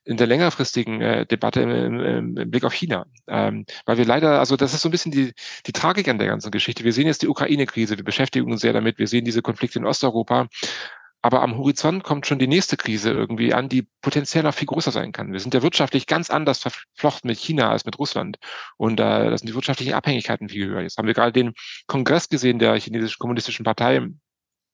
in 0.06 0.16
der 0.16 0.28
längerfristigen 0.28 1.02
äh, 1.02 1.26
Debatte 1.26 1.62
im, 1.62 2.00
im, 2.00 2.38
im 2.38 2.52
Blick 2.52 2.64
auf 2.64 2.74
China. 2.74 3.06
Ähm, 3.28 3.66
weil 3.86 3.98
wir 3.98 4.06
leider, 4.06 4.40
also 4.40 4.56
das 4.56 4.74
ist 4.74 4.82
so 4.82 4.88
ein 4.88 4.92
bisschen 4.92 5.12
die, 5.12 5.34
die 5.66 5.74
Tragik 5.74 6.08
an 6.08 6.20
der 6.20 6.28
ganzen 6.28 6.52
Geschichte. 6.52 6.86
Wir 6.86 6.94
sehen 6.94 7.08
jetzt 7.08 7.22
die 7.22 7.28
Ukraine-Krise, 7.28 7.98
wir 7.98 8.06
beschäftigen 8.06 8.50
uns 8.50 8.62
sehr 8.62 8.74
damit, 8.74 8.98
wir 8.98 9.08
sehen 9.08 9.26
diese 9.26 9.42
Konflikte 9.42 9.80
in 9.80 9.86
Osteuropa. 9.86 10.48
Aber 11.26 11.42
am 11.42 11.58
Horizont 11.58 12.04
kommt 12.04 12.28
schon 12.28 12.38
die 12.38 12.48
nächste 12.48 12.76
Krise 12.76 13.12
irgendwie 13.12 13.54
an, 13.54 13.70
die 13.70 13.88
potenziell 14.02 14.44
noch 14.44 14.54
viel 14.54 14.68
größer 14.68 14.92
sein 14.92 15.14
kann. 15.14 15.32
Wir 15.32 15.40
sind 15.40 15.54
ja 15.54 15.62
wirtschaftlich 15.64 16.06
ganz 16.06 16.30
anders 16.30 16.60
verflochten 16.60 17.30
mit 17.30 17.40
China 17.40 17.72
als 17.72 17.86
mit 17.86 17.98
Russland. 17.98 18.38
Und 18.76 19.00
äh, 19.00 19.30
das 19.30 19.40
sind 19.40 19.48
die 19.48 19.56
wirtschaftlichen 19.56 19.94
Abhängigkeiten 19.94 20.50
viel 20.50 20.68
höher. 20.68 20.82
Jetzt 20.82 20.98
haben 20.98 21.08
wir 21.08 21.14
gerade 21.14 21.32
den 21.32 21.54
Kongress 21.88 22.28
gesehen 22.28 22.60
der 22.60 22.78
chinesischen 22.78 23.20
kommunistischen 23.20 23.64
Partei 23.64 24.06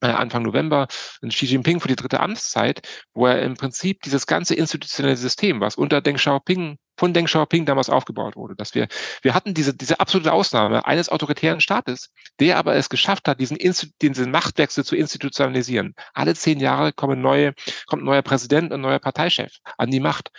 äh, 0.02 0.08
Anfang 0.08 0.42
November 0.42 0.88
Xi 1.22 1.46
Jinping 1.46 1.80
für 1.82 1.88
die 1.88 1.96
dritte 1.96 2.20
Amtszeit, 2.20 2.82
wo 3.14 3.28
er 3.28 3.44
im 3.44 3.56
Prinzip 3.56 4.02
dieses 4.02 4.26
ganze 4.26 4.56
institutionelle 4.56 5.18
System, 5.18 5.62
was 5.62 5.76
unter 5.76 6.02
Deng 6.02 6.16
Xiaoping 6.16 6.78
von 7.00 7.14
Deng 7.14 7.26
Xiaoping 7.26 7.66
damals 7.66 7.90
aufgebaut 7.90 8.36
wurde. 8.36 8.56
Dass 8.56 8.76
wir, 8.76 8.88
wir 9.22 9.34
hatten 9.34 9.54
diese, 9.54 9.74
diese 9.74 10.00
absolute 10.00 10.34
Ausnahme 10.34 10.86
eines 10.86 11.10
autoritären 11.10 11.62
Staates, 11.62 12.12
der 12.40 12.58
aber 12.58 12.76
es 12.76 12.90
geschafft 12.90 13.28
hat, 13.28 13.40
diesen, 13.40 13.58
diesen 14.02 14.32
Machtwechsel 14.32 14.84
zu 14.84 14.96
institutionalisieren. 14.96 15.96
Alle 16.14 16.36
zehn 16.36 16.60
Jahre 16.60 16.92
kommen 16.92 17.22
neue, 17.22 17.54
kommt 17.88 18.04
ein 18.04 18.06
neuer 18.06 18.22
Präsident 18.22 18.72
und 18.74 18.82
neuer 18.82 19.00
Parteichef 19.00 19.54
an 19.78 19.90
die 19.90 20.02
Macht. 20.02 20.30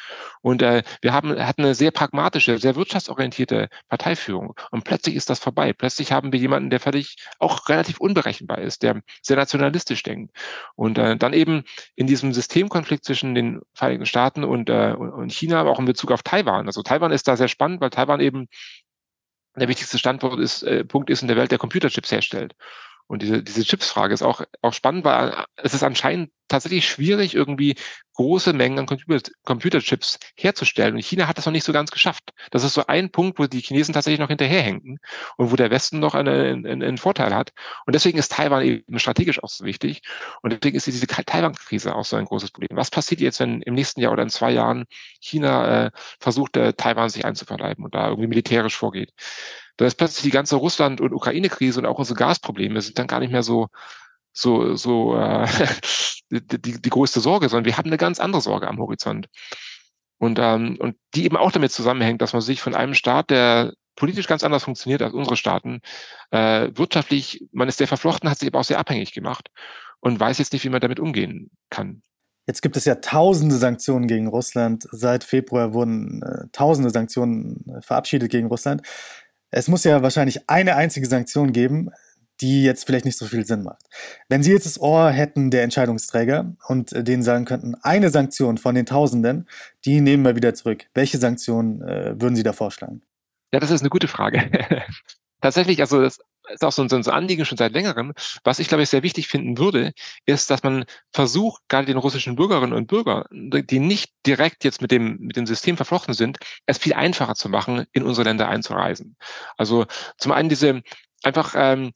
Und 0.43 0.61
äh, 0.63 0.83
wir 1.01 1.13
haben, 1.13 1.31
hatten 1.39 1.65
eine 1.65 1.75
sehr 1.75 1.91
pragmatische, 1.91 2.59
sehr 2.59 2.77
wirtschaftsorientierte 2.77 3.69
Parteiführung. 3.89 4.55
Und 4.71 4.85
plötzlich 4.85 5.17
ist 5.17 5.31
das 5.31 5.39
vorbei. 5.39 5.73
Plötzlich 5.73 6.13
haben 6.13 6.33
wir 6.33 6.39
jemanden, 6.39 6.69
der 6.69 6.81
völlig 6.81 7.17
auch 7.39 7.69
relativ 7.69 8.01
unberechenbar 8.01 8.59
ist, 8.59 8.83
der 8.83 9.01
sehr 9.23 9.37
nationalistisch 9.37 10.03
denkt. 10.03 10.37
Und 10.77 10.99
äh, 10.99 11.17
dann 11.17 11.33
eben 11.33 11.65
in 11.97 12.07
diesem 12.07 12.35
Systemkonflikt 12.35 13.05
zwischen 13.05 13.35
den 13.35 13.61
Vereinigten 13.73 14.07
Staaten 14.07 14.45
und, 14.45 14.69
äh, 14.69 14.93
und 14.93 15.33
China, 15.33 15.61
aber 15.61 15.71
auch 15.71 15.79
in 15.79 15.87
Bezug 15.87 16.11
auf 16.11 16.23
Taiwan, 16.23 16.50
Taiwan. 16.51 16.67
Also 16.67 16.83
Taiwan 16.83 17.13
ist 17.13 17.29
da 17.29 17.37
sehr 17.37 17.49
spannend, 17.49 17.81
weil 17.81 17.91
Taiwan 17.91 18.21
eben 18.21 18.49
der 19.57 19.69
wichtigste 19.69 19.99
Standort 19.99 20.39
ist, 20.39 20.63
äh, 20.63 20.85
Punkt 20.85 21.11
ist 21.11 21.23
in 21.23 21.29
der 21.29 21.37
Welt, 21.37 21.51
der 21.51 21.59
Computerchips 21.59 22.13
herstellt. 22.13 22.55
Und 23.11 23.23
diese, 23.23 23.43
diese 23.43 23.65
Chips-Frage 23.65 24.15
ist 24.15 24.23
auch, 24.23 24.43
auch 24.63 24.73
spannend, 24.73 25.05
weil 25.05 25.35
es 25.57 25.75
ist 25.75 25.83
anscheinend 25.83 26.31
tatsächlich 26.47 26.89
schwierig, 26.89 27.35
irgendwie 27.35 27.75
große 28.15 28.53
Mengen 28.53 28.79
an 28.79 28.87
Computer, 28.87 29.33
Computerchips 29.45 30.21
herzustellen. 30.37 30.95
Und 30.95 31.05
China 31.05 31.27
hat 31.27 31.37
das 31.37 31.45
noch 31.45 31.53
nicht 31.53 31.65
so 31.65 31.73
ganz 31.73 31.91
geschafft. 31.91 32.31
Das 32.53 32.63
ist 32.63 32.75
so 32.75 32.87
ein 32.87 33.11
Punkt, 33.11 33.41
wo 33.41 33.49
die 33.49 33.63
Chinesen 33.63 33.95
tatsächlich 33.95 34.21
noch 34.21 34.29
hinterherhängen 34.29 35.01
und 35.37 35.51
wo 35.51 35.57
der 35.57 35.73
Westen 35.73 35.99
noch 35.99 36.15
eine, 36.15 36.31
einen, 36.31 36.85
einen 36.85 36.99
Vorteil 36.99 37.35
hat. 37.35 37.51
Und 37.85 37.97
deswegen 37.97 38.17
ist 38.17 38.31
Taiwan 38.31 38.63
eben 38.63 38.99
strategisch 39.01 39.43
auch 39.43 39.49
so 39.49 39.65
wichtig. 39.65 40.03
Und 40.43 40.53
deswegen 40.53 40.77
ist 40.77 40.87
diese 40.87 41.09
Taiwan-Krise 41.09 41.97
auch 41.97 42.05
so 42.05 42.15
ein 42.15 42.27
großes 42.27 42.53
Problem. 42.53 42.77
Was 42.77 42.91
passiert 42.91 43.21
jetzt, 43.21 43.41
wenn 43.41 43.61
im 43.63 43.75
nächsten 43.75 44.01
Jahr 44.01 44.13
oder 44.13 44.23
in 44.23 44.31
zwei 44.31 44.53
Jahren 44.53 44.85
China 45.19 45.87
äh, 45.87 45.91
versucht, 46.21 46.57
äh, 46.57 46.75
Taiwan 46.75 47.09
sich 47.09 47.25
einzuverleiben 47.25 47.85
und 47.85 47.93
da 47.93 48.07
irgendwie 48.09 48.29
militärisch 48.29 48.77
vorgeht? 48.77 49.13
Da 49.81 49.87
ist 49.87 49.95
plötzlich 49.95 50.25
die 50.25 50.31
ganze 50.31 50.57
Russland- 50.57 51.01
und 51.01 51.15
Ukraine-Krise 51.15 51.81
und 51.81 51.87
auch 51.87 51.99
unsere 51.99 52.19
Gasprobleme 52.19 52.83
sind 52.83 52.99
dann 52.99 53.07
gar 53.07 53.21
nicht 53.21 53.33
mehr 53.33 53.43
so 53.43 53.69
so 54.31 54.77
so 54.77 55.17
äh, 55.17 55.47
die, 56.31 56.83
die 56.83 56.91
größte 56.91 57.21
Sorge, 57.21 57.49
sondern 57.49 57.65
wir 57.65 57.79
haben 57.79 57.89
eine 57.89 57.97
ganz 57.97 58.21
andere 58.21 58.43
Sorge 58.43 58.69
am 58.69 58.79
Horizont. 58.79 59.29
Und, 60.19 60.39
ähm, 60.39 60.77
und 60.79 60.97
die 61.15 61.25
eben 61.25 61.39
auch 61.39 61.51
damit 61.51 61.73
zusammenhängt, 61.73 62.21
dass 62.21 62.35
man 62.35 62.43
sich 62.43 62.61
von 62.61 62.75
einem 62.75 62.93
Staat, 62.93 63.31
der 63.31 63.73
politisch 63.97 64.27
ganz 64.27 64.45
anders 64.45 64.65
funktioniert 64.65 65.01
als 65.01 65.15
unsere 65.15 65.37
Staaten, 65.37 65.81
äh, 66.31 66.69
wirtschaftlich, 66.75 67.49
man 67.53 67.69
ist 67.69 67.79
sehr 67.79 67.89
verflochten, 67.89 68.29
hat 68.29 68.39
sich 68.39 68.49
aber 68.49 68.61
auch 68.61 68.65
sehr 68.65 68.79
abhängig 68.79 69.13
gemacht 69.15 69.49
und 70.01 70.21
weiß 70.21 70.37
jetzt 70.39 70.53
nicht, 70.53 70.65
wie 70.65 70.69
man 70.69 70.83
damit 70.83 71.01
umgehen 71.01 71.51
kann. 71.71 72.03
Jetzt 72.47 72.63
gibt 72.63 72.77
es 72.77 72.85
ja 72.85 72.97
tausende 72.97 73.55
Sanktionen 73.55 74.09
gegen 74.09 74.27
Russland. 74.27 74.89
Seit 74.91 75.25
Februar 75.25 75.73
wurden 75.73 76.23
äh, 76.23 76.49
tausende 76.53 76.91
Sanktionen 76.91 77.65
äh, 77.69 77.81
verabschiedet 77.81 78.31
gegen 78.31 78.49
Russland. 78.49 78.83
Es 79.51 79.69
muss 79.69 79.85
ja 79.85 80.03
wahrscheinlich 80.03 80.49
eine 80.49 80.77
einzige 80.77 81.07
Sanktion 81.07 81.53
geben, 81.53 81.91
die 82.41 82.65
jetzt 82.65 82.87
vielleicht 82.87 83.05
nicht 83.05 83.19
so 83.19 83.27
viel 83.27 83.45
Sinn 83.45 83.63
macht. 83.63 83.83
Wenn 84.29 84.43
Sie 84.43 84.53
jetzt 84.53 84.67
das 84.67 84.81
Ohr 84.81 85.11
hätten 85.11 85.51
der 85.51 85.63
Entscheidungsträger 85.63 86.55
und 86.69 86.93
äh, 86.93 87.05
denen 87.05 87.23
sagen 87.23 87.45
könnten, 87.45 87.75
eine 87.83 88.11
Sanktion 88.11 88.59
von 88.59 88.75
den 88.75 88.87
Tausenden, 88.87 89.49
die 89.85 90.01
nehmen 90.01 90.25
wir 90.25 90.37
wieder 90.37 90.55
zurück. 90.55 90.87
Welche 90.95 91.19
Sanktion 91.19 91.83
äh, 91.83 92.21
würden 92.21 92.37
Sie 92.37 92.43
da 92.43 92.53
vorschlagen? 92.53 93.03
Ja, 93.53 93.61
das 93.61 93.71
ist 93.71 93.81
eine 93.81 93.91
gute 93.91 94.09
Frage. 94.09 94.51
Tatsächlich, 95.41 95.81
also 95.81 96.01
das 96.01 96.21
ist 96.53 96.65
auch 96.65 96.73
so 96.73 96.83
ein, 96.83 96.89
so 96.89 96.97
ein 96.97 97.07
Anliegen 97.07 97.45
schon 97.45 97.59
seit 97.59 97.73
längerem. 97.73 98.13
Was 98.45 98.59
ich, 98.59 98.69
glaube 98.69 98.83
ich, 98.83 98.89
sehr 98.89 99.03
wichtig 99.03 99.29
finden 99.29 99.59
würde, 99.59 99.93
ist, 100.27 100.51
dass 100.51 100.63
man 100.63 100.85
versucht, 101.13 101.63
gerade 101.69 101.87
den 101.87 101.97
russischen 101.97 102.37
Bürgerinnen 102.37 102.73
und 102.73 102.87
Bürgern, 102.87 103.25
die 103.31 103.79
nicht 103.79 104.13
direkt 104.27 104.65
jetzt 104.65 104.83
mit 104.83 104.91
dem, 104.91 105.19
mit 105.21 105.37
dem 105.37 105.47
System 105.47 105.77
verflochten 105.77 106.15
sind, 106.15 106.39
es 106.67 106.79
viel 106.79 106.95
einfacher 106.95 107.35
zu 107.35 107.49
machen, 107.49 107.87
in 107.93 108.03
unsere 108.03 108.25
Länder 108.29 108.49
einzureisen. 108.49 109.17
Also 109.57 109.87
zum 110.19 110.33
einen 110.33 110.49
diese 110.49 110.83
einfach 111.23 111.55
ähm, 111.57 111.93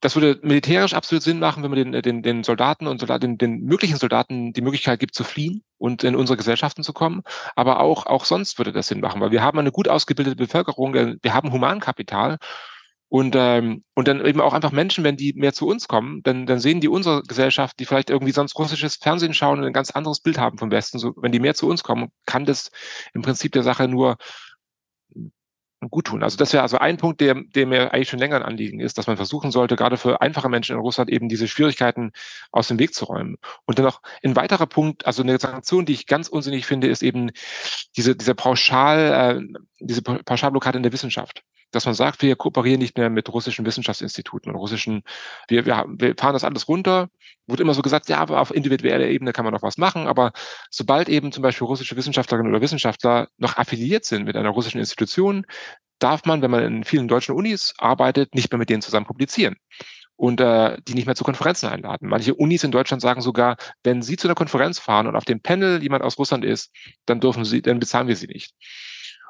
das 0.00 0.14
würde 0.14 0.38
militärisch 0.42 0.94
absolut 0.94 1.22
Sinn 1.22 1.38
machen, 1.38 1.62
wenn 1.62 1.70
man 1.70 1.92
den, 1.92 2.02
den, 2.02 2.22
den 2.22 2.44
Soldaten 2.44 2.86
und 2.86 2.98
Soldaten, 2.98 3.38
den, 3.38 3.38
den 3.38 3.64
möglichen 3.64 3.96
Soldaten 3.96 4.52
die 4.52 4.60
Möglichkeit 4.60 5.00
gibt 5.00 5.14
zu 5.14 5.24
fliehen 5.24 5.62
und 5.78 6.04
in 6.04 6.14
unsere 6.14 6.36
Gesellschaften 6.36 6.82
zu 6.82 6.92
kommen. 6.92 7.22
Aber 7.56 7.80
auch, 7.80 8.06
auch 8.06 8.24
sonst 8.24 8.58
würde 8.58 8.72
das 8.72 8.88
Sinn 8.88 9.00
machen, 9.00 9.20
weil 9.20 9.30
wir 9.30 9.42
haben 9.42 9.58
eine 9.58 9.72
gut 9.72 9.88
ausgebildete 9.88 10.36
Bevölkerung, 10.36 10.94
wir 10.94 11.34
haben 11.34 11.52
Humankapital 11.52 12.38
und, 13.08 13.36
ähm, 13.36 13.84
und 13.94 14.08
dann 14.08 14.24
eben 14.24 14.40
auch 14.40 14.52
einfach 14.52 14.72
Menschen, 14.72 15.04
wenn 15.04 15.16
die 15.16 15.32
mehr 15.34 15.52
zu 15.52 15.68
uns 15.68 15.86
kommen, 15.86 16.22
dann, 16.24 16.46
dann 16.46 16.58
sehen 16.58 16.80
die 16.80 16.88
unsere 16.88 17.22
Gesellschaft, 17.22 17.78
die 17.78 17.84
vielleicht 17.84 18.10
irgendwie 18.10 18.32
sonst 18.32 18.58
russisches 18.58 18.96
Fernsehen 18.96 19.34
schauen 19.34 19.60
und 19.60 19.64
ein 19.64 19.72
ganz 19.72 19.92
anderes 19.92 20.20
Bild 20.20 20.38
haben 20.38 20.58
vom 20.58 20.70
Westen. 20.72 20.98
So, 20.98 21.14
wenn 21.16 21.32
die 21.32 21.38
mehr 21.38 21.54
zu 21.54 21.68
uns 21.68 21.84
kommen, 21.84 22.08
kann 22.26 22.44
das 22.44 22.70
im 23.14 23.22
Prinzip 23.22 23.52
der 23.52 23.62
Sache 23.62 23.86
nur 23.86 24.16
gut 25.90 26.06
tun. 26.06 26.22
Also 26.22 26.36
das 26.36 26.52
wäre 26.52 26.62
also 26.62 26.78
ein 26.78 26.96
Punkt, 26.96 27.20
der, 27.20 27.34
der 27.54 27.66
mir 27.66 27.92
eigentlich 27.92 28.08
schon 28.08 28.18
länger 28.18 28.36
ein 28.36 28.42
Anliegen 28.42 28.80
ist, 28.80 28.98
dass 28.98 29.06
man 29.06 29.16
versuchen 29.16 29.50
sollte, 29.50 29.76
gerade 29.76 29.96
für 29.96 30.20
einfache 30.20 30.48
Menschen 30.48 30.74
in 30.74 30.80
Russland 30.80 31.10
eben 31.10 31.28
diese 31.28 31.46
Schwierigkeiten 31.48 32.12
aus 32.50 32.68
dem 32.68 32.78
Weg 32.78 32.94
zu 32.94 33.04
räumen. 33.04 33.36
Und 33.66 33.78
dann 33.78 33.84
noch 33.84 34.00
ein 34.24 34.34
weiterer 34.36 34.66
Punkt, 34.66 35.06
also 35.06 35.22
eine 35.22 35.38
Sanktion, 35.38 35.86
die 35.86 35.92
ich 35.92 36.06
ganz 36.06 36.28
unsinnig 36.28 36.66
finde, 36.66 36.88
ist 36.88 37.02
eben 37.02 37.30
diese, 37.96 38.16
diese 38.16 38.34
Pauschal, 38.34 39.38
äh, 39.38 39.60
diese 39.78 40.02
Pauschalblockade 40.02 40.78
in 40.78 40.82
der 40.82 40.92
Wissenschaft 40.92 41.44
dass 41.76 41.86
man 41.86 41.94
sagt, 41.94 42.22
wir 42.22 42.34
kooperieren 42.36 42.80
nicht 42.80 42.96
mehr 42.96 43.10
mit 43.10 43.32
russischen 43.32 43.66
Wissenschaftsinstituten 43.66 44.50
und 44.50 44.58
russischen, 44.58 45.02
wir, 45.48 45.66
wir, 45.66 45.84
wir 45.88 46.14
fahren 46.18 46.32
das 46.32 46.44
alles 46.44 46.68
runter. 46.68 47.08
Wird 47.46 47.60
immer 47.60 47.74
so 47.74 47.82
gesagt, 47.82 48.08
ja, 48.08 48.18
aber 48.18 48.40
auf 48.40 48.52
individueller 48.52 49.06
Ebene 49.06 49.32
kann 49.32 49.44
man 49.44 49.54
noch 49.54 49.62
was 49.62 49.78
machen. 49.78 50.06
Aber 50.08 50.32
sobald 50.70 51.08
eben 51.08 51.32
zum 51.32 51.42
Beispiel 51.42 51.66
russische 51.66 51.96
Wissenschaftlerinnen 51.96 52.50
oder 52.50 52.62
Wissenschaftler 52.62 53.28
noch 53.36 53.56
affiliiert 53.58 54.04
sind 54.04 54.24
mit 54.24 54.36
einer 54.36 54.50
russischen 54.50 54.78
Institution, 54.78 55.46
darf 55.98 56.24
man, 56.24 56.42
wenn 56.42 56.50
man 56.50 56.64
in 56.64 56.84
vielen 56.84 57.08
deutschen 57.08 57.34
Unis 57.34 57.74
arbeitet, 57.78 58.34
nicht 58.34 58.50
mehr 58.50 58.58
mit 58.58 58.70
denen 58.70 58.82
zusammen 58.82 59.06
publizieren 59.06 59.56
und 60.16 60.40
äh, 60.40 60.78
die 60.88 60.94
nicht 60.94 61.06
mehr 61.06 61.14
zu 61.14 61.24
Konferenzen 61.24 61.68
einladen. 61.68 62.08
Manche 62.08 62.34
Unis 62.34 62.64
in 62.64 62.70
Deutschland 62.70 63.02
sagen 63.02 63.20
sogar, 63.20 63.56
wenn 63.84 64.02
Sie 64.02 64.16
zu 64.16 64.26
einer 64.26 64.34
Konferenz 64.34 64.78
fahren 64.78 65.06
und 65.06 65.14
auf 65.14 65.24
dem 65.24 65.40
Panel 65.40 65.82
jemand 65.82 66.02
aus 66.02 66.18
Russland 66.18 66.44
ist, 66.44 66.72
dann 67.04 67.20
dürfen 67.20 67.44
Sie, 67.44 67.62
dann 67.62 67.78
bezahlen 67.78 68.08
wir 68.08 68.16
Sie 68.16 68.26
nicht. 68.26 68.54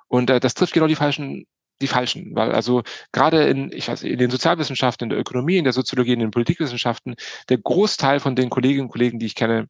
Und 0.09 0.31
äh, 0.31 0.39
das 0.39 0.55
trifft 0.55 0.73
genau 0.73 0.87
die 0.87 0.95
falschen 0.95 1.47
die 1.81 1.87
falschen, 1.87 2.35
weil 2.35 2.53
also 2.53 2.83
gerade 3.12 3.45
in, 3.45 3.71
ich 3.73 3.89
weiß, 3.89 4.03
in 4.03 4.19
den 4.19 4.31
Sozialwissenschaften, 4.31 5.07
in 5.07 5.11
der 5.11 5.19
Ökonomie, 5.19 5.59
in 5.59 5.65
der 5.65 5.73
Soziologie, 5.73 6.12
in 6.12 6.21
den 6.21 6.31
Politikwissenschaften, 6.31 7.17
der 7.49 7.59
Großteil 7.59 8.21
von 8.21 8.37
den 8.37 8.51
Kolleginnen 8.51 8.87
und 8.87 8.93
Kollegen, 8.93 9.19
die 9.19 9.27
ich 9.27 9.35
kenne, 9.35 9.69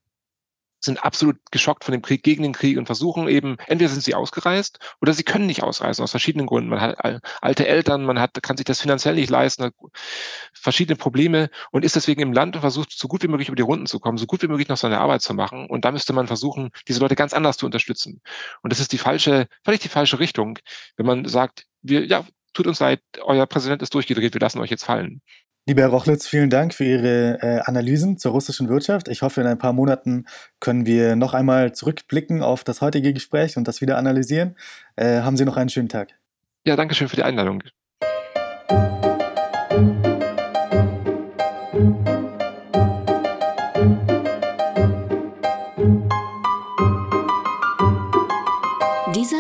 sind 0.81 1.05
absolut 1.05 1.37
geschockt 1.51 1.85
von 1.85 1.93
dem 1.93 2.03
Krieg, 2.03 2.23
gegen 2.23 2.43
den 2.43 2.53
Krieg 2.53 2.79
und 2.79 2.87
versuchen 2.87 3.29
eben, 3.29 3.57
entweder 3.67 3.91
sind 3.91 4.03
sie 4.03 4.15
ausgereist 4.15 4.79
oder 5.01 5.13
sie 5.13 5.23
können 5.23 5.47
nicht 5.47 5.63
ausreisen, 5.63 6.03
aus 6.03 6.11
verschiedenen 6.11 6.47
Gründen. 6.47 6.71
Man 6.71 6.81
hat 6.81 7.23
alte 7.43 7.67
Eltern, 7.67 8.05
man 8.05 8.21
hat, 8.21 8.43
kann 8.43 8.57
sich 8.57 8.65
das 8.65 8.81
finanziell 8.81 9.15
nicht 9.15 9.31
leisten, 9.31 9.65
hat 9.65 9.75
verschiedene 10.53 10.97
Probleme 10.97 11.51
und 11.71 11.85
ist 11.85 11.97
deswegen 11.97 12.23
im 12.23 12.33
Land 12.33 12.57
und 12.57 12.61
versucht, 12.63 12.93
so 12.93 13.09
gut 13.09 13.23
wie 13.23 13.29
möglich 13.29 13.49
über 13.49 13.57
die 13.57 13.63
Runden 13.63 13.87
zu 13.87 14.01
kommen, 14.01 14.19
so 14.19 14.27
gut 14.27 14.43
wie 14.43 14.49
möglich 14.49 14.69
noch 14.69 14.77
seine 14.77 14.99
Arbeit 14.99 15.23
zu 15.23 15.35
machen. 15.35 15.67
Und 15.67 15.85
da 15.85 15.93
müsste 15.93 16.13
man 16.13 16.27
versuchen, 16.27 16.71
diese 16.89 17.01
Leute 17.01 17.17
ganz 17.17 17.33
anders 17.35 17.57
zu 17.59 17.67
unterstützen. 17.67 18.23
Und 18.63 18.73
das 18.73 18.81
ist 18.81 18.93
die 18.93 18.99
falsche, 18.99 19.49
völlig 19.65 19.81
die 19.81 19.89
falsche 19.89 20.19
Richtung, 20.19 20.59
wenn 20.97 21.07
man 21.07 21.27
sagt, 21.27 21.67
wir, 21.89 22.07
ja, 22.07 22.25
tut 22.53 22.67
uns 22.67 22.81
leid, 22.81 23.01
euer 23.23 23.47
Präsident 23.47 23.83
ist 23.83 23.95
durchgedreht, 23.95 24.35
wir 24.35 24.41
lassen 24.41 24.61
euch 24.61 24.71
jetzt 24.71 24.85
fallen. 24.85 25.21
Lieber 25.69 25.83
Herr 25.83 25.89
Rochlitz, 25.89 26.29
vielen 26.29 26.49
Dank 26.49 26.75
für 26.75 26.85
Ihre 26.85 27.43
äh, 27.43 27.61
Analysen 27.65 28.19
zur 28.19 28.31
russischen 28.31 28.69
Wirtschaft. 28.69 29.09
Ich 29.09 29.23
hoffe, 29.23 29.41
in 29.41 29.49
ein 29.49 29.59
paar 29.59 29.73
Monaten 29.73 30.27
können 30.61 30.87
wir 30.87 31.17
noch 31.17 31.35
einmal 31.35 31.73
zurückblicken 31.73 32.41
auf 32.41 32.63
das 32.63 32.81
heutige 32.81 33.13
Gespräch 33.13 33.57
und 33.57 33.67
das 33.67 33.81
wieder 33.81 33.99
analysieren. 33.99 34.57
Äh, 34.95 35.23
haben 35.23 35.37
Sie 35.37 35.45
noch 35.45 35.57
einen 35.57 35.69
schönen 35.69 35.89
Tag. 35.89 36.15
Ja, 36.65 36.77
danke 36.77 36.95
schön 36.95 37.09
für 37.09 37.17
die 37.17 37.25
Einladung. 37.25 37.65